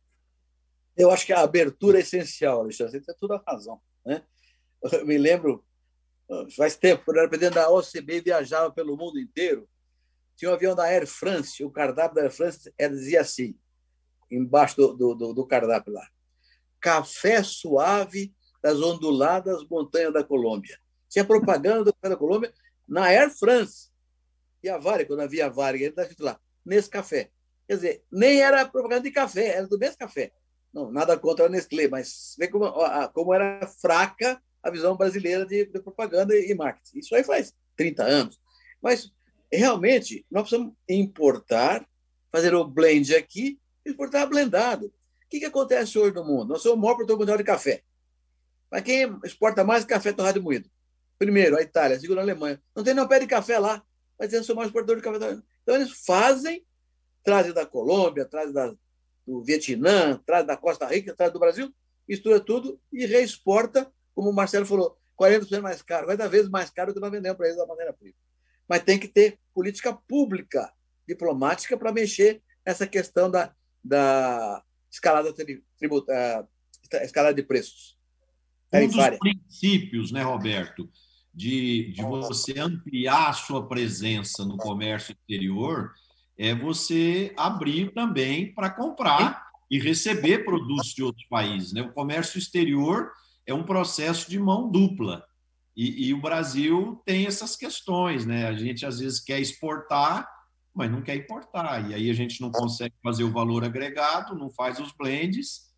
Eu 1.00 1.10
acho 1.12 1.26
que 1.26 1.32
a 1.32 1.40
abertura 1.40 1.98
é 1.98 2.02
essencial, 2.02 2.60
Alexandre. 2.60 3.00
Você 3.00 3.06
tem 3.06 3.16
toda 3.18 3.38
a 3.38 3.52
razão. 3.52 3.80
Né? 4.06 4.22
Eu 4.84 5.06
me 5.06 5.18
lembro, 5.18 5.66
faz 6.58 6.76
tempo, 6.76 7.06
quando 7.06 7.18
eu 7.18 7.22
era 7.22 7.30
presidente 7.30 7.56
da 7.56 7.70
OCB 7.70 8.20
viajava 8.20 8.70
pelo 8.70 8.98
mundo 8.98 9.18
inteiro, 9.18 9.66
tinha 10.36 10.52
um 10.52 10.54
avião 10.54 10.76
da 10.76 10.84
Air 10.84 11.08
France, 11.08 11.64
o 11.64 11.72
cardápio 11.72 12.16
da 12.16 12.24
Air 12.24 12.32
France 12.32 12.70
dizia 12.78 13.22
assim, 13.22 13.58
embaixo 14.30 14.76
do, 14.76 15.16
do, 15.16 15.34
do 15.34 15.48
cardápio 15.48 15.94
lá: 15.94 16.06
café 16.82 17.44
suave 17.44 18.36
das 18.62 18.82
onduladas 18.82 19.66
montanhas 19.70 20.14
da 20.14 20.24
Colômbia. 20.24 20.78
Tinha 21.08 21.24
propaganda 21.24 21.86
do 21.86 21.94
café 21.94 22.10
da 22.10 22.18
Colômbia 22.18 22.54
na 22.86 23.06
Air 23.06 23.32
France. 23.32 23.90
E 24.62 24.68
a 24.68 24.78
Varig, 24.78 25.08
quando 25.08 25.22
havia 25.22 25.46
a 25.46 25.50
Varig, 25.50 25.82
ele 25.82 25.92
está 25.92 26.02
escrito 26.02 26.24
lá, 26.26 26.38
nesse 26.66 26.90
café. 26.90 27.32
Quer 27.66 27.76
dizer, 27.76 28.04
nem 28.12 28.42
era 28.42 28.68
propaganda 28.68 29.04
de 29.04 29.12
café, 29.12 29.56
era 29.56 29.66
do 29.68 29.80
mesmo 29.80 29.98
café. 29.98 30.34
Não, 30.74 30.92
nada 30.92 31.18
contra 31.18 31.46
a 31.46 31.50
Nestlé, 31.50 31.88
mas 31.88 32.36
vê 32.38 32.48
como, 32.48 32.72
como 33.14 33.34
era 33.34 33.66
fraca 33.82 34.42
a 34.62 34.70
visão 34.70 34.96
brasileira 34.96 35.46
de, 35.46 35.66
de 35.66 35.80
propaganda 35.80 36.36
e 36.36 36.54
marketing. 36.54 37.00
Isso 37.00 37.16
aí 37.16 37.24
faz 37.24 37.54
30 37.76 38.04
anos. 38.04 38.40
Mas, 38.82 39.12
realmente, 39.52 40.26
nós 40.30 40.44
precisamos 40.44 40.74
importar, 40.88 41.88
fazer 42.32 42.54
o 42.54 42.66
blend 42.66 43.16
aqui, 43.16 43.60
exportar 43.86 44.28
blendado. 44.28 44.88
O 44.88 45.30
que, 45.30 45.40
que 45.40 45.46
acontece 45.46 45.98
hoje 45.98 46.14
no 46.14 46.24
mundo? 46.24 46.50
Nós 46.50 46.62
somos 46.62 46.78
o 46.78 46.82
maior 46.82 46.96
produtor 46.96 47.18
mundial 47.20 47.38
de 47.38 47.44
café. 47.44 47.82
Mas 48.70 48.84
quem 48.84 49.18
exporta 49.24 49.64
mais 49.64 49.86
café 49.86 50.12
torrado 50.12 50.40
e 50.40 50.42
moído? 50.42 50.70
Primeiro, 51.18 51.58
a 51.58 51.62
Itália, 51.62 52.00
segundo, 52.00 52.20
a 52.20 52.22
Alemanha. 52.22 52.62
Não 52.76 52.84
tem 52.84 52.94
nenhum 52.94 53.08
pé 53.08 53.20
de 53.20 53.28
café 53.28 53.58
lá, 53.58 53.84
mas 54.18 54.32
eles 54.32 54.46
são 54.46 54.56
mais 54.56 54.68
exportadores 54.68 55.02
de 55.02 55.10
café. 55.10 55.42
Então, 55.64 55.76
eles 55.76 55.92
fazem, 56.06 56.66
trazem 57.24 57.54
da 57.54 57.66
Colômbia, 57.66 58.26
trazem 58.26 58.54
da, 58.54 58.74
do 59.30 59.44
Vietnã, 59.44 60.20
traz 60.26 60.46
da 60.46 60.58
Costa 60.58 60.88
Rica, 60.88 61.14
traz 61.16 61.32
do 61.32 61.40
Brasil, 61.40 61.72
mistura 62.08 62.40
tudo 62.40 62.80
e 62.92 63.06
reexporta, 63.06 63.92
como 64.16 64.32
o 64.32 64.34
Marcelo 64.34 64.66
falou, 64.66 64.98
40% 65.20 65.62
mais 65.62 65.82
caro, 65.84 66.08
vai 66.08 66.18
dar 66.18 66.28
vezes 66.28 66.50
mais 66.50 66.72
caro 66.72 66.94
que 66.94 67.00
nós 67.00 67.12
vendemos 67.12 67.38
para 67.38 67.46
eles 67.46 67.58
da 67.58 67.68
matéria-prima. 67.68 68.16
Mas 68.68 68.84
tem 68.84 68.98
que 68.98 69.08
ter 69.08 69.38
política 69.54 69.94
pública, 69.94 70.74
diplomática, 71.08 71.78
para 71.78 71.92
mexer 71.92 72.42
nessa 72.66 72.88
questão 72.88 73.30
da, 73.30 73.54
da 73.84 74.64
escalada, 74.92 75.32
tributa, 75.78 76.48
escalada 77.04 77.36
de 77.36 77.44
preços. 77.44 77.98
Um 78.74 78.88
dos 78.88 79.20
princípios, 79.20 80.12
né, 80.12 80.24
Roberto, 80.24 80.90
de, 81.34 81.92
de 81.92 82.02
você 82.02 82.60
ampliar 82.60 83.30
a 83.30 83.34
sua 83.34 83.68
presença 83.68 84.44
no 84.44 84.58
comércio 84.58 85.14
exterior 85.14 85.92
é 86.40 86.56
você 86.56 87.34
abrir 87.36 87.94
também 87.94 88.54
para 88.54 88.70
comprar 88.70 89.50
e 89.70 89.78
receber 89.78 90.46
produtos 90.46 90.94
de 90.94 91.04
outros 91.04 91.26
países. 91.28 91.74
Né? 91.74 91.82
O 91.82 91.92
comércio 91.92 92.40
exterior 92.40 93.12
é 93.46 93.54
um 93.54 93.66
processo 93.66 94.30
de 94.30 94.40
mão 94.40 94.72
dupla. 94.72 95.26
E, 95.76 96.08
e, 96.08 96.14
o 96.14 96.22
Brasil 96.22 97.02
tem 97.06 97.28
essas 97.28 97.58
questões. 97.58 98.26
Né? 98.26 98.48
A 98.48 98.54
gente, 98.54 98.86
às 98.86 99.00
vezes, 99.00 99.20
quer 99.20 99.40
exportar, 99.42 100.30
mas 100.74 100.90
não 100.90 101.02
quer 101.02 101.16
importar. 101.16 101.90
E 101.90 101.94
aí 101.94 102.10
a 102.10 102.14
gente 102.14 102.40
não 102.40 102.52
consegue 102.52 102.96
fazer 103.04 103.26
o 103.26 103.32
valor 103.32 103.66
agregado, 103.66 104.34
não 104.34 104.50
faz 104.50 104.80
os 104.80 104.94
blends, 104.94 105.70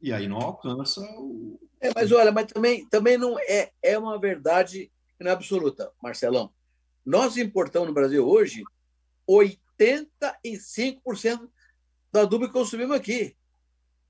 e 0.00 0.12
aí 0.12 0.28
não 0.28 0.38
alcança 0.38 1.00
o. 1.18 1.58
É, 1.80 1.90
mas 1.92 2.12
olha, 2.12 2.30
mas 2.30 2.46
também, 2.46 2.88
também 2.88 3.18
não 3.18 3.36
é, 3.38 3.70
é 3.82 3.98
uma 3.98 4.18
verdade 4.18 4.90
absoluta, 5.26 5.90
Marcelão. 6.02 6.52
Nós 7.04 7.36
importamos 7.36 7.88
no 7.88 7.94
Brasil 7.94 8.26
hoje 8.26 8.62
85% 9.78 11.48
do 12.12 12.20
adubo 12.20 12.46
que 12.46 12.52
consumimos 12.52 12.96
aqui. 12.96 13.36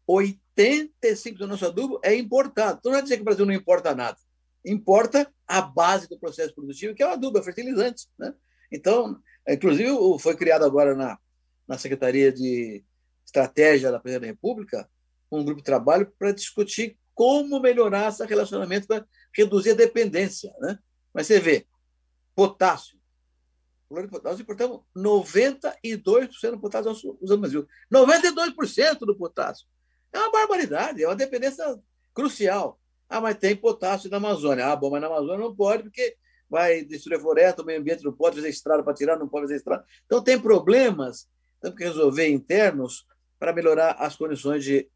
85% 0.08 1.36
do 1.36 1.46
nosso 1.46 1.66
adubo 1.66 2.00
é 2.02 2.14
importado. 2.14 2.78
Então 2.78 2.92
não 2.92 2.98
é 2.98 3.02
dizer 3.02 3.16
que 3.16 3.22
o 3.22 3.24
Brasil 3.24 3.46
não 3.46 3.54
importa 3.54 3.94
nada. 3.94 4.18
Importa 4.64 5.32
a 5.46 5.60
base 5.60 6.08
do 6.08 6.18
processo 6.18 6.54
produtivo, 6.54 6.94
que 6.94 7.02
é 7.02 7.06
o 7.06 7.10
adubo, 7.10 7.38
é 7.38 7.42
fertilizante. 7.42 8.06
Né? 8.18 8.34
Então, 8.70 9.20
inclusive, 9.48 9.90
foi 10.18 10.36
criado 10.36 10.64
agora 10.64 10.94
na, 10.94 11.18
na 11.66 11.78
Secretaria 11.78 12.32
de 12.32 12.82
Estratégia 13.24 13.90
da 13.90 13.98
Presidência 13.98 14.20
da 14.20 14.32
República 14.32 14.88
um 15.30 15.44
grupo 15.44 15.60
de 15.60 15.64
trabalho 15.64 16.12
para 16.18 16.32
discutir 16.32 16.96
como 17.14 17.60
melhorar 17.60 18.08
esse 18.08 18.24
relacionamento 18.24 18.86
para 18.86 19.06
reduzir 19.34 19.70
a 19.70 19.74
dependência. 19.74 20.52
Né? 20.60 20.78
Mas 21.12 21.26
você 21.26 21.40
vê, 21.40 21.66
potássio, 22.34 22.98
nós 23.90 24.40
importamos 24.40 24.80
92% 24.96 26.50
do 26.50 26.60
potássio 26.60 26.90
nós 26.90 27.04
usamos 27.20 27.30
no 27.30 27.38
Brasil. 27.38 27.68
92% 27.92 28.98
do 29.00 29.16
potássio. 29.16 29.66
É 30.12 30.18
uma 30.18 30.32
barbaridade, 30.32 31.02
é 31.02 31.06
uma 31.06 31.16
dependência 31.16 31.64
crucial. 32.12 32.80
Ah, 33.08 33.20
mas 33.20 33.36
tem 33.36 33.54
potássio 33.54 34.10
na 34.10 34.16
Amazônia. 34.16 34.66
Ah, 34.66 34.76
bom, 34.76 34.90
mas 34.90 35.00
na 35.00 35.08
Amazônia 35.08 35.38
não 35.38 35.54
pode, 35.54 35.84
porque 35.84 36.16
vai 36.48 36.84
destruir 36.84 37.16
a 37.16 37.20
floresta, 37.20 37.62
o 37.62 37.64
meio 37.64 37.80
ambiente 37.80 38.04
não 38.04 38.12
pode 38.12 38.36
fazer 38.36 38.48
estrada 38.48 38.82
para 38.82 38.94
tirar, 38.94 39.18
não 39.18 39.28
pode 39.28 39.44
fazer 39.44 39.56
estrada. 39.56 39.84
Então, 40.06 40.22
tem 40.22 40.40
problemas, 40.40 41.28
temos 41.60 41.76
que 41.76 41.84
resolver 41.84 42.28
internos 42.28 43.06
para 43.38 43.52
melhorar 43.52 43.92
as 43.98 44.16
condições 44.16 44.64
de 44.64 44.88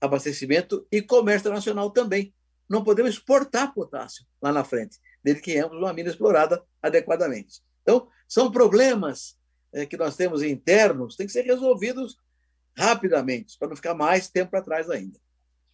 abastecimento 0.00 0.86
e 0.90 1.02
comércio 1.02 1.42
internacional 1.42 1.90
também. 1.90 2.34
Não 2.68 2.84
podemos 2.84 3.12
exportar 3.12 3.74
potássio 3.74 4.24
lá 4.40 4.52
na 4.52 4.62
frente, 4.62 4.98
desde 5.24 5.42
que 5.42 5.52
tenhamos 5.52 5.76
uma 5.76 5.92
mina 5.92 6.08
explorada 6.08 6.62
adequadamente. 6.82 7.60
Então, 7.90 8.06
são 8.28 8.52
problemas 8.52 9.36
é, 9.72 9.84
que 9.84 9.96
nós 9.96 10.16
temos 10.16 10.42
internos, 10.44 11.16
têm 11.16 11.26
que 11.26 11.32
ser 11.32 11.42
resolvidos 11.42 12.16
rapidamente, 12.76 13.58
para 13.58 13.68
não 13.68 13.74
ficar 13.74 13.94
mais 13.94 14.30
tempo 14.30 14.52
para 14.52 14.62
trás 14.62 14.88
ainda. 14.88 15.18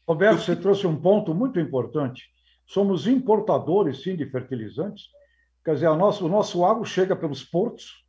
Roberto, 0.08 0.40
você 0.40 0.56
trouxe 0.56 0.86
um 0.86 0.98
ponto 0.98 1.34
muito 1.34 1.60
importante. 1.60 2.24
Somos 2.66 3.06
importadores, 3.06 4.02
sim, 4.02 4.16
de 4.16 4.24
fertilizantes. 4.30 5.04
Quer 5.62 5.74
dizer, 5.74 5.94
nosso, 5.94 6.24
o 6.24 6.28
nosso 6.28 6.64
agro 6.64 6.86
chega 6.86 7.14
pelos 7.14 7.44
portos. 7.44 8.02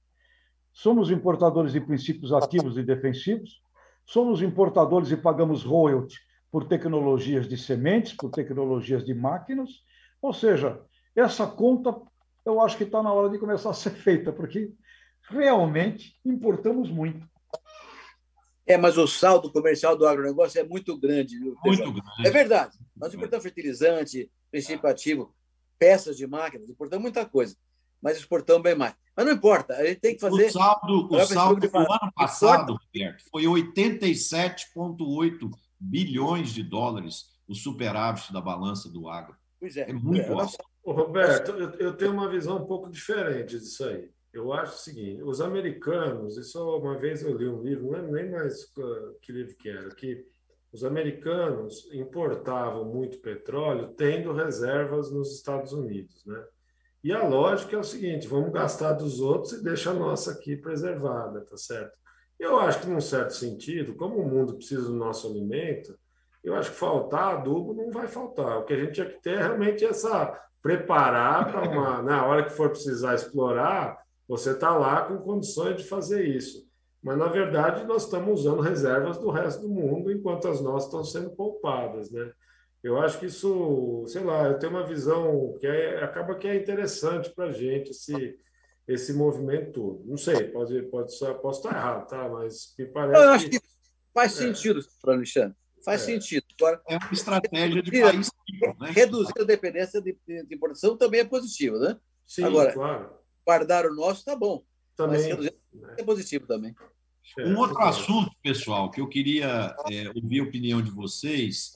Somos 0.71 1.11
importadores 1.11 1.73
de 1.73 1.81
princípios 1.81 2.31
ativos 2.31 2.77
e 2.77 2.83
defensivos. 2.83 3.61
Somos 4.05 4.41
importadores 4.41 5.11
e 5.11 5.17
pagamos 5.17 5.63
royalty 5.63 6.15
por 6.49 6.65
tecnologias 6.65 7.45
de 7.45 7.57
sementes, 7.57 8.13
por 8.13 8.31
tecnologias 8.31 9.03
de 9.03 9.13
máquinas. 9.13 9.69
Ou 10.21 10.31
seja, 10.31 10.79
essa 11.13 11.45
conta 11.45 11.93
eu 12.47 12.61
acho 12.61 12.77
que 12.77 12.83
está 12.83 13.03
na 13.03 13.11
hora 13.11 13.29
de 13.29 13.37
começar 13.37 13.71
a 13.71 13.73
ser 13.73 13.89
feita, 13.91 14.31
porque 14.31 14.71
realmente 15.29 16.17
importamos 16.23 16.89
muito. 16.89 17.27
É, 18.65 18.77
mas 18.77 18.97
o 18.97 19.05
saldo 19.05 19.51
comercial 19.51 19.97
do 19.97 20.07
agronegócio 20.07 20.57
é 20.59 20.63
muito 20.63 20.97
grande. 20.97 21.37
Viu? 21.37 21.57
Muito 21.63 21.91
grande. 21.91 22.25
É 22.25 22.29
verdade. 22.29 22.77
Nós 22.95 23.13
importamos 23.13 23.43
fertilizante, 23.43 24.31
princípio 24.49 24.89
ativo, 24.89 25.35
peças 25.77 26.15
de 26.17 26.25
máquinas, 26.25 26.69
importamos 26.69 27.03
muita 27.03 27.25
coisa, 27.25 27.57
mas 28.01 28.17
exportamos 28.17 28.63
bem 28.63 28.75
mais. 28.75 28.95
Mas 29.15 29.25
não 29.25 29.33
importa, 29.33 29.75
a 29.75 29.85
gente 29.85 29.99
tem 29.99 30.15
que 30.15 30.21
fazer. 30.21 30.45
O 30.45 30.51
saldo, 30.51 31.09
o 31.11 31.25
saldo 31.25 31.67
do 31.67 31.77
ano 31.77 32.13
passado, 32.15 32.77
Roberto, 32.77 33.25
foi 33.31 33.43
87,8 33.43 35.51
bilhões 35.79 36.53
de 36.53 36.63
dólares 36.63 37.35
o 37.47 37.55
superávit 37.55 38.31
da 38.31 38.41
balança 38.41 38.89
do 38.89 39.09
agro. 39.09 39.35
Pois 39.59 39.75
é. 39.75 39.89
É 39.89 39.93
muito 39.93 40.21
é, 40.21 40.33
alto. 40.33 40.55
Roberto, 40.91 41.51
eu, 41.79 41.95
tenho 41.95 42.13
uma 42.13 42.29
visão 42.29 42.57
um 42.57 42.65
pouco 42.65 42.89
diferente 42.89 43.57
disso 43.57 43.83
aí. 43.85 44.09
Eu 44.33 44.53
acho 44.53 44.75
o 44.75 44.79
seguinte: 44.79 45.23
os 45.23 45.41
americanos, 45.41 46.37
isso 46.37 46.59
uma 46.77 46.97
vez 46.97 47.23
eu 47.23 47.35
li 47.35 47.47
um 47.47 47.61
livro, 47.61 47.87
não 47.87 47.95
é 47.95 48.01
nem 48.01 48.31
mais 48.31 48.71
que 49.21 49.31
livro 49.31 49.55
que 49.57 49.69
era, 49.69 49.89
que 49.89 50.25
os 50.71 50.83
americanos 50.83 51.89
importavam 51.93 52.85
muito 52.85 53.19
petróleo 53.19 53.93
tendo 53.97 54.33
reservas 54.33 55.11
nos 55.11 55.35
Estados 55.35 55.73
Unidos, 55.73 56.25
né? 56.25 56.43
E 57.03 57.11
a 57.11 57.25
lógica 57.25 57.75
é 57.75 57.79
o 57.79 57.83
seguinte: 57.83 58.27
vamos 58.27 58.51
gastar 58.51 58.93
dos 58.93 59.19
outros 59.19 59.53
e 59.53 59.63
deixa 59.63 59.91
a 59.91 59.93
nossa 59.93 60.31
aqui 60.31 60.55
preservada, 60.55 61.41
tá 61.41 61.57
certo? 61.57 61.97
Eu 62.39 62.59
acho 62.59 62.81
que, 62.81 62.87
num 62.87 63.01
certo 63.01 63.31
sentido, 63.31 63.95
como 63.95 64.17
o 64.17 64.27
mundo 64.27 64.55
precisa 64.55 64.83
do 64.83 64.95
nosso 64.95 65.27
alimento, 65.27 65.97
eu 66.43 66.55
acho 66.55 66.71
que 66.71 66.77
faltar 66.77 67.37
adubo 67.37 67.73
não 67.73 67.91
vai 67.91 68.07
faltar. 68.07 68.59
O 68.59 68.65
que 68.65 68.73
a 68.73 68.79
gente 68.79 68.93
tinha 68.93 69.09
que 69.09 69.21
ter 69.21 69.35
é 69.35 69.41
realmente 69.41 69.83
essa 69.83 70.39
preparar 70.61 71.51
para 71.51 71.69
uma. 71.69 72.01
Na 72.01 72.25
hora 72.25 72.43
que 72.43 72.51
for 72.51 72.69
precisar 72.69 73.15
explorar, 73.15 74.01
você 74.27 74.51
está 74.51 74.75
lá 74.77 75.03
com 75.03 75.17
condições 75.17 75.77
de 75.77 75.87
fazer 75.87 76.25
isso. 76.25 76.67
Mas, 77.01 77.17
na 77.17 77.27
verdade, 77.27 77.85
nós 77.85 78.03
estamos 78.03 78.41
usando 78.41 78.61
reservas 78.61 79.17
do 79.17 79.29
resto 79.29 79.61
do 79.61 79.69
mundo, 79.69 80.11
enquanto 80.11 80.47
as 80.47 80.59
nossas 80.59 80.85
estão 80.85 81.03
sendo 81.03 81.29
poupadas. 81.29 82.11
Né? 82.11 82.31
Eu 82.83 82.97
acho 82.99 83.19
que 83.19 83.27
isso, 83.27 84.03
sei 84.07 84.23
lá, 84.23 84.47
eu 84.47 84.59
tenho 84.59 84.73
uma 84.73 84.85
visão 84.85 85.55
que 85.59 85.67
é, 85.67 86.03
acaba 86.03 86.35
que 86.35 86.47
é 86.47 86.55
interessante 86.55 87.29
para 87.29 87.45
a 87.45 87.51
gente 87.51 87.91
esse, 87.91 88.37
esse 88.87 89.13
movimento 89.13 89.71
todo. 89.71 90.03
Não 90.05 90.17
sei, 90.17 90.45
pode, 90.45 90.81
pode, 90.83 91.13
posso 91.41 91.59
estar 91.59 91.77
errado, 91.77 92.07
tá? 92.07 92.27
mas 92.27 92.73
me 92.77 92.85
parece. 92.87 93.21
Eu 93.21 93.29
acho 93.29 93.49
que, 93.49 93.59
que 93.59 93.67
faz 94.13 94.33
é. 94.33 94.47
sentido, 94.47 94.79
Alexandre. 95.05 95.55
Faz 95.87 96.01
é. 96.01 96.05
sentido. 96.05 96.43
Agora, 96.59 96.81
é 96.85 96.97
uma 96.97 97.13
estratégia 97.13 97.81
de 97.81 97.91
país. 98.01 98.29
Né? 98.77 98.91
Reduzir 98.91 99.31
a 99.39 99.43
dependência 99.45 100.01
de, 100.01 100.17
de 100.27 100.53
importação 100.53 100.97
também 100.97 101.21
é 101.21 101.23
positivo, 101.23 101.79
né? 101.79 101.97
Sim, 102.25 102.43
Agora, 102.43 102.73
claro. 102.73 103.09
guardar 103.45 103.85
o 103.85 103.95
nosso 103.95 104.19
está 104.19 104.35
bom. 104.35 104.65
Também. 104.97 105.17
Mas 105.17 105.25
reduzir 105.27 105.55
né? 105.73 105.95
é 105.97 106.03
positivo 106.03 106.45
também. 106.45 106.75
É, 107.39 107.45
um 107.45 107.57
outro 107.57 107.79
assunto, 107.79 108.29
pessoal, 108.43 108.91
que 108.91 108.99
eu 108.99 109.07
queria 109.07 109.73
é, 109.89 110.09
ouvir 110.13 110.41
a 110.41 110.43
opinião 110.43 110.81
de 110.81 110.91
vocês. 110.91 111.71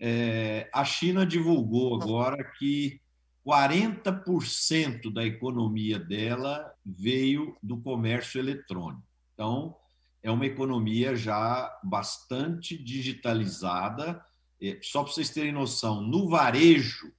É, 0.00 0.68
a 0.74 0.84
China 0.84 1.24
divulgou 1.24 1.94
agora 2.02 2.42
que 2.58 3.00
40% 3.46 5.12
da 5.12 5.24
economia 5.24 6.00
dela 6.00 6.74
veio 6.84 7.56
do 7.62 7.80
comércio 7.80 8.40
eletrônico. 8.40 9.06
Então, 9.34 9.76
é 10.22 10.30
uma 10.30 10.46
economia 10.46 11.16
já 11.16 11.78
bastante 11.82 12.76
digitalizada. 12.76 14.24
É, 14.60 14.78
só 14.82 15.02
para 15.02 15.12
vocês 15.12 15.30
terem 15.30 15.52
noção, 15.52 16.00
no 16.00 16.28
varejo, 16.28 17.12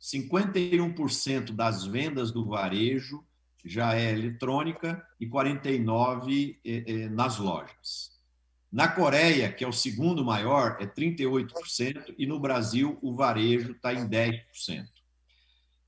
51% 0.00 1.52
das 1.52 1.84
vendas 1.84 2.30
do 2.30 2.46
varejo 2.46 3.24
já 3.64 3.94
é 3.94 4.12
eletrônica 4.12 5.04
e 5.18 5.26
49% 5.26 6.56
é, 6.64 6.92
é, 6.92 7.08
nas 7.08 7.38
lojas. 7.38 8.10
Na 8.72 8.86
Coreia, 8.86 9.52
que 9.52 9.64
é 9.64 9.68
o 9.68 9.72
segundo 9.72 10.24
maior, 10.24 10.76
é 10.80 10.86
38%, 10.86 12.14
e 12.16 12.26
no 12.26 12.38
Brasil 12.38 12.98
o 13.02 13.14
varejo 13.14 13.72
está 13.72 13.92
em 13.92 14.08
10%. 14.08 14.44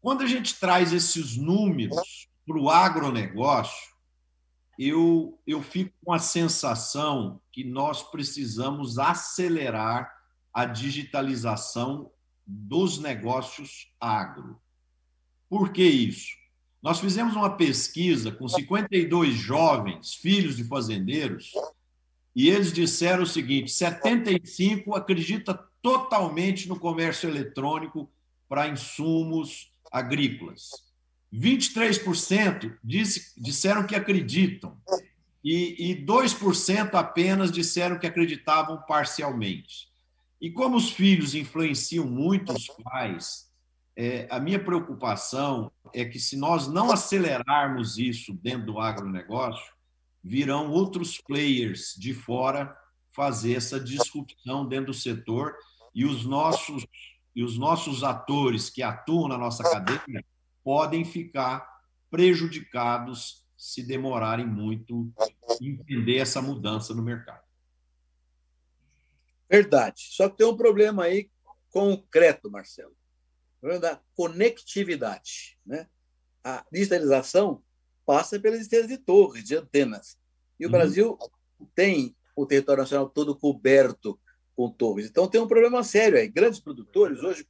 Quando 0.01 0.23
a 0.23 0.27
gente 0.27 0.59
traz 0.59 0.93
esses 0.93 1.37
números 1.37 2.29
para 2.45 2.59
o 2.59 2.69
agronegócio, 2.69 3.92
eu, 4.79 5.39
eu 5.47 5.63
fico 5.63 5.93
com 6.05 6.13
a 6.13 6.19
sensação 6.19 7.41
que 7.51 7.65
nós 7.65 8.03
precisamos 8.03 8.99
acelerar 8.99 10.13
a 10.53 10.65
digitalização 10.65 12.11
dos 12.47 12.99
negócios 12.99 13.93
agro. 14.01 14.61
Por 15.49 15.73
que 15.73 15.85
isso? 15.85 16.31
Nós 16.83 16.99
fizemos 16.99 17.37
uma 17.37 17.57
pesquisa 17.57 18.33
com 18.33 18.49
52 18.49 19.35
jovens, 19.35 20.15
filhos 20.15 20.57
de 20.57 20.65
fazendeiros, 20.65 21.53
e 22.35 22.49
eles 22.49 22.73
disseram 22.73 23.23
o 23.23 23.27
seguinte: 23.27 23.71
75 23.71 24.95
acredita 24.95 25.55
totalmente 25.81 26.69
no 26.69 26.79
comércio 26.79 27.29
eletrônico 27.29 28.11
para 28.49 28.69
insumos 28.69 29.71
agrícolas. 29.91 30.92
23% 31.33 32.77
disse, 32.85 33.33
disseram 33.41 33.87
que 33.87 33.95
acreditam 33.95 34.77
e, 35.43 35.93
e 35.93 36.07
2% 36.07 36.95
apenas 36.95 37.51
disseram 37.51 37.99
que 37.99 38.07
acreditavam 38.07 38.83
parcialmente. 38.83 39.89
E 40.41 40.51
como 40.51 40.77
os 40.77 40.91
filhos 40.91 41.35
influenciam 41.35 42.05
muito 42.07 42.53
os 42.53 42.67
pais, 42.67 43.51
é, 43.97 44.27
a 44.31 44.39
minha 44.39 44.63
preocupação 44.63 45.71
é 45.95 46.05
que 46.05 46.19
se 46.19 46.37
nós 46.37 46.69
não 46.69 46.91
acelerarmos 46.91 47.99
isso 47.99 48.33
dentro 48.35 48.67
do 48.67 48.81
agronegócio, 48.81 49.73
virão 50.23 50.71
outros 50.71 51.19
players 51.21 51.95
de 51.99 52.15
fora 52.15 52.77
fazer 53.13 53.55
essa 53.55 53.79
disrupção 53.79 54.67
dentro 54.67 54.87
do 54.87 54.95
setor 54.95 55.55
e 55.95 56.05
os 56.05 56.25
nossos 56.25 56.87
e 57.35 57.43
os 57.43 57.57
nossos 57.57 58.05
atores 58.05 58.69
que 58.69 58.83
atuam 58.83 59.27
na 59.27 59.39
nossa 59.39 59.63
cadeia 59.63 60.23
podem 60.65 61.05
ficar 61.05 61.67
prejudicados 62.11 63.47
se 63.57 63.83
demorarem 63.83 64.47
muito 64.47 65.13
em 65.61 65.71
entender 65.71 66.19
essa 66.19 66.43
mudança 66.43 66.95
no 66.95 67.03
mercado. 67.03 67.43
Verdade. 69.49 70.09
Só 70.11 70.29
que 70.29 70.39
tem 70.39 70.47
um 70.47 70.57
problema 70.57 71.05
aí 71.05 71.31
concreto, 71.71 72.51
Marcelo. 72.51 72.93
O 73.57 73.61
problema 73.61 73.81
da 73.81 74.01
conectividade. 74.15 75.59
Né? 75.65 75.87
A 76.43 76.65
digitalização 76.73 77.63
passa 78.05 78.41
pela 78.41 78.57
existência 78.57 78.89
de 78.89 78.99
torres, 78.99 79.45
de 79.45 79.57
antenas. 79.57 80.19
E 80.59 80.65
o 80.65 80.69
uhum. 80.69 80.73
Brasil 80.73 81.19
tem 81.75 82.17
o 82.35 82.47
território 82.47 82.83
nacional 82.83 83.09
todo 83.09 83.37
coberto 83.39 84.19
com 84.57 84.71
torres. 84.71 85.07
Então 85.07 85.29
tem 85.29 85.41
um 85.41 85.47
problema 85.47 85.83
sério 85.85 86.19
aí. 86.19 86.29
Grandes 86.29 86.61
produtores 86.61 87.23
hoje 87.23 87.47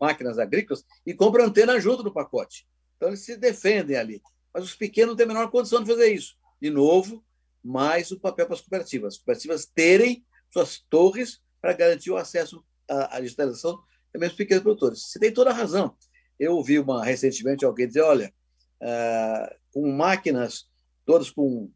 máquinas 0.00 0.38
agrícolas 0.38 0.84
e 1.06 1.14
compram 1.14 1.46
antena 1.46 1.80
junto 1.80 2.02
no 2.02 2.12
pacote. 2.12 2.66
Então 2.96 3.08
eles 3.08 3.20
se 3.20 3.36
defendem 3.36 3.96
ali. 3.96 4.22
Mas 4.52 4.64
os 4.64 4.74
pequenos 4.74 5.16
têm 5.16 5.24
a 5.24 5.28
menor 5.28 5.50
condição 5.50 5.82
de 5.82 5.90
fazer 5.90 6.12
isso. 6.12 6.36
De 6.60 6.70
novo, 6.70 7.24
mais 7.62 8.10
o 8.10 8.18
papel 8.18 8.46
para 8.46 8.54
as 8.54 8.60
cooperativas. 8.60 9.14
As 9.14 9.18
cooperativas 9.18 9.66
terem 9.66 10.24
suas 10.50 10.78
torres 10.78 11.40
para 11.60 11.72
garantir 11.72 12.10
o 12.10 12.16
acesso 12.16 12.64
à, 12.88 13.16
à 13.16 13.20
digitalização 13.20 13.78
também 14.12 14.28
dos 14.28 14.36
pequenos 14.36 14.62
produtores. 14.62 15.02
Você 15.02 15.18
tem 15.18 15.32
toda 15.32 15.50
a 15.50 15.54
razão. 15.54 15.94
Eu 16.38 16.54
ouvi 16.54 16.78
uma, 16.78 17.04
recentemente 17.04 17.64
alguém 17.64 17.86
dizer: 17.86 18.02
olha, 18.02 18.32
ah, 18.80 19.56
com 19.72 19.90
máquinas 19.92 20.66
todas 21.04 21.30
com, 21.30 21.70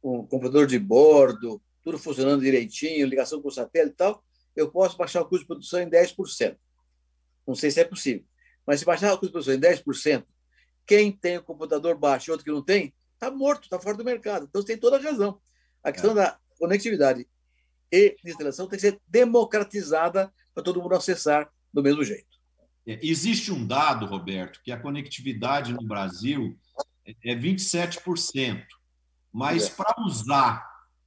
com 0.00 0.26
computador 0.26 0.66
de 0.66 0.78
bordo, 0.78 1.60
tudo 1.82 1.98
funcionando 1.98 2.42
direitinho, 2.42 3.06
ligação 3.06 3.40
com 3.40 3.50
satélite 3.50 3.94
e 3.94 3.96
tal, 3.96 4.22
eu 4.54 4.70
posso 4.70 4.96
baixar 4.96 5.22
o 5.22 5.24
custo 5.24 5.40
de 5.40 5.46
produção 5.46 5.80
em 5.80 5.88
10%. 5.88 6.56
Não 7.46 7.54
sei 7.54 7.70
se 7.70 7.80
é 7.80 7.84
possível. 7.84 8.24
Mas 8.66 8.80
se 8.80 8.86
baixar 8.86 9.12
o 9.12 9.18
custo 9.18 9.38
em 9.50 9.58
10%, 9.58 10.24
quem 10.86 11.12
tem 11.12 11.38
o 11.38 11.42
computador 11.42 11.96
baixo 11.96 12.30
e 12.30 12.32
outro 12.32 12.44
que 12.44 12.50
não 12.50 12.62
tem, 12.62 12.94
está 13.12 13.30
morto, 13.30 13.64
está 13.64 13.78
fora 13.78 13.96
do 13.96 14.04
mercado. 14.04 14.46
Então, 14.48 14.60
você 14.60 14.68
tem 14.68 14.78
toda 14.78 14.96
a 14.96 15.00
razão. 15.00 15.40
A 15.82 15.92
questão 15.92 16.12
é. 16.12 16.14
da 16.14 16.38
conectividade 16.58 17.26
e 17.92 18.16
instalação 18.24 18.66
tem 18.66 18.78
que 18.78 18.90
ser 18.90 19.00
democratizada 19.06 20.32
para 20.54 20.62
todo 20.62 20.82
mundo 20.82 20.94
acessar 20.94 21.50
do 21.72 21.82
mesmo 21.82 22.02
jeito. 22.02 22.34
É, 22.86 22.98
existe 23.02 23.52
um 23.52 23.66
dado, 23.66 24.06
Roberto, 24.06 24.60
que 24.62 24.72
a 24.72 24.80
conectividade 24.80 25.72
no 25.72 25.86
Brasil 25.86 26.56
é 27.06 27.34
27%, 27.34 28.64
mas 29.32 29.66
é. 29.66 29.70
para 29.70 30.02
usar 30.04 30.66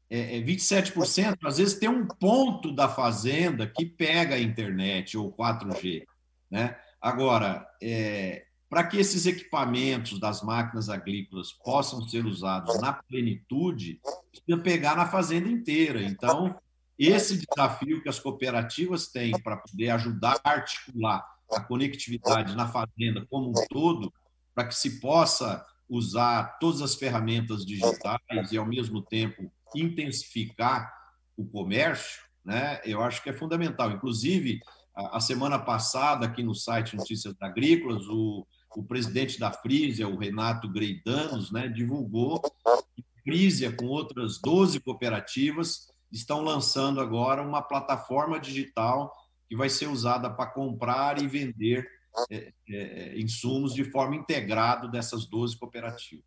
é, 0.09 0.39
27%, 0.39 1.37
é 1.43 1.47
às 1.47 1.57
vezes 1.57 1.79
tem 1.79 1.89
um 1.89 2.07
ponto 2.07 2.73
da 2.73 2.87
fazenda 2.87 3.67
que 3.67 3.85
pega 3.85 4.35
a 4.35 4.39
internet 4.39 5.17
ou 5.17 5.31
4G. 5.31 6.05
Né? 6.49 6.77
Agora, 7.01 7.67
é, 7.81 8.45
para 8.69 8.85
que 8.85 8.97
esses 8.97 9.25
equipamentos 9.25 10.19
das 10.19 10.41
máquinas 10.41 10.89
agrícolas 10.89 11.51
possam 11.51 12.01
ser 12.07 12.25
usados 12.25 12.79
na 12.81 12.93
plenitude, 12.93 14.01
precisa 14.31 14.63
pegar 14.63 14.95
na 14.95 15.05
fazenda 15.05 15.49
inteira. 15.49 16.01
Então, 16.01 16.57
esse 16.97 17.37
desafio 17.37 18.01
que 18.01 18.09
as 18.09 18.19
cooperativas 18.19 19.07
têm 19.07 19.31
para 19.41 19.57
poder 19.57 19.89
ajudar 19.91 20.39
a 20.43 20.51
articular 20.51 21.25
a 21.51 21.61
conectividade 21.61 22.55
na 22.55 22.67
fazenda 22.67 23.25
como 23.29 23.49
um 23.49 23.67
todo, 23.69 24.11
para 24.53 24.67
que 24.67 24.75
se 24.75 24.99
possa 24.99 25.65
usar 25.87 26.57
todas 26.59 26.81
as 26.81 26.95
ferramentas 26.95 27.65
digitais 27.65 28.51
e, 28.51 28.57
ao 28.57 28.65
mesmo 28.65 29.01
tempo, 29.01 29.49
intensificar 29.73 30.93
o 31.37 31.45
comércio, 31.45 32.21
né, 32.43 32.81
eu 32.83 33.01
acho 33.01 33.21
que 33.21 33.29
é 33.29 33.33
fundamental. 33.33 33.91
Inclusive, 33.91 34.59
a, 34.97 35.19
semana 35.19 35.59
passada, 35.59 36.25
aqui 36.25 36.41
no 36.41 36.55
site 36.55 36.95
Notícias 36.95 37.35
Agrícolas, 37.39 38.07
o, 38.07 38.45
o 38.75 38.83
presidente 38.83 39.39
da 39.39 39.51
Frisia, 39.51 40.07
o 40.07 40.17
Renato 40.17 40.67
Greidanos, 40.67 41.51
né, 41.51 41.67
divulgou 41.67 42.41
que 42.41 43.03
Frisia, 43.23 43.71
com 43.71 43.85
outras 43.85 44.39
12 44.41 44.79
cooperativas, 44.79 45.87
estão 46.11 46.41
lançando 46.41 46.99
agora 46.99 47.43
uma 47.43 47.61
plataforma 47.61 48.39
digital 48.39 49.13
que 49.47 49.55
vai 49.55 49.69
ser 49.69 49.87
usada 49.87 50.29
para 50.31 50.49
comprar 50.49 51.21
e 51.21 51.27
vender 51.27 51.87
é, 52.31 52.51
é, 52.67 53.19
insumos 53.19 53.75
de 53.75 53.83
forma 53.83 54.15
integrada 54.15 54.87
dessas 54.87 55.27
12 55.27 55.57
cooperativas. 55.57 56.25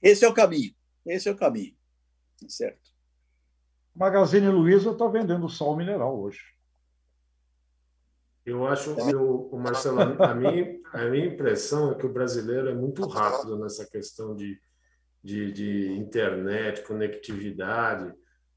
Esse 0.00 0.24
é 0.24 0.28
o 0.28 0.34
caminho. 0.34 0.74
Esse 1.04 1.28
é 1.28 1.32
o 1.32 1.36
caminho. 1.36 1.74
Certo. 2.48 2.94
Magazine 3.94 4.48
Luiza 4.48 4.90
está 4.90 5.06
vendendo 5.06 5.48
sal 5.48 5.76
mineral 5.76 6.18
hoje. 6.18 6.53
Eu 8.46 8.66
acho, 8.66 8.90
eu, 9.10 9.48
o 9.50 9.58
Marcelo, 9.58 10.00
a 10.00 10.34
minha, 10.34 10.78
a 10.92 11.04
minha 11.06 11.26
impressão 11.26 11.92
é 11.92 11.94
que 11.94 12.04
o 12.04 12.12
brasileiro 12.12 12.68
é 12.68 12.74
muito 12.74 13.06
rápido 13.06 13.58
nessa 13.58 13.86
questão 13.86 14.34
de, 14.36 14.58
de, 15.22 15.50
de 15.50 15.92
internet, 15.92 16.82
conectividade. 16.82 18.12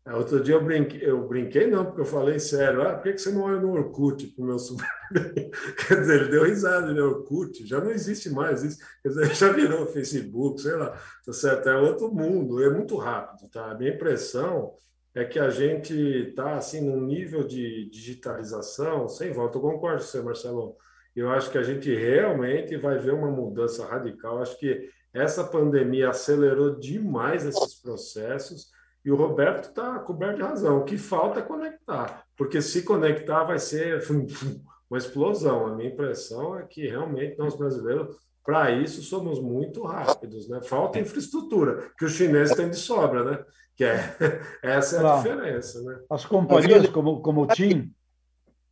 É, 0.05 0.13
outro 0.13 0.41
dia 0.41 0.55
eu 0.55 0.63
brinquei, 0.63 1.09
eu 1.09 1.25
brinquei 1.27 1.67
não, 1.67 1.85
porque 1.85 2.01
eu 2.01 2.05
falei 2.05 2.38
sério, 2.38 2.81
ah, 2.81 2.95
por 2.95 3.03
que 3.11 3.17
você 3.17 3.29
não 3.31 3.43
olha 3.43 3.61
no 3.61 3.71
Orkut 3.71 4.27
para 4.27 4.43
o 4.43 4.47
meu 4.47 4.59
sobrinho? 4.59 4.89
Quer 5.88 5.99
dizer, 6.01 6.21
ele 6.21 6.31
deu 6.31 6.43
risada, 6.43 6.93
né? 6.93 7.01
Orkut 7.01 7.65
já 7.65 7.79
não 7.79 7.91
existe 7.91 8.29
mais, 8.29 8.63
isso, 8.63 8.79
quer 9.01 9.09
dizer, 9.09 9.35
já 9.35 9.51
virou 9.51 9.88
Facebook, 9.88 10.61
sei 10.61 10.75
lá, 10.75 10.97
tá 11.25 11.31
certo? 11.31 11.69
É 11.69 11.77
outro 11.77 12.13
mundo, 12.13 12.61
é 12.61 12.69
muito 12.69 12.97
rápido, 12.97 13.49
tá? 13.49 13.71
A 13.71 13.75
minha 13.75 13.93
impressão 13.93 14.75
é 15.18 15.26
que 15.26 15.39
a 15.39 15.49
gente 15.49 15.93
está 15.93 16.57
assim 16.57 16.80
num 16.80 17.01
nível 17.01 17.43
de 17.43 17.89
digitalização 17.89 19.07
sem 19.07 19.32
volta. 19.32 19.57
Eu 19.57 19.61
concordo 19.61 19.97
com 19.97 20.03
você, 20.03 20.22
Marcelo. 20.22 20.78
Eu 21.15 21.32
acho 21.32 21.49
que 21.49 21.57
a 21.57 21.63
gente 21.63 21.93
realmente 21.93 22.78
vai 22.78 22.99
ver 22.99 23.15
uma 23.15 23.32
mudança 23.32 23.84
radical. 23.84 24.39
Acho 24.39 24.59
que 24.59 24.88
essa 25.11 25.43
pandemia 25.43 26.11
acelerou 26.11 26.80
demais 26.80 27.47
esses 27.47 27.82
processos 27.82 28.68
e 29.03 29.09
o 29.09 29.15
Roberto 29.15 29.70
está 29.70 29.97
coberto 29.97 30.36
de 30.36 30.43
razão. 30.43 30.78
O 30.78 30.86
que 30.86 30.99
falta 30.99 31.39
é 31.39 31.43
conectar, 31.43 32.24
porque 32.38 32.61
se 32.61 32.84
conectar 32.84 33.43
vai 33.43 33.57
ser 33.57 34.03
uma 34.88 34.99
explosão. 34.99 35.65
A 35.65 35.76
minha 35.76 35.89
impressão 35.89 36.59
é 36.59 36.63
que 36.63 36.88
realmente 36.88 37.39
nós 37.39 37.55
brasileiros, 37.55 38.15
para 38.45 38.70
isso, 38.70 39.01
somos 39.01 39.41
muito 39.41 39.82
rápidos. 39.82 40.47
Né? 40.47 40.61
Falta 40.61 40.99
infraestrutura, 40.99 41.89
que 41.97 42.05
os 42.05 42.11
chineses 42.11 42.55
têm 42.55 42.70
de 42.70 42.78
sobra, 42.78 43.24
né? 43.24 43.45
Que 43.78 43.86
é, 43.86 44.17
essa 44.63 44.95
é 44.95 44.99
a 44.99 45.01
claro. 45.01 45.30
diferença. 45.30 45.82
Né? 45.84 45.99
As 46.09 46.25
companhias 46.25 46.89
como, 46.89 47.21
como 47.21 47.43
o 47.43 47.47
TIM. 47.47 47.93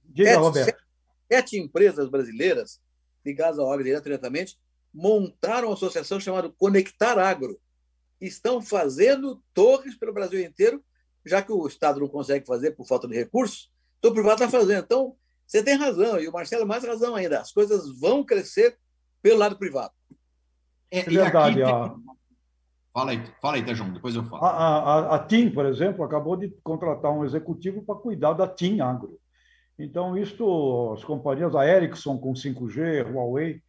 Diga, 0.03 0.39
Roberto. 0.39 0.83
Sete 1.31 1.57
empresas 1.57 2.09
brasileiras 2.09 2.81
ligadas 3.23 3.59
ao 3.59 3.71
agro 3.71 3.83
diretamente 3.83 4.57
montaram 4.93 5.67
uma 5.67 5.73
associação 5.75 6.19
chamada 6.19 6.49
Conectar 6.57 7.19
Agro. 7.19 7.59
Estão 8.19 8.61
fazendo 8.61 9.41
torres 9.53 9.95
pelo 9.95 10.13
Brasil 10.13 10.41
inteiro, 10.41 10.83
já 11.25 11.41
que 11.41 11.51
o 11.51 11.67
Estado 11.67 11.99
não 11.99 12.07
consegue 12.07 12.45
fazer 12.45 12.71
por 12.71 12.87
falta 12.87 13.07
de 13.07 13.15
recursos, 13.15 13.71
então 13.99 14.11
o 14.11 14.13
privado 14.13 14.43
está 14.43 14.49
fazendo. 14.49 14.83
Então, 14.83 15.15
você 15.45 15.61
tem 15.61 15.75
razão, 15.75 16.19
e 16.19 16.27
o 16.27 16.31
Marcelo 16.31 16.65
mais 16.65 16.83
razão 16.83 17.15
ainda. 17.15 17.41
As 17.41 17.51
coisas 17.51 17.99
vão 17.99 18.23
crescer 18.23 18.77
pelo 19.21 19.39
lado 19.39 19.57
privado. 19.57 19.93
É, 20.89 20.99
é 20.99 21.03
verdade. 21.03 21.55
Tem... 21.55 21.65
A... 21.65 21.95
Fala 22.95 23.11
aí, 23.11 23.21
fala 23.41 23.57
aí, 23.57 23.75
João, 23.75 23.91
depois 23.91 24.15
eu 24.15 24.23
falo. 24.23 24.45
A, 24.45 24.49
a, 24.49 25.15
a 25.17 25.19
TIM, 25.19 25.49
por 25.51 25.65
exemplo, 25.65 26.01
acabou 26.01 26.37
de 26.37 26.47
contratar 26.63 27.11
um 27.11 27.25
executivo 27.25 27.83
para 27.83 27.95
cuidar 27.95 28.31
da 28.31 28.47
TIM 28.47 28.79
Agro. 28.79 29.19
Então, 29.77 30.17
isto, 30.17 30.93
as 30.93 31.03
companhias, 31.03 31.53
a 31.53 31.67
Ericsson 31.67 32.17
com 32.17 32.31
5G, 32.31 33.13
Huawei, 33.13 33.61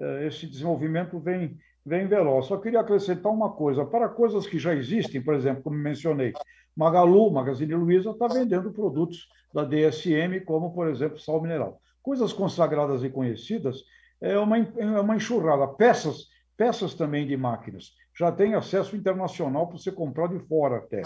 eh, 0.00 0.26
esse 0.26 0.48
desenvolvimento 0.48 1.20
vem, 1.20 1.56
vem 1.86 2.08
veloz. 2.08 2.46
Só 2.46 2.56
queria 2.56 2.80
acrescentar 2.80 3.30
uma 3.30 3.52
coisa: 3.52 3.84
para 3.84 4.08
coisas 4.08 4.48
que 4.48 4.58
já 4.58 4.74
existem, 4.74 5.22
por 5.22 5.34
exemplo, 5.34 5.62
como 5.62 5.76
mencionei, 5.76 6.32
Magalu, 6.76 7.30
Magazine 7.30 7.76
Luiza, 7.76 8.10
está 8.10 8.26
vendendo 8.26 8.72
produtos 8.72 9.28
da 9.54 9.62
DSM, 9.62 10.40
como, 10.44 10.74
por 10.74 10.88
exemplo, 10.88 11.20
sal 11.20 11.40
mineral. 11.40 11.80
Coisas 12.02 12.32
consagradas 12.32 13.04
e 13.04 13.10
conhecidas 13.10 13.84
é 14.20 14.36
uma, 14.36 14.58
é 14.58 15.00
uma 15.00 15.14
enxurrada. 15.14 15.68
Peças, 15.68 16.31
peças 16.62 16.94
também 16.94 17.26
de 17.26 17.36
máquinas. 17.36 17.92
Já 18.16 18.30
tem 18.30 18.54
acesso 18.54 18.94
internacional 18.94 19.66
para 19.66 19.78
você 19.78 19.90
comprar 19.90 20.28
de 20.28 20.38
fora 20.46 20.76
até. 20.76 21.02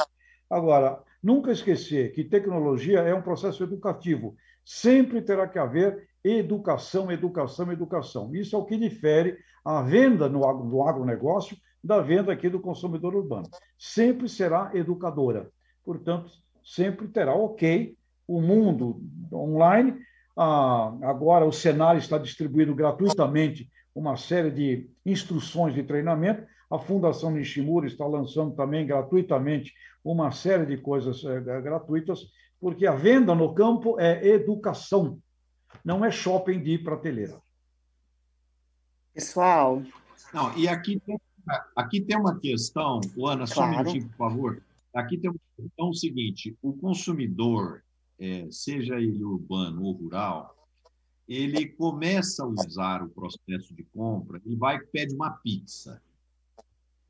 Agora, 0.50 1.02
nunca 1.22 1.50
esquecer 1.50 2.12
que 2.12 2.22
tecnologia 2.22 2.98
é 2.98 3.14
um 3.14 3.22
processo 3.22 3.64
educativo. 3.64 4.36
Sempre 4.62 5.22
terá 5.22 5.48
que 5.48 5.58
haver 5.58 6.10
educação, 6.22 7.10
educação, 7.10 7.72
educação. 7.72 8.34
Isso 8.34 8.54
é 8.54 8.58
o 8.58 8.66
que 8.66 8.76
difere 8.76 9.38
a 9.64 9.80
venda 9.80 10.28
no, 10.28 10.44
agronegócio 10.86 11.56
da 11.82 12.02
venda 12.02 12.34
aqui 12.34 12.50
do 12.50 12.60
consumidor 12.60 13.14
urbano. 13.14 13.48
Sempre 13.78 14.28
será 14.28 14.70
educadora. 14.74 15.50
Portanto, 15.82 16.30
sempre 16.62 17.08
terá 17.08 17.34
ok 17.34 17.96
o 18.28 18.42
mundo 18.42 19.00
online. 19.32 19.96
Ah, 20.36 20.94
agora 21.04 21.46
o 21.46 21.52
cenário 21.52 21.98
está 21.98 22.18
distribuído 22.18 22.74
gratuitamente 22.74 23.70
uma 23.96 24.14
série 24.14 24.50
de 24.50 24.90
instruções 25.06 25.74
de 25.74 25.82
treinamento. 25.82 26.46
A 26.70 26.78
Fundação 26.78 27.30
Nishimura 27.30 27.86
está 27.86 28.06
lançando 28.06 28.54
também 28.54 28.86
gratuitamente 28.86 29.72
uma 30.04 30.30
série 30.30 30.66
de 30.66 30.76
coisas 30.76 31.24
é, 31.24 31.40
gratuitas, 31.40 32.20
porque 32.60 32.86
a 32.86 32.94
venda 32.94 33.34
no 33.34 33.54
campo 33.54 33.98
é 33.98 34.24
educação, 34.28 35.18
não 35.82 36.04
é 36.04 36.10
shopping 36.10 36.62
de 36.62 36.76
prateleira. 36.78 37.40
Pessoal. 39.14 39.82
Não, 40.32 40.56
e 40.58 40.68
aqui 40.68 41.00
tem, 41.00 41.18
aqui 41.74 42.00
tem 42.02 42.18
uma 42.18 42.38
questão, 42.38 43.00
Ana, 43.26 43.46
só 43.46 43.64
um 43.64 43.70
minutinho, 43.70 44.08
por 44.10 44.16
favor. 44.16 44.62
Aqui 44.94 45.16
tem 45.16 45.30
uma 45.30 45.40
questão 45.56 45.92
seguinte: 45.94 46.56
o 46.60 46.74
consumidor, 46.74 47.82
é, 48.18 48.46
seja 48.50 48.96
ele 48.96 49.24
urbano 49.24 49.82
ou 49.84 49.92
rural, 49.92 50.55
ele 51.28 51.66
começa 51.66 52.44
a 52.44 52.46
usar 52.46 53.02
o 53.02 53.08
processo 53.08 53.74
de 53.74 53.82
compra, 53.84 54.40
ele 54.44 54.56
vai 54.56 54.76
e 54.76 54.86
pede 54.86 55.14
uma 55.14 55.30
pizza 55.30 56.00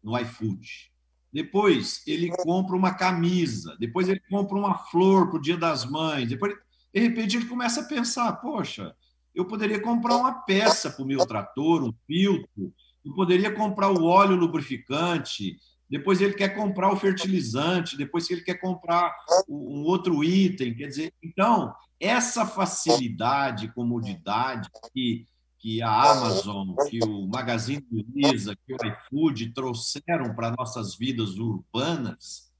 no 0.03 0.19
iFood. 0.19 0.91
Depois 1.33 2.03
ele 2.07 2.31
compra 2.31 2.77
uma 2.77 2.95
camisa, 2.95 3.77
depois 3.79 4.09
ele 4.09 4.21
compra 4.21 4.57
uma 4.57 4.79
flor 4.79 5.29
para 5.29 5.39
o 5.39 5.43
Dia 5.43 5.57
das 5.57 5.85
Mães, 5.85 6.29
depois, 6.29 6.55
de 6.95 7.01
repente, 7.01 7.37
ele 7.37 7.47
começa 7.47 7.83
a 7.83 7.85
pensar: 7.85 8.33
poxa, 8.37 8.97
eu 9.35 9.45
poderia 9.45 9.81
comprar 9.81 10.17
uma 10.17 10.33
peça 10.33 10.91
para 10.91 11.05
o 11.05 11.07
meu 11.07 11.27
trator, 11.27 11.83
um 11.83 11.93
filtro, 12.07 12.73
eu 13.05 13.15
poderia 13.15 13.53
comprar 13.53 13.91
o 13.91 14.05
óleo 14.05 14.35
lubrificante, 14.35 15.59
depois 15.89 16.21
ele 16.21 16.35
quer 16.35 16.51
comprar 16.51 16.93
o 16.93 16.97
fertilizante, 16.97 17.97
depois 17.97 18.29
ele 18.29 18.41
quer 18.41 18.57
comprar 18.57 19.15
um 19.49 19.83
outro 19.83 20.25
item. 20.25 20.75
Quer 20.75 20.89
dizer, 20.89 21.15
então, 21.23 21.73
essa 22.01 22.45
facilidade, 22.45 23.73
comodidade 23.73 24.69
que, 24.93 25.27
que 25.59 25.81
a 25.81 26.11
Amazon, 26.11 26.75
que 26.91 26.99
o 27.05 27.29
Magazine 27.29 27.87
Luiza, 27.91 28.57
que 28.67 28.75
o 28.75 28.79
iFood 28.85 29.53
trouxeram 29.53 30.35
para 30.35 30.55
nossas 30.57 30.97
vidas 30.97 31.39
urbanas, 31.39 32.51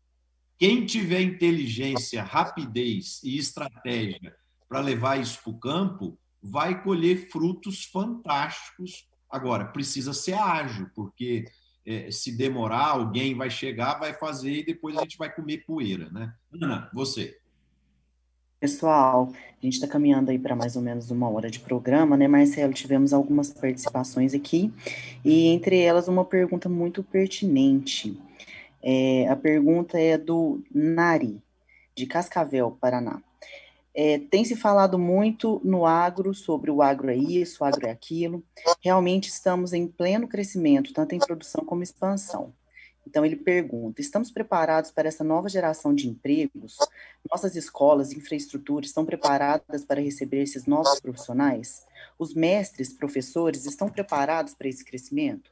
quem 0.59 0.87
tiver 0.87 1.21
inteligência, 1.21 2.23
rapidez 2.23 3.21
e 3.23 3.37
estratégia 3.37 4.35
para 4.69 4.81
levar 4.81 5.21
isso 5.21 5.41
para 5.43 5.51
o 5.51 5.59
campo, 5.59 6.19
vai 6.43 6.83
colher 6.83 7.29
frutos 7.31 7.85
fantásticos. 7.85 9.07
Agora, 9.29 9.67
precisa 9.67 10.15
ser 10.15 10.35
ágil, 10.35 10.89
porque 10.95 11.45
é, 11.87 12.11
se 12.11 12.37
demorar, 12.37 12.89
alguém 12.89 13.35
vai 13.35 13.49
chegar, 13.49 13.99
vai 13.99 14.13
fazer 14.13 14.53
e 14.53 14.65
depois 14.65 14.97
a 14.97 15.03
gente 15.03 15.17
vai 15.17 15.33
comer 15.33 15.65
poeira, 15.65 16.11
né? 16.11 16.35
Ana, 16.53 16.91
você. 16.93 17.39
Pessoal, 18.59 19.33
a 19.33 19.65
gente 19.65 19.75
está 19.75 19.87
caminhando 19.87 20.31
aí 20.31 20.39
para 20.39 20.57
mais 20.57 20.77
ou 20.77 20.83
menos 20.83 21.11
uma 21.11 21.29
hora 21.29 21.51
de 21.51 21.61
programa, 21.61 22.17
né, 22.17 22.27
Marcelo? 22.27 22.73
Tivemos 22.73 23.13
algumas 23.13 23.53
participações 23.53 24.35
aqui, 24.35 24.73
e 25.25 25.49
entre 25.49 25.79
elas 25.79 26.09
uma 26.09 26.25
pergunta 26.25 26.69
muito 26.69 27.03
pertinente. 27.03 28.19
É, 28.83 29.29
a 29.29 29.37
pergunta 29.37 30.01
é 30.01 30.17
do 30.17 30.63
Nari, 30.75 31.41
de 31.95 32.07
Cascavel, 32.07 32.77
Paraná. 32.81 33.23
É, 33.99 34.19
tem 34.19 34.45
se 34.45 34.55
falado 34.55 34.99
muito 34.99 35.59
no 35.65 35.87
agro 35.87 36.35
sobre 36.35 36.71
o 36.71 36.83
agro 36.83 37.09
é 37.09 37.17
isso, 37.17 37.65
o 37.65 37.67
agro 37.67 37.87
é 37.87 37.91
aquilo. 37.91 38.45
Realmente 38.83 39.31
estamos 39.31 39.73
em 39.73 39.89
pleno 39.89 40.29
crescimento, 40.29 40.93
tanto 40.93 41.15
em 41.15 41.19
produção 41.19 41.65
como 41.65 41.83
expansão. 41.83 42.53
Então 43.07 43.25
ele 43.25 43.37
pergunta: 43.37 44.03
estamos 44.03 44.31
preparados 44.31 44.91
para 44.91 45.09
essa 45.09 45.25
nova 45.25 45.49
geração 45.49 45.95
de 45.95 46.09
empregos? 46.09 46.77
Nossas 47.31 47.57
escolas 47.57 48.13
infraestruturas 48.13 48.91
estão 48.91 49.07
preparadas 49.07 49.83
para 49.83 50.03
receber 50.03 50.43
esses 50.43 50.67
novos 50.67 51.01
profissionais? 51.01 51.87
Os 52.19 52.35
mestres, 52.35 52.93
professores 52.93 53.65
estão 53.65 53.89
preparados 53.89 54.53
para 54.53 54.69
esse 54.69 54.85
crescimento? 54.85 55.51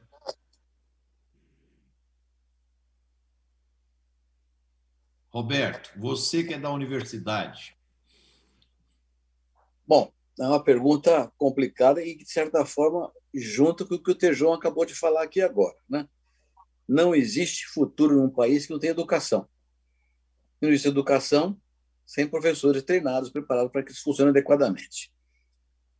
Roberto, 5.33 5.91
você 5.97 6.43
que 6.43 6.53
é 6.53 6.59
da 6.59 6.71
universidade, 6.71 7.75
Bom, 9.87 10.11
é 10.39 10.47
uma 10.47 10.63
pergunta 10.63 11.31
complicada 11.37 12.03
e, 12.03 12.15
de 12.15 12.29
certa 12.29 12.65
forma, 12.65 13.11
junto 13.33 13.87
com 13.87 13.95
o 13.95 14.03
que 14.03 14.11
o 14.11 14.15
Tejão 14.15 14.53
acabou 14.53 14.85
de 14.85 14.95
falar 14.95 15.23
aqui 15.23 15.41
agora. 15.41 15.75
Né? 15.87 16.07
Não 16.87 17.15
existe 17.15 17.67
futuro 17.67 18.15
num 18.15 18.29
país 18.29 18.65
que 18.65 18.73
não 18.73 18.79
tem 18.79 18.89
educação. 18.89 19.47
Não 20.61 20.69
existe 20.69 20.87
educação 20.87 21.57
sem 22.05 22.27
professores 22.27 22.83
treinados, 22.83 23.29
preparados 23.29 23.71
para 23.71 23.83
que 23.83 23.91
isso 23.91 24.03
funcione 24.03 24.29
adequadamente. 24.29 25.11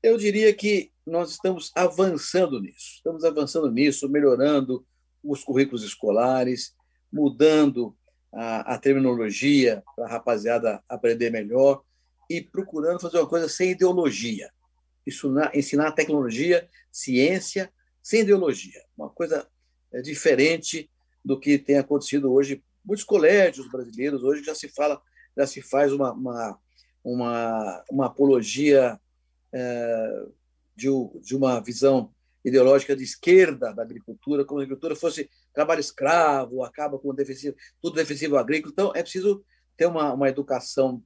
Eu 0.04 0.18
diria 0.18 0.54
que 0.54 0.92
nós 1.06 1.32
estamos 1.32 1.72
avançando 1.76 2.60
nisso. 2.62 2.96
Estamos 2.96 3.24
avançando 3.24 3.72
nisso, 3.72 4.10
melhorando 4.10 4.86
os 5.24 5.44
currículos 5.44 5.84
escolares, 5.84 6.76
mudando 7.12 7.98
a, 8.32 8.76
a 8.76 8.78
terminologia 8.78 9.84
para 9.96 10.06
a 10.06 10.10
rapaziada 10.10 10.84
aprender 10.90 11.32
melhor 11.32 11.84
e 12.30 12.42
procurando 12.42 13.00
fazer 13.00 13.18
uma 13.18 13.28
coisa 13.28 13.48
sem 13.48 13.72
ideologia. 13.72 14.50
Isso 15.06 15.32
ensinar 15.54 15.92
tecnologia, 15.92 16.68
ciência, 16.92 17.72
sem 18.02 18.22
ideologia. 18.22 18.82
Uma 18.98 19.10
coisa 19.10 19.48
é, 19.92 20.02
diferente 20.02 20.90
do 21.24 21.40
que 21.40 21.58
tem 21.58 21.78
acontecido 21.78 22.32
hoje. 22.32 22.64
Muitos 22.84 23.04
colégios 23.04 23.70
brasileiros 23.70 24.24
hoje 24.24 24.44
já 24.44 24.56
se 24.56 24.68
fala, 24.68 25.02
já 25.38 25.46
se 25.46 25.62
faz 25.62 25.92
uma, 25.94 26.12
uma, 26.14 26.60
uma, 27.04 27.84
uma 27.90 28.06
apologia 28.08 29.00
é, 29.54 30.26
de, 30.76 30.88
de 31.22 31.36
uma 31.36 31.60
visão 31.60 32.12
ideológica 32.44 32.96
de 32.96 33.04
esquerda 33.04 33.74
da 33.74 33.82
agricultura, 33.82 34.46
como 34.46 34.60
a 34.60 34.64
agricultura 34.64 34.96
fosse 34.96 35.30
trabalho 35.52 35.80
escravo, 35.80 36.64
acaba 36.64 37.00
com 37.00 37.10
o 37.10 37.14
defensivo, 37.14 37.56
tudo 37.82 37.96
defensivo 37.96 38.38
agrícola. 38.38 38.72
Então, 38.72 38.92
é 38.96 39.02
preciso 39.02 39.44
ter 39.76 39.88
uma, 39.88 40.14
uma 40.14 40.30
educação 40.30 41.04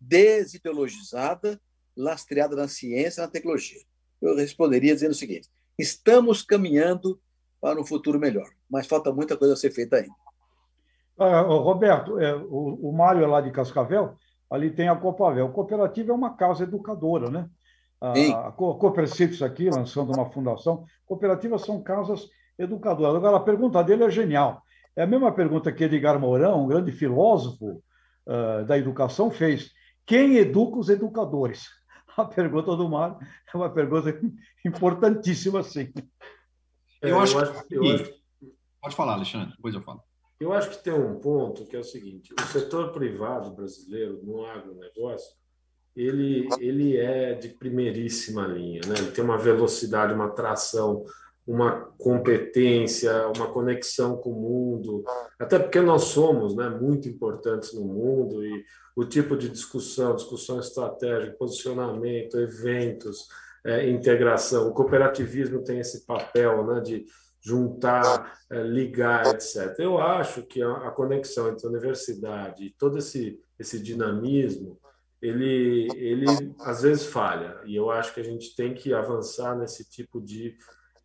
desideologizada, 0.00 1.60
lastreada 1.96 2.54
na 2.54 2.68
ciência 2.68 3.20
e 3.20 3.24
na 3.24 3.30
tecnologia. 3.30 3.80
Eu 4.20 4.36
responderia 4.36 4.94
dizendo 4.94 5.12
o 5.12 5.14
seguinte: 5.14 5.48
estamos 5.78 6.42
caminhando 6.42 7.20
para 7.60 7.80
um 7.80 7.84
futuro 7.84 8.18
melhor. 8.18 8.48
Mas 8.68 8.86
falta 8.86 9.12
muita 9.12 9.36
coisa 9.36 9.54
a 9.54 9.56
ser 9.56 9.70
feita 9.70 9.96
ainda. 9.96 10.14
Ah, 11.18 11.40
Roberto, 11.40 12.18
é, 12.18 12.34
o, 12.34 12.90
o 12.90 12.92
Mário 12.92 13.24
é 13.24 13.26
lá 13.26 13.40
de 13.40 13.50
Cascavel, 13.50 14.16
ali 14.50 14.70
tem 14.70 14.88
a 14.88 14.96
Copavel. 14.96 15.48
Cooperativa 15.50 16.12
é 16.12 16.14
uma 16.14 16.36
casa 16.36 16.64
educadora, 16.64 17.30
né? 17.30 17.48
A, 18.00 18.48
a 18.48 18.52
Copercipes 18.52 19.40
aqui, 19.40 19.70
lançando 19.70 20.12
uma 20.12 20.30
fundação. 20.30 20.84
Cooperativas 21.06 21.62
são 21.62 21.82
casas 21.82 22.28
educadoras. 22.58 23.16
Agora, 23.16 23.38
a 23.38 23.40
pergunta 23.40 23.82
dele 23.82 24.04
é 24.04 24.10
genial. 24.10 24.62
É 24.94 25.02
a 25.02 25.06
mesma 25.06 25.32
pergunta 25.32 25.72
que 25.72 25.84
Edgar 25.84 26.18
Mourão, 26.20 26.64
um 26.64 26.68
grande 26.68 26.92
filósofo 26.92 27.82
uh, 28.26 28.64
da 28.66 28.76
educação, 28.76 29.30
fez. 29.30 29.70
Quem 30.06 30.36
educa 30.36 30.78
os 30.78 30.88
educadores? 30.88 31.68
A 32.16 32.24
pergunta 32.24 32.74
do 32.74 32.88
Mário 32.88 33.18
é 33.52 33.56
uma 33.56 33.68
pergunta 33.68 34.08
importantíssima, 34.64 35.62
sim. 35.62 35.92
É, 37.02 37.10
eu, 37.10 37.20
acho, 37.20 37.36
eu 37.36 37.40
acho 37.40 37.66
que... 37.66 37.74
Eu 37.74 37.94
acho... 37.94 38.14
Pode 38.80 38.96
falar, 38.96 39.14
Alexandre, 39.14 39.54
depois 39.54 39.74
eu 39.74 39.82
falo. 39.82 40.02
Eu 40.38 40.52
acho 40.52 40.70
que 40.70 40.84
tem 40.84 40.92
um 40.92 41.18
ponto 41.18 41.66
que 41.66 41.74
é 41.74 41.78
o 41.78 41.84
seguinte: 41.84 42.32
o 42.38 42.42
setor 42.46 42.92
privado 42.92 43.50
brasileiro 43.50 44.20
no 44.22 44.44
agronegócio 44.44 45.34
ele, 45.96 46.46
ele 46.60 46.96
é 46.96 47.32
de 47.34 47.48
primeiríssima 47.48 48.46
linha, 48.46 48.82
né? 48.86 48.94
ele 48.98 49.10
tem 49.12 49.24
uma 49.24 49.38
velocidade, 49.38 50.12
uma 50.12 50.28
tração, 50.28 51.04
uma 51.46 51.92
competência, 51.96 53.28
uma 53.36 53.46
conexão 53.46 54.16
com 54.16 54.30
o 54.30 54.40
mundo, 54.40 55.04
até 55.38 55.58
porque 55.58 55.80
nós 55.80 56.04
somos 56.04 56.56
né, 56.56 56.68
muito 56.68 57.08
importantes 57.08 57.72
no 57.72 57.84
mundo 57.84 58.44
e 58.44 58.64
o 58.96 59.04
tipo 59.04 59.36
de 59.36 59.48
discussão, 59.48 60.16
discussão 60.16 60.58
estratégica, 60.58 61.36
posicionamento, 61.36 62.38
eventos, 62.38 63.28
é, 63.64 63.88
integração. 63.88 64.68
O 64.68 64.72
cooperativismo 64.72 65.62
tem 65.62 65.78
esse 65.78 66.04
papel 66.04 66.66
né, 66.66 66.80
de 66.80 67.06
juntar, 67.40 68.40
é, 68.50 68.62
ligar, 68.62 69.26
etc. 69.26 69.78
Eu 69.78 69.98
acho 69.98 70.42
que 70.42 70.60
a, 70.60 70.90
conexão 70.90 71.48
entre 71.48 71.64
a 71.64 71.70
universidade 71.70 72.64
e 72.64 72.70
todo 72.70 72.98
esse, 72.98 73.38
esse 73.56 73.78
dinamismo 73.78 74.80
ele, 75.22 75.88
ele 75.94 76.26
às 76.60 76.82
vezes 76.82 77.06
falha. 77.06 77.60
E 77.64 77.76
eu 77.76 77.90
acho 77.90 78.12
que 78.12 78.20
a 78.20 78.24
gente 78.24 78.54
tem 78.56 78.74
que 78.74 78.92
avançar 78.92 79.56
nesse 79.56 79.88
tipo 79.88 80.20
de 80.20 80.56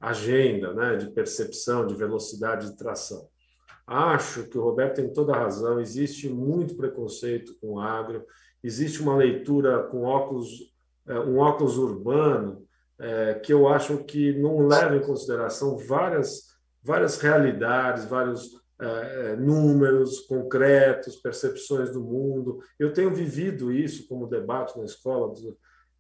agenda, 0.02 0.74
né, 0.74 0.96
de 0.98 1.12
percepção, 1.12 1.86
de 1.86 1.94
velocidade 1.94 2.72
de 2.72 2.78
tração. 2.78 3.30
Acho 3.86 4.48
que 4.48 4.58
o 4.58 4.64
Roberto 4.64 4.96
tem 4.96 5.14
toda 5.14 5.34
a 5.34 5.40
razão. 5.40 5.80
Existe 5.80 6.28
muito 6.28 6.76
preconceito 6.76 7.56
com 7.62 7.74
o 7.74 7.80
agro, 7.80 8.26
existe 8.64 9.02
uma 9.02 9.16
leitura 9.16 9.84
com 9.84 10.04
óculos, 10.04 10.50
é, 11.08 11.20
um 11.20 11.38
óculos 11.38 11.78
urbano, 11.78 12.66
é, 13.00 13.36
que 13.36 13.52
eu 13.52 13.68
acho 13.68 14.04
que 14.04 14.40
não 14.40 14.68
leva 14.68 14.96
em 14.96 15.02
consideração 15.02 15.78
várias, 15.78 16.46
várias 16.84 17.20
realidades, 17.20 18.06
vários 18.06 18.62
é, 18.80 19.36
números 19.36 20.22
concretos, 20.22 21.16
percepções 21.16 21.92
do 21.92 22.02
mundo. 22.02 22.60
Eu 22.80 22.94
tenho 22.94 23.14
vivido 23.14 23.72
isso 23.72 24.08
como 24.08 24.28
debate 24.28 24.78
na 24.78 24.86
escola 24.86 25.34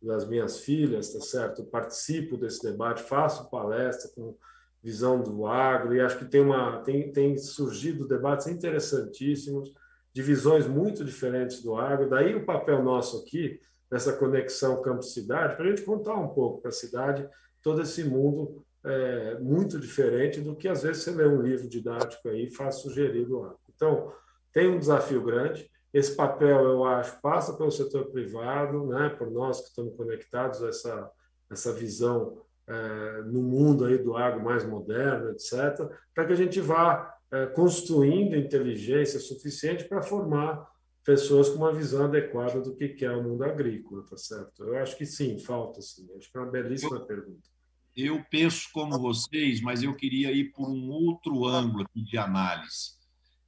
das 0.01 0.27
minhas 0.27 0.59
filhas, 0.59 1.13
tá 1.13 1.21
certo? 1.21 1.63
Participo 1.63 2.37
desse 2.37 2.63
debate, 2.63 3.03
faço 3.03 3.49
palestra 3.49 4.09
com 4.15 4.35
visão 4.83 5.21
do 5.21 5.45
agro 5.45 5.95
e 5.95 6.01
acho 6.01 6.17
que 6.17 6.25
tem 6.25 6.41
uma 6.41 6.81
tem, 6.81 7.11
tem 7.11 7.37
surgido 7.37 8.07
debates 8.07 8.47
interessantíssimos 8.47 9.71
de 10.11 10.21
visões 10.21 10.67
muito 10.67 11.05
diferentes 11.05 11.61
do 11.61 11.75
agro. 11.75 12.09
Daí 12.09 12.35
o 12.35 12.45
papel 12.45 12.83
nosso 12.83 13.17
aqui 13.17 13.59
nessa 13.91 14.13
conexão 14.13 14.81
campo-cidade 14.81 15.55
para 15.55 15.65
a 15.65 15.69
gente 15.69 15.83
contar 15.83 16.15
um 16.15 16.29
pouco 16.29 16.61
para 16.61 16.69
a 16.69 16.73
cidade 16.73 17.27
todo 17.61 17.81
esse 17.81 18.03
mundo 18.03 18.65
é, 18.83 19.37
muito 19.39 19.79
diferente 19.79 20.41
do 20.41 20.55
que 20.55 20.67
às 20.67 20.81
vezes 20.81 21.03
você 21.03 21.11
lê 21.11 21.27
um 21.27 21.41
livro 21.41 21.69
didático 21.69 22.27
aí 22.29 22.45
e 22.45 22.49
faz 22.55 22.75
sugerido 22.75 23.39
lá. 23.39 23.55
Então 23.75 24.11
tem 24.51 24.67
um 24.67 24.79
desafio 24.79 25.23
grande. 25.23 25.69
Esse 25.93 26.15
papel, 26.15 26.63
eu 26.63 26.85
acho, 26.85 27.19
passa 27.21 27.53
pelo 27.53 27.71
setor 27.71 28.11
privado, 28.11 28.87
né, 28.87 29.09
por 29.09 29.29
nós 29.29 29.61
que 29.61 29.67
estamos 29.67 29.95
conectados 29.95 30.63
a 30.63 30.69
essa, 30.69 31.11
essa 31.49 31.73
visão 31.73 32.41
é, 32.67 33.21
no 33.23 33.41
mundo 33.41 33.85
aí 33.85 33.97
do 33.97 34.15
agro 34.15 34.43
mais 34.43 34.65
moderno, 34.65 35.31
etc., 35.31 35.89
para 36.13 36.25
que 36.25 36.33
a 36.33 36.35
gente 36.35 36.61
vá 36.61 37.13
é, 37.31 37.45
construindo 37.47 38.35
inteligência 38.35 39.19
suficiente 39.19 39.83
para 39.85 40.01
formar 40.01 40.69
pessoas 41.03 41.49
com 41.49 41.57
uma 41.57 41.73
visão 41.73 42.05
adequada 42.05 42.61
do 42.61 42.75
que 42.75 43.03
é 43.03 43.11
o 43.11 43.23
mundo 43.23 43.43
agrícola, 43.43 44.05
tá 44.05 44.17
certo? 44.17 44.63
Eu 44.63 44.77
acho 44.77 44.97
que 44.97 45.05
sim, 45.05 45.39
falta 45.39 45.81
sim. 45.81 46.07
Acho 46.17 46.31
que 46.31 46.37
é 46.37 46.41
uma 46.41 46.51
belíssima 46.51 46.97
eu, 46.97 47.05
pergunta. 47.05 47.49
Eu 47.95 48.23
penso 48.29 48.69
como 48.71 48.99
vocês, 48.99 49.61
mas 49.61 49.81
eu 49.81 49.95
queria 49.95 50.31
ir 50.31 50.51
por 50.51 50.69
um 50.69 50.89
outro 50.89 51.45
ângulo 51.45 51.85
de 51.95 52.17
análise. 52.17 52.99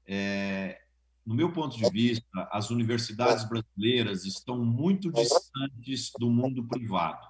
É, 0.05 0.79
no 1.25 1.33
meu 1.33 1.51
ponto 1.51 1.77
de 1.77 1.89
vista, 1.89 2.49
as 2.51 2.69
universidades 2.69 3.47
brasileiras 3.47 4.25
estão 4.25 4.63
muito 4.63 5.11
distantes 5.11 6.11
do 6.19 6.29
mundo 6.29 6.65
privado. 6.65 7.25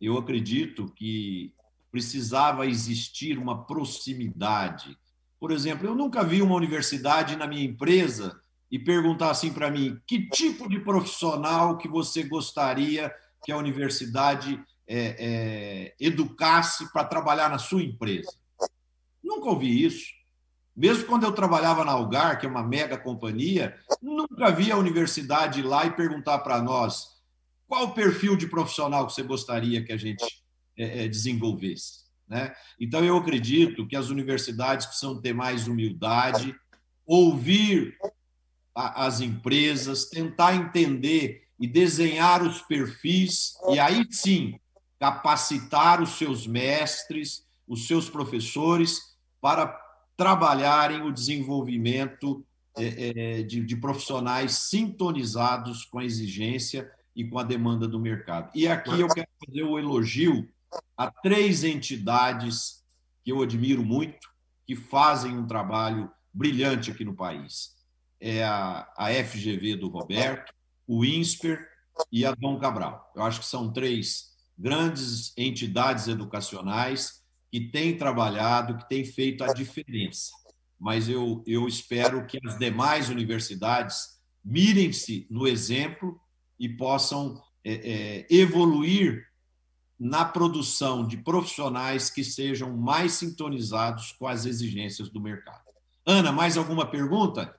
Eu 0.00 0.16
acredito 0.16 0.86
que 0.94 1.52
precisava 1.90 2.66
existir 2.66 3.36
uma 3.36 3.64
proximidade. 3.64 4.96
Por 5.40 5.50
exemplo, 5.50 5.86
eu 5.86 5.94
nunca 5.94 6.22
vi 6.22 6.40
uma 6.40 6.54
universidade 6.54 7.34
na 7.34 7.46
minha 7.46 7.64
empresa 7.64 8.40
e 8.70 8.78
perguntar 8.78 9.30
assim 9.30 9.52
para 9.52 9.70
mim: 9.70 10.00
que 10.06 10.28
tipo 10.28 10.68
de 10.68 10.78
profissional 10.78 11.76
que 11.76 11.88
você 11.88 12.22
gostaria 12.22 13.12
que 13.44 13.50
a 13.50 13.56
universidade 13.56 14.62
é, 14.86 15.16
é, 15.18 15.94
educasse 15.98 16.92
para 16.92 17.04
trabalhar 17.04 17.50
na 17.50 17.58
sua 17.58 17.82
empresa? 17.82 18.32
Nunca 19.22 19.48
ouvi 19.48 19.84
isso. 19.84 20.19
Mesmo 20.80 21.04
quando 21.04 21.24
eu 21.24 21.32
trabalhava 21.32 21.84
na 21.84 21.92
Algar, 21.92 22.40
que 22.40 22.46
é 22.46 22.48
uma 22.48 22.62
mega 22.62 22.96
companhia, 22.96 23.78
nunca 24.00 24.50
vi 24.50 24.72
a 24.72 24.78
universidade 24.78 25.60
ir 25.60 25.62
lá 25.62 25.84
e 25.84 25.90
perguntar 25.90 26.38
para 26.38 26.62
nós 26.62 27.20
qual 27.68 27.84
o 27.84 27.92
perfil 27.92 28.34
de 28.34 28.46
profissional 28.46 29.06
que 29.06 29.12
você 29.12 29.22
gostaria 29.22 29.84
que 29.84 29.92
a 29.92 29.96
gente 29.98 30.24
é, 30.78 31.04
é, 31.04 31.08
desenvolvesse. 31.08 32.06
Né? 32.26 32.54
Então, 32.80 33.04
eu 33.04 33.14
acredito 33.18 33.86
que 33.86 33.94
as 33.94 34.08
universidades 34.08 34.86
precisam 34.86 35.20
ter 35.20 35.34
mais 35.34 35.68
humildade, 35.68 36.56
ouvir 37.06 37.98
a, 38.74 39.04
as 39.04 39.20
empresas, 39.20 40.06
tentar 40.06 40.54
entender 40.54 41.44
e 41.60 41.66
desenhar 41.66 42.42
os 42.42 42.62
perfis, 42.62 43.52
e 43.68 43.78
aí 43.78 44.06
sim 44.10 44.58
capacitar 44.98 46.00
os 46.00 46.16
seus 46.16 46.46
mestres, 46.46 47.46
os 47.68 47.86
seus 47.86 48.08
professores, 48.08 49.14
para 49.42 49.89
trabalharem 50.20 51.00
o 51.00 51.10
desenvolvimento 51.10 52.44
é, 52.76 53.38
é, 53.38 53.42
de, 53.42 53.74
profissionais 53.74 54.52
sintonizados 54.52 55.86
com 55.86 55.98
a 55.98 56.04
exigência 56.04 56.92
e 57.16 57.24
com 57.24 57.38
a 57.38 57.42
demanda 57.42 57.88
do 57.88 57.98
mercado. 57.98 58.50
E 58.54 58.68
aqui 58.68 59.00
eu 59.00 59.08
quero 59.08 59.26
fazer 59.42 59.62
o 59.62 59.78
elogio 59.78 60.46
a 60.94 61.10
três 61.10 61.64
entidades 61.64 62.84
que 63.24 63.32
eu 63.32 63.40
admiro 63.40 63.82
muito, 63.82 64.28
que 64.66 64.76
fazem 64.76 65.38
um 65.38 65.46
trabalho 65.46 66.12
brilhante 66.34 66.90
aqui 66.90 67.02
no 67.02 67.14
país. 67.14 67.74
É 68.20 68.44
a, 68.44 68.92
a 68.98 69.08
FGV 69.24 69.76
do 69.76 69.88
Roberto, 69.88 70.52
o 70.86 71.02
INSPER 71.02 71.66
e 72.12 72.26
a 72.26 72.32
Dom 72.32 72.58
Cabral. 72.58 73.10
Eu 73.16 73.22
acho 73.22 73.40
que 73.40 73.46
são 73.46 73.72
três 73.72 74.36
grandes 74.58 75.32
entidades 75.34 76.08
educacionais 76.08 77.19
que 77.50 77.60
tem 77.60 77.96
trabalhado, 77.96 78.78
que 78.78 78.88
tem 78.88 79.04
feito 79.04 79.42
a 79.42 79.52
diferença. 79.52 80.30
Mas 80.78 81.08
eu, 81.08 81.42
eu 81.46 81.66
espero 81.66 82.26
que 82.26 82.38
as 82.46 82.58
demais 82.58 83.08
universidades 83.08 84.20
mirem-se 84.44 85.26
no 85.30 85.46
exemplo 85.46 86.18
e 86.58 86.68
possam 86.68 87.42
é, 87.64 87.72
é, 87.72 88.26
evoluir 88.30 89.26
na 89.98 90.24
produção 90.24 91.06
de 91.06 91.18
profissionais 91.18 92.08
que 92.08 92.24
sejam 92.24 92.74
mais 92.74 93.12
sintonizados 93.12 94.12
com 94.12 94.26
as 94.26 94.46
exigências 94.46 95.10
do 95.10 95.20
mercado. 95.20 95.60
Ana, 96.06 96.32
mais 96.32 96.56
alguma 96.56 96.86
pergunta? 96.86 97.54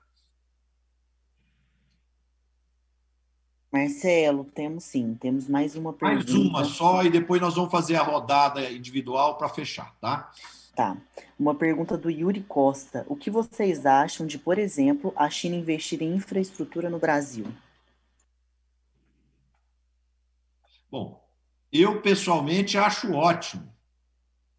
Marcelo, 3.72 4.44
temos 4.44 4.84
sim, 4.84 5.16
temos 5.18 5.48
mais 5.48 5.74
uma 5.74 5.94
pergunta. 5.94 6.30
Mais 6.30 6.46
uma 6.46 6.64
só 6.64 7.02
e 7.02 7.08
depois 7.10 7.40
nós 7.40 7.54
vamos 7.54 7.70
fazer 7.70 7.96
a 7.96 8.02
rodada 8.02 8.70
individual 8.70 9.38
para 9.38 9.48
fechar, 9.48 9.96
tá? 9.98 10.30
Tá. 10.74 10.96
Uma 11.38 11.54
pergunta 11.54 11.96
do 11.96 12.10
Yuri 12.10 12.42
Costa. 12.42 13.06
O 13.08 13.16
que 13.16 13.30
vocês 13.30 13.86
acham 13.86 14.26
de, 14.26 14.38
por 14.38 14.58
exemplo, 14.58 15.12
a 15.16 15.30
China 15.30 15.56
investir 15.56 16.02
em 16.02 16.14
infraestrutura 16.14 16.90
no 16.90 16.98
Brasil? 16.98 17.46
Bom, 20.90 21.22
eu 21.72 22.02
pessoalmente 22.02 22.76
acho 22.76 23.12
ótimo, 23.12 23.72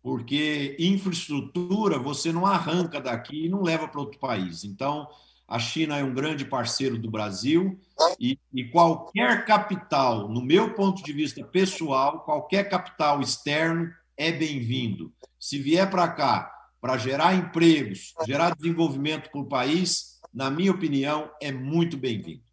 porque 0.01 0.75
infraestrutura 0.79 1.99
você 1.99 2.31
não 2.31 2.47
arranca 2.47 2.99
daqui 2.99 3.45
e 3.45 3.49
não 3.49 3.61
leva 3.61 3.87
para 3.87 4.01
outro 4.01 4.19
país. 4.19 4.63
Então, 4.63 5.07
a 5.47 5.59
China 5.59 5.97
é 5.97 6.03
um 6.03 6.13
grande 6.13 6.45
parceiro 6.45 6.97
do 6.97 7.11
Brasil 7.11 7.79
e, 8.19 8.39
e, 8.53 8.63
qualquer 8.69 9.45
capital, 9.45 10.27
no 10.29 10.41
meu 10.41 10.73
ponto 10.73 11.03
de 11.03 11.13
vista 11.13 11.43
pessoal, 11.43 12.21
qualquer 12.21 12.69
capital 12.69 13.21
externo 13.21 13.91
é 14.17 14.31
bem-vindo. 14.31 15.13
Se 15.39 15.59
vier 15.59 15.89
para 15.89 16.07
cá 16.07 16.53
para 16.79 16.97
gerar 16.97 17.33
empregos, 17.33 18.13
gerar 18.25 18.55
desenvolvimento 18.55 19.29
para 19.29 19.39
o 19.39 19.47
país, 19.47 20.19
na 20.33 20.49
minha 20.49 20.71
opinião, 20.71 21.31
é 21.41 21.49
muito 21.49 21.95
bem-vindo. 21.95 22.43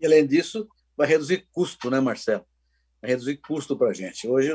E, 0.00 0.06
além 0.06 0.26
disso, 0.26 0.68
vai 0.96 1.06
reduzir 1.06 1.46
custo, 1.52 1.88
né, 1.88 2.00
Marcelo? 2.00 2.44
Vai 3.00 3.12
reduzir 3.12 3.36
custo 3.36 3.76
para 3.76 3.90
a 3.90 3.92
gente. 3.92 4.26
Hoje, 4.26 4.52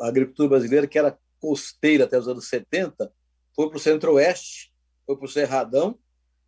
a 0.00 0.08
agricultura 0.08 0.50
brasileira, 0.50 0.86
que 0.86 0.98
era 0.98 1.18
costeira 1.38 2.04
até 2.04 2.18
os 2.18 2.28
anos 2.28 2.48
70, 2.48 3.10
foi 3.56 3.68
para 3.68 3.76
o 3.78 3.80
centro-oeste, 3.80 4.70
foi 5.06 5.16
para 5.16 5.24
o 5.24 5.28
Cerradão, 5.28 5.98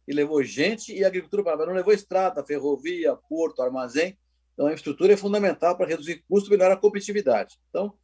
e 0.07 0.13
levou 0.13 0.43
gente, 0.43 0.93
e 0.93 1.05
agricultura 1.05 1.45
para 1.45 1.67
não 1.67 1.75
levou 1.75 1.93
estrada, 1.93 2.45
ferrovia, 2.45 3.17
porto, 3.29 3.63
armazém. 3.63 4.19
Então, 4.53 4.67
a 4.67 4.71
infraestrutura 4.71 5.13
é 5.13 5.17
fundamental 5.17 5.77
para 5.77 5.87
reduzir 5.87 6.25
custo 6.29 6.49
e 6.49 6.53
melhorar 6.53 6.75
a 6.75 6.81
competitividade. 6.81 7.59
Então, 7.71 7.95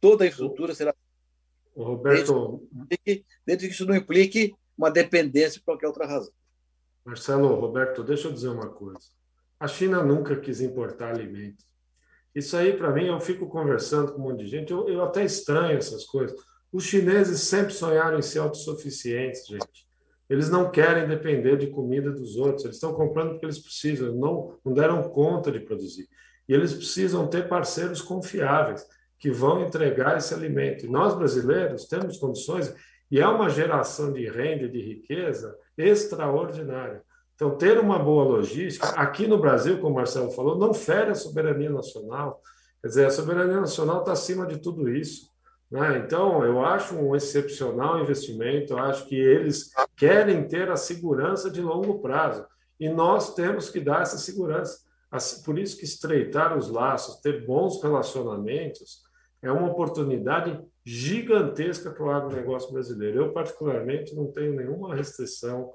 toda 0.00 0.24
a 0.24 0.26
infraestrutura 0.26 0.74
será. 0.74 0.94
Roberto. 1.76 2.68
Desde 2.72 2.98
que, 2.98 3.24
desde 3.46 3.68
que 3.68 3.74
isso 3.74 3.86
não 3.86 3.96
implique 3.96 4.54
uma 4.76 4.90
dependência 4.90 5.60
por 5.60 5.72
qualquer 5.72 5.86
outra 5.86 6.06
razão. 6.06 6.32
Marcelo, 7.04 7.54
Roberto, 7.54 8.02
deixa 8.02 8.28
eu 8.28 8.32
dizer 8.32 8.48
uma 8.48 8.68
coisa. 8.68 9.00
A 9.58 9.68
China 9.68 10.02
nunca 10.02 10.36
quis 10.36 10.60
importar 10.60 11.10
alimentos. 11.10 11.64
Isso 12.34 12.56
aí, 12.56 12.76
para 12.76 12.90
mim, 12.90 13.06
eu 13.06 13.20
fico 13.20 13.46
conversando 13.46 14.12
com 14.12 14.20
um 14.20 14.24
monte 14.24 14.40
de 14.40 14.48
gente, 14.48 14.72
eu, 14.72 14.88
eu 14.88 15.02
até 15.02 15.24
estranho 15.24 15.78
essas 15.78 16.04
coisas. 16.04 16.36
Os 16.72 16.84
chineses 16.84 17.42
sempre 17.42 17.72
sonharam 17.72 18.18
em 18.18 18.22
ser 18.22 18.40
autossuficientes, 18.40 19.46
gente. 19.46 19.83
Eles 20.28 20.48
não 20.48 20.70
querem 20.70 21.06
depender 21.06 21.56
de 21.56 21.66
comida 21.66 22.10
dos 22.10 22.36
outros, 22.36 22.64
eles 22.64 22.76
estão 22.76 22.94
comprando 22.94 23.30
porque 23.32 23.46
eles 23.46 23.58
precisam, 23.58 24.14
não, 24.14 24.56
não 24.64 24.72
deram 24.72 25.02
conta 25.10 25.52
de 25.52 25.60
produzir. 25.60 26.08
E 26.48 26.54
eles 26.54 26.72
precisam 26.72 27.26
ter 27.26 27.48
parceiros 27.48 28.00
confiáveis 28.00 28.86
que 29.18 29.30
vão 29.30 29.62
entregar 29.62 30.16
esse 30.16 30.34
alimento. 30.34 30.84
E 30.84 30.88
nós, 30.88 31.14
brasileiros, 31.14 31.86
temos 31.86 32.18
condições, 32.18 32.74
e 33.10 33.20
é 33.20 33.26
uma 33.26 33.48
geração 33.48 34.12
de 34.12 34.28
renda 34.28 34.64
e 34.64 34.70
de 34.70 34.80
riqueza 34.80 35.56
extraordinária. 35.76 37.02
Então, 37.34 37.56
ter 37.56 37.78
uma 37.78 37.98
boa 37.98 38.24
logística, 38.24 38.88
aqui 38.90 39.26
no 39.26 39.38
Brasil, 39.38 39.78
como 39.78 39.92
o 39.92 39.96
Marcelo 39.96 40.30
falou, 40.30 40.56
não 40.56 40.72
fere 40.72 41.10
a 41.10 41.14
soberania 41.14 41.70
nacional. 41.70 42.40
Quer 42.80 42.88
dizer, 42.88 43.06
a 43.06 43.10
soberania 43.10 43.60
nacional 43.60 44.00
está 44.00 44.12
acima 44.12 44.46
de 44.46 44.58
tudo 44.58 44.88
isso. 44.88 45.33
Né? 45.70 45.98
Então, 45.98 46.44
eu 46.44 46.64
acho 46.64 46.94
um 46.94 47.14
excepcional 47.14 48.00
investimento, 48.00 48.74
eu 48.74 48.78
acho 48.78 49.06
que 49.06 49.16
eles 49.16 49.70
querem 49.96 50.46
ter 50.46 50.70
a 50.70 50.76
segurança 50.76 51.50
de 51.50 51.60
longo 51.60 52.00
prazo. 52.00 52.46
E 52.78 52.88
nós 52.88 53.34
temos 53.34 53.70
que 53.70 53.80
dar 53.80 54.02
essa 54.02 54.18
segurança. 54.18 54.78
Por 55.44 55.58
isso 55.58 55.76
que 55.76 55.84
estreitar 55.84 56.56
os 56.56 56.68
laços, 56.68 57.20
ter 57.20 57.46
bons 57.46 57.80
relacionamentos, 57.82 59.02
é 59.40 59.52
uma 59.52 59.70
oportunidade 59.70 60.60
gigantesca 60.84 61.90
para 61.90 62.04
o 62.04 62.10
agronegócio 62.10 62.72
brasileiro. 62.72 63.18
Eu, 63.18 63.32
particularmente, 63.32 64.14
não 64.14 64.32
tenho 64.32 64.54
nenhuma 64.54 64.94
restrição 64.94 65.72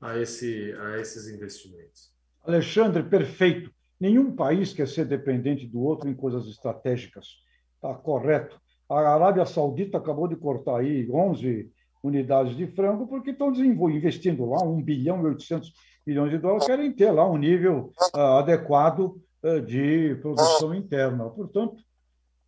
a, 0.00 0.18
esse, 0.18 0.72
a 0.78 0.98
esses 0.98 1.28
investimentos. 1.28 2.12
Alexandre, 2.44 3.02
perfeito. 3.02 3.70
Nenhum 3.98 4.34
país 4.34 4.72
quer 4.72 4.88
ser 4.88 5.04
dependente 5.04 5.66
do 5.66 5.80
outro 5.80 6.08
em 6.08 6.14
coisas 6.14 6.46
estratégicas. 6.48 7.28
Está 7.76 7.94
correto. 7.94 8.60
A 8.92 9.14
Arábia 9.14 9.46
Saudita 9.46 9.96
acabou 9.96 10.28
de 10.28 10.36
cortar 10.36 10.80
aí 10.80 11.10
11 11.10 11.70
unidades 12.02 12.54
de 12.56 12.66
frango 12.66 13.06
porque 13.06 13.30
estão 13.30 13.50
investindo 13.90 14.44
lá 14.44 14.62
1 14.62 14.82
bilhão 14.82 15.22
e 15.22 15.30
800 15.30 15.72
milhões 16.06 16.30
de 16.30 16.38
dólares, 16.38 16.66
querem 16.66 16.92
ter 16.92 17.10
lá 17.10 17.28
um 17.28 17.38
nível 17.38 17.92
uh, 18.14 18.38
adequado 18.38 19.16
uh, 19.42 19.60
de 19.60 20.16
produção 20.16 20.74
interna. 20.74 21.30
Portanto, 21.30 21.76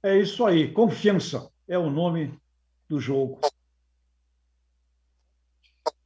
é 0.03 0.19
isso 0.19 0.45
aí. 0.45 0.71
Confiança 0.71 1.49
é 1.67 1.79
o 1.79 1.89
nome 1.89 2.35
do 2.89 3.01
jogo. 3.01 3.41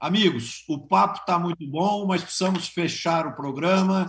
Amigos, 0.01 0.64
o 0.68 0.78
papo 0.78 1.18
está 1.18 1.40
muito 1.40 1.66
bom, 1.66 2.07
mas 2.07 2.22
precisamos 2.22 2.68
fechar 2.68 3.26
o 3.26 3.34
programa. 3.34 4.07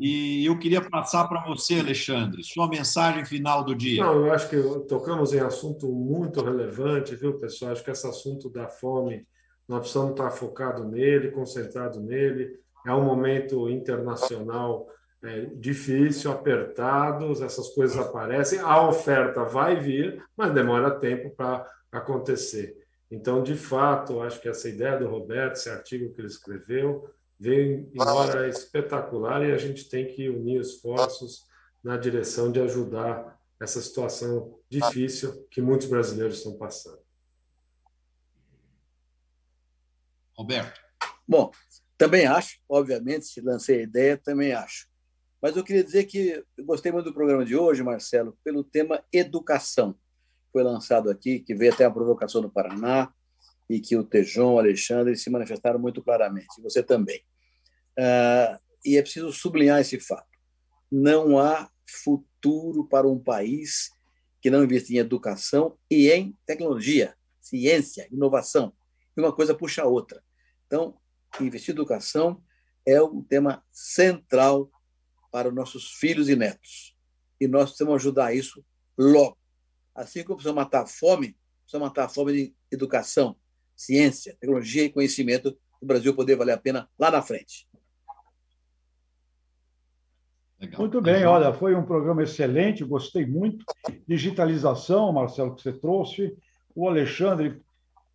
E 0.00 0.44
eu 0.44 0.58
queria 0.58 0.80
passar 0.80 1.28
para 1.28 1.44
você, 1.44 1.78
Alexandre, 1.78 2.42
sua 2.42 2.68
mensagem 2.68 3.24
final 3.24 3.62
do 3.62 3.72
dia. 3.72 4.04
Não, 4.04 4.26
eu 4.26 4.32
acho 4.32 4.48
que 4.48 4.60
tocamos 4.88 5.32
em 5.32 5.38
assunto 5.38 5.86
muito 5.86 6.42
relevante, 6.42 7.14
viu, 7.14 7.38
pessoal? 7.38 7.70
Acho 7.70 7.84
que 7.84 7.90
esse 7.90 8.06
assunto 8.06 8.50
da 8.50 8.66
fome, 8.66 9.28
nós 9.68 9.80
precisamos 9.80 10.10
estar 10.10 10.30
focado 10.32 10.84
nele, 10.84 11.30
concentrado 11.30 12.00
nele. 12.00 12.58
É 12.84 12.92
um 12.92 13.04
momento 13.04 13.70
internacional 13.70 14.88
é, 15.22 15.46
difícil, 15.54 16.32
apertado, 16.32 17.32
essas 17.44 17.68
coisas 17.68 17.96
aparecem, 17.96 18.58
a 18.58 18.86
oferta 18.86 19.44
vai 19.44 19.76
vir, 19.76 20.20
mas 20.36 20.52
demora 20.52 20.98
tempo 20.98 21.30
para 21.30 21.64
acontecer. 21.92 22.76
Então, 23.10 23.42
de 23.42 23.56
fato, 23.56 24.20
acho 24.20 24.40
que 24.40 24.48
essa 24.48 24.68
ideia 24.68 24.98
do 24.98 25.08
Roberto, 25.08 25.54
esse 25.54 25.70
artigo 25.70 26.12
que 26.12 26.20
ele 26.20 26.28
escreveu, 26.28 27.10
veio 27.38 27.90
embora 27.94 28.48
espetacular 28.48 29.46
e 29.46 29.52
a 29.52 29.56
gente 29.56 29.88
tem 29.88 30.06
que 30.06 30.28
unir 30.28 30.60
esforços 30.60 31.46
na 31.82 31.96
direção 31.96 32.52
de 32.52 32.60
ajudar 32.60 33.38
essa 33.60 33.80
situação 33.80 34.58
difícil 34.68 35.46
que 35.50 35.60
muitos 35.60 35.88
brasileiros 35.88 36.38
estão 36.38 36.56
passando. 36.58 37.00
Roberto. 40.36 40.80
Bom, 41.26 41.50
também 41.96 42.26
acho, 42.26 42.60
obviamente, 42.68 43.26
se 43.26 43.40
lancei 43.40 43.80
a 43.80 43.82
ideia, 43.82 44.16
também 44.16 44.52
acho. 44.52 44.86
Mas 45.40 45.56
eu 45.56 45.64
queria 45.64 45.82
dizer 45.82 46.04
que 46.04 46.44
eu 46.56 46.64
gostei 46.64 46.92
muito 46.92 47.06
do 47.06 47.14
programa 47.14 47.44
de 47.44 47.56
hoje, 47.56 47.82
Marcelo, 47.82 48.36
pelo 48.44 48.62
tema 48.62 49.02
educação 49.12 49.96
foi 50.52 50.62
lançado 50.62 51.10
aqui, 51.10 51.40
que 51.40 51.54
veio 51.54 51.72
até 51.72 51.84
a 51.84 51.90
provocação 51.90 52.40
do 52.40 52.50
Paraná, 52.50 53.12
e 53.68 53.80
que 53.80 53.96
o 53.96 54.04
Tejon, 54.04 54.54
o 54.54 54.58
Alexandre 54.58 55.16
se 55.16 55.28
manifestaram 55.28 55.78
muito 55.78 56.02
claramente, 56.02 56.60
você 56.62 56.82
também. 56.82 57.20
Uh, 57.98 58.58
e 58.84 58.96
é 58.96 59.02
preciso 59.02 59.32
sublinhar 59.32 59.80
esse 59.80 60.00
fato. 60.00 60.26
Não 60.90 61.38
há 61.38 61.70
futuro 61.86 62.86
para 62.88 63.06
um 63.06 63.18
país 63.18 63.90
que 64.40 64.50
não 64.50 64.64
investe 64.64 64.94
em 64.94 64.98
educação 64.98 65.76
e 65.90 66.10
em 66.10 66.34
tecnologia, 66.46 67.14
ciência, 67.40 68.08
inovação. 68.10 68.72
E 69.16 69.20
uma 69.20 69.34
coisa 69.34 69.54
puxa 69.54 69.82
a 69.82 69.86
outra. 69.86 70.22
Então, 70.66 70.96
investir 71.40 71.74
em 71.74 71.76
educação 71.76 72.42
é 72.86 73.02
um 73.02 73.22
tema 73.22 73.62
central 73.70 74.70
para 75.30 75.48
os 75.48 75.54
nossos 75.54 75.92
filhos 75.92 76.28
e 76.28 76.36
netos. 76.36 76.96
E 77.40 77.46
nós 77.46 77.70
precisamos 77.70 77.96
ajudar 77.96 78.34
isso 78.34 78.64
logo. 78.96 79.36
Assim 79.98 80.22
como 80.22 80.36
precisa 80.36 80.54
matar 80.54 80.82
a 80.82 80.86
fome, 80.86 81.36
precisa 81.62 81.80
matar 81.80 82.04
a 82.04 82.08
fome 82.08 82.32
de 82.32 82.54
educação, 82.70 83.34
ciência, 83.74 84.36
tecnologia 84.38 84.84
e 84.84 84.90
conhecimento 84.90 85.58
o 85.80 85.86
Brasil 85.86 86.14
poder 86.14 86.36
valer 86.36 86.52
a 86.52 86.58
pena 86.58 86.88
lá 86.96 87.10
na 87.10 87.20
frente. 87.20 87.68
Legal. 90.60 90.80
Muito 90.80 91.00
bem, 91.00 91.24
olha, 91.24 91.52
foi 91.52 91.74
um 91.74 91.84
programa 91.84 92.22
excelente, 92.22 92.84
gostei 92.84 93.26
muito. 93.26 93.64
Digitalização, 94.06 95.12
Marcelo, 95.12 95.54
que 95.54 95.62
você 95.62 95.72
trouxe. 95.72 96.36
O 96.74 96.88
Alexandre, 96.88 97.60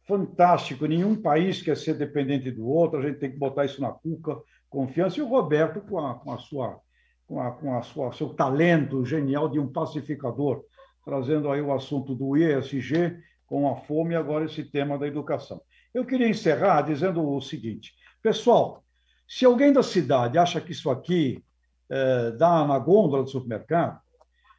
fantástico. 0.07 0.85
Nenhum 0.85 1.21
país 1.21 1.61
quer 1.61 1.75
ser 1.75 1.97
dependente 1.97 2.49
do 2.49 2.65
outro, 2.65 2.99
a 2.99 3.01
gente 3.01 3.19
tem 3.19 3.31
que 3.31 3.37
botar 3.37 3.65
isso 3.65 3.81
na 3.81 3.91
cuca, 3.91 4.41
confiança. 4.69 5.19
E 5.19 5.21
o 5.21 5.27
Roberto, 5.27 5.81
com 5.81 5.99
a, 5.99 6.15
com 6.15 6.31
a 6.31 6.37
sua 6.37 6.79
com 7.25 7.41
a, 7.41 7.51
com 7.51 7.77
a 7.77 7.81
sua 7.81 8.11
seu 8.11 8.33
talento 8.33 9.05
genial 9.05 9.47
de 9.47 9.57
um 9.57 9.71
pacificador 9.71 10.63
trazendo 11.05 11.51
aí 11.51 11.61
o 11.61 11.73
assunto 11.73 12.15
do 12.15 12.37
ISG 12.37 13.17
com 13.45 13.69
a 13.69 13.75
fome 13.75 14.13
e 14.13 14.17
agora 14.17 14.45
esse 14.45 14.63
tema 14.63 14.97
da 14.97 15.07
educação. 15.07 15.61
Eu 15.93 16.05
queria 16.05 16.29
encerrar 16.29 16.81
dizendo 16.81 17.27
o 17.27 17.41
seguinte, 17.41 17.93
pessoal, 18.21 18.83
se 19.27 19.45
alguém 19.45 19.71
da 19.71 19.83
cidade 19.83 20.37
acha 20.37 20.59
que 20.59 20.71
isso 20.71 20.89
aqui 20.89 21.43
é, 21.89 22.31
dá 22.31 22.65
na 22.65 22.79
gôndola 22.79 23.23
do 23.23 23.29
supermercado, 23.29 23.99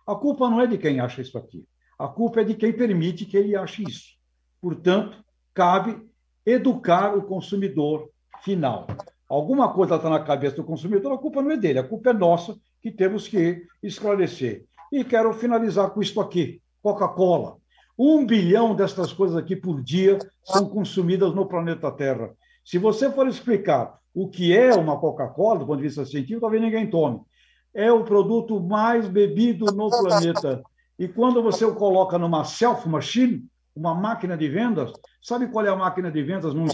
a 0.07 0.15
culpa 0.15 0.49
não 0.49 0.61
é 0.61 0.67
de 0.67 0.79
quem 0.79 1.01
acha 1.01 1.23
isso 1.23 1.37
aqui, 1.39 1.67
a 1.99 2.07
culpa 2.07 2.41
é 2.41 2.45
de 2.45 2.55
quem 2.55 2.73
permite 2.73 3.25
que 3.25 3.37
ele 3.37 3.57
ache 3.57 3.83
isso. 3.83 4.15
Portanto, 4.61 5.25
cabe 5.53 6.01
educar 6.45 7.17
o 7.17 7.23
consumidor 7.23 8.11
final. 8.43 8.87
Alguma 9.29 9.73
coisa 9.73 9.97
está 9.97 10.11
na 10.11 10.21
cabeça 10.21 10.57
do 10.57 10.65
consumidor, 10.65 11.13
a 11.13 11.19
culpa 11.19 11.41
não 11.41 11.51
é 11.51 11.57
dele, 11.57 11.79
a 11.79 11.89
culpa 11.89 12.11
é 12.11 12.13
nossa 12.13 12.57
que 12.83 12.91
temos 12.91 13.27
que 13.27 13.67
esclarecer. 13.83 14.67
E 14.95 15.03
quero 15.03 15.35
finalizar 15.35 15.91
com 15.91 16.01
isso 16.01 16.21
aqui: 16.21 16.63
Coca-Cola. 16.81 17.57
Um 17.99 18.25
bilhão 18.25 18.77
destas 18.77 19.13
coisas 19.13 19.37
aqui 19.37 19.57
por 19.57 19.83
dia 19.83 20.21
são 20.45 20.69
consumidas 20.69 21.35
no 21.35 21.47
planeta 21.47 21.91
Terra. 21.91 22.31
Se 22.65 22.79
você 22.79 23.11
for 23.11 23.27
explicar 23.27 23.99
o 24.15 24.29
que 24.29 24.57
é 24.57 24.73
uma 24.73 24.97
Coca-Cola, 24.97 25.59
do 25.59 25.67
ponto 25.67 25.79
de 25.79 25.83
vista 25.83 26.05
científico, 26.05 26.43
talvez 26.43 26.63
ninguém 26.63 26.89
tome. 26.89 27.21
É 27.75 27.91
o 27.91 28.05
produto 28.05 28.61
mais 28.61 29.09
bebido 29.09 29.67
no 29.67 29.91
planeta. 29.91 30.63
E 30.97 31.09
quando 31.09 31.43
você 31.43 31.65
o 31.65 31.75
coloca 31.75 32.17
numa 32.17 32.45
self-machine, 32.45 33.45
uma 33.75 33.97
máquina 33.97 34.37
de 34.37 34.49
vendas, 34.49 34.93
sabe 35.21 35.49
qual 35.49 35.67
é 35.67 35.71
a 35.71 35.77
máquina 35.77 36.09
de 36.09 36.23
vendas 36.23 36.55
num 36.55 36.69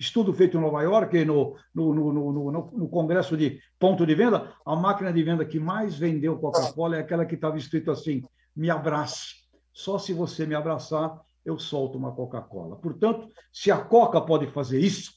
estudo 0.00 0.32
feito 0.32 0.56
em 0.56 0.60
Nova 0.60 0.82
York, 0.82 1.24
no, 1.26 1.56
no, 1.74 1.94
no, 1.94 2.50
no, 2.50 2.88
congresso 2.88 3.36
de 3.36 3.60
ponto 3.78 4.06
de 4.06 4.14
venda, 4.14 4.54
a 4.64 4.74
máquina 4.74 5.12
de 5.12 5.22
venda 5.22 5.44
que 5.44 5.60
mais 5.60 5.94
vendeu 5.94 6.38
Coca-Cola 6.38 6.96
é 6.96 7.00
aquela 7.00 7.26
que 7.26 7.34
estava 7.34 7.58
escrito 7.58 7.90
assim: 7.90 8.24
me 8.56 8.70
abrace. 8.70 9.34
Só 9.72 9.98
se 9.98 10.14
você 10.14 10.46
me 10.46 10.54
abraçar, 10.54 11.20
eu 11.44 11.58
solto 11.58 11.98
uma 11.98 12.12
Coca-Cola. 12.12 12.76
Portanto, 12.76 13.28
se 13.52 13.70
a 13.70 13.76
Coca 13.78 14.20
pode 14.22 14.46
fazer 14.46 14.80
isso, 14.80 15.12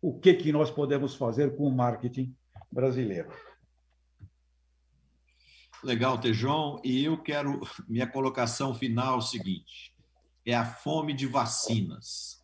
o 0.00 0.18
que, 0.18 0.32
que 0.32 0.50
nós 0.50 0.70
podemos 0.70 1.14
fazer 1.14 1.54
com 1.54 1.64
o 1.64 1.70
marketing 1.70 2.34
brasileiro? 2.70 3.30
Legal, 5.84 6.18
Tejon. 6.18 6.80
E 6.82 7.04
eu 7.04 7.18
quero. 7.18 7.60
Minha 7.86 8.06
colocação 8.06 8.74
final 8.74 9.14
é 9.14 9.18
o 9.18 9.20
seguinte: 9.20 9.94
é 10.46 10.54
a 10.54 10.64
fome 10.64 11.12
de 11.12 11.26
vacinas. 11.26 12.41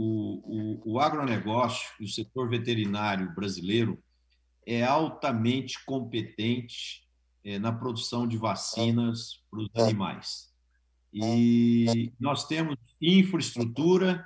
O, 0.00 0.82
o, 0.84 0.92
o 0.94 1.00
agronegócio 1.00 1.90
e 1.98 2.04
o 2.04 2.08
setor 2.08 2.48
veterinário 2.48 3.34
brasileiro 3.34 3.98
é 4.64 4.84
altamente 4.84 5.84
competente 5.84 7.02
é, 7.44 7.58
na 7.58 7.72
produção 7.72 8.28
de 8.28 8.36
vacinas 8.36 9.42
para 9.50 9.60
os 9.60 9.68
animais. 9.74 10.52
E 11.12 12.12
nós 12.20 12.46
temos 12.46 12.76
infraestrutura, 13.00 14.24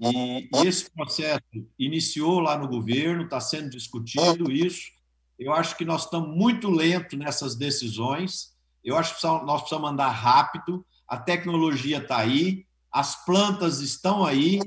e 0.00 0.48
esse 0.66 0.90
processo 0.90 1.44
iniciou 1.78 2.40
lá 2.40 2.58
no 2.58 2.66
governo, 2.66 3.24
está 3.24 3.38
sendo 3.38 3.70
discutido 3.70 4.50
isso, 4.50 4.90
eu 5.38 5.52
acho 5.52 5.76
que 5.76 5.84
nós 5.84 6.04
estamos 6.04 6.34
muito 6.34 6.70
lentos 6.70 7.18
nessas 7.18 7.54
decisões. 7.54 8.54
Eu 8.82 8.96
acho 8.96 9.16
que 9.16 9.26
nós 9.26 9.60
precisamos 9.60 9.90
andar 9.90 10.10
rápido. 10.10 10.84
A 11.06 11.18
tecnologia 11.18 11.98
está 11.98 12.18
aí, 12.18 12.64
as 12.90 13.24
plantas 13.24 13.80
estão 13.80 14.24
aí, 14.24 14.58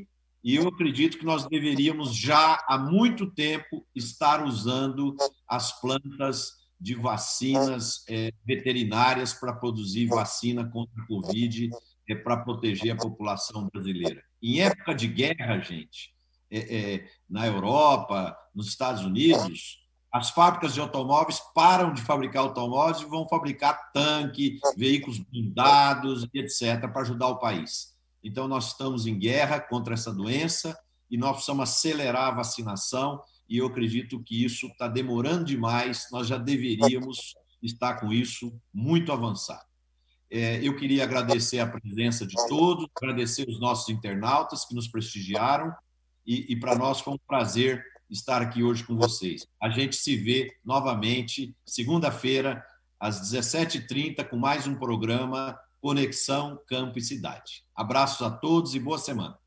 e 0.43 0.55
eu 0.55 0.67
acredito 0.67 1.17
que 1.17 1.25
nós 1.25 1.45
deveríamos 1.47 2.15
já 2.15 2.63
há 2.67 2.77
muito 2.77 3.29
tempo 3.29 3.85
estar 3.93 4.45
usando 4.45 5.15
as 5.47 5.79
plantas 5.79 6.59
de 6.79 6.95
vacinas 6.95 8.05
é, 8.07 8.31
veterinárias 8.45 9.33
para 9.33 9.53
produzir 9.53 10.07
vacina 10.07 10.63
contra 10.65 11.03
a 11.03 11.07
Covid, 11.07 11.69
é, 12.09 12.15
para 12.15 12.37
proteger 12.37 12.91
a 12.93 12.97
população 12.97 13.67
brasileira. 13.71 14.23
Em 14.41 14.61
época 14.61 14.95
de 14.95 15.07
guerra, 15.07 15.59
gente, 15.59 16.13
é, 16.49 16.93
é 16.93 17.09
na 17.29 17.45
Europa, 17.45 18.35
nos 18.55 18.67
Estados 18.67 19.03
Unidos, 19.03 19.79
as 20.11 20.29
fábricas 20.31 20.73
de 20.73 20.79
automóveis 20.79 21.39
param 21.53 21.93
de 21.93 22.01
fabricar 22.01 22.43
automóveis 22.43 23.01
e 23.01 23.09
vão 23.09 23.27
fabricar 23.27 23.91
tanque, 23.91 24.57
veículos 24.75 25.19
blindados, 25.19 26.27
etc., 26.33 26.79
para 26.91 27.01
ajudar 27.01 27.27
o 27.27 27.39
país. 27.39 27.93
Então, 28.23 28.47
nós 28.47 28.67
estamos 28.67 29.05
em 29.05 29.17
guerra 29.17 29.59
contra 29.59 29.93
essa 29.93 30.13
doença 30.13 30.77
e 31.09 31.17
nós 31.17 31.33
precisamos 31.33 31.69
acelerar 31.69 32.27
a 32.27 32.35
vacinação, 32.35 33.21
e 33.47 33.57
eu 33.57 33.65
acredito 33.65 34.21
que 34.21 34.43
isso 34.43 34.67
está 34.67 34.87
demorando 34.87 35.43
demais, 35.43 36.07
nós 36.11 36.27
já 36.27 36.37
deveríamos 36.37 37.35
estar 37.63 37.95
com 37.95 38.13
isso 38.13 38.53
muito 38.71 39.11
avançado. 39.11 39.67
É, 40.29 40.59
eu 40.63 40.75
queria 40.75 41.03
agradecer 41.03 41.59
a 41.59 41.65
presença 41.65 42.27
de 42.27 42.35
todos, 42.47 42.87
agradecer 42.95 43.49
os 43.49 43.59
nossos 43.59 43.89
internautas 43.89 44.65
que 44.65 44.75
nos 44.75 44.87
prestigiaram, 44.87 45.73
e, 46.25 46.53
e 46.53 46.59
para 46.59 46.75
nós 46.75 47.01
foi 47.01 47.13
um 47.15 47.19
prazer 47.27 47.83
estar 48.07 48.41
aqui 48.41 48.61
hoje 48.61 48.83
com 48.83 48.95
vocês. 48.95 49.47
A 49.61 49.69
gente 49.69 49.95
se 49.95 50.15
vê 50.15 50.55
novamente 50.63 51.55
segunda-feira, 51.65 52.63
às 52.99 53.31
17h30, 53.31 54.27
com 54.27 54.37
mais 54.37 54.67
um 54.67 54.75
programa 54.75 55.57
Conexão 55.80 56.61
Campo 56.68 56.99
e 56.99 57.01
Cidade. 57.01 57.64
Abraços 57.76 58.26
a 58.26 58.30
todos 58.30 58.76
e 58.76 58.80
boa 58.80 58.97
semana. 58.97 59.38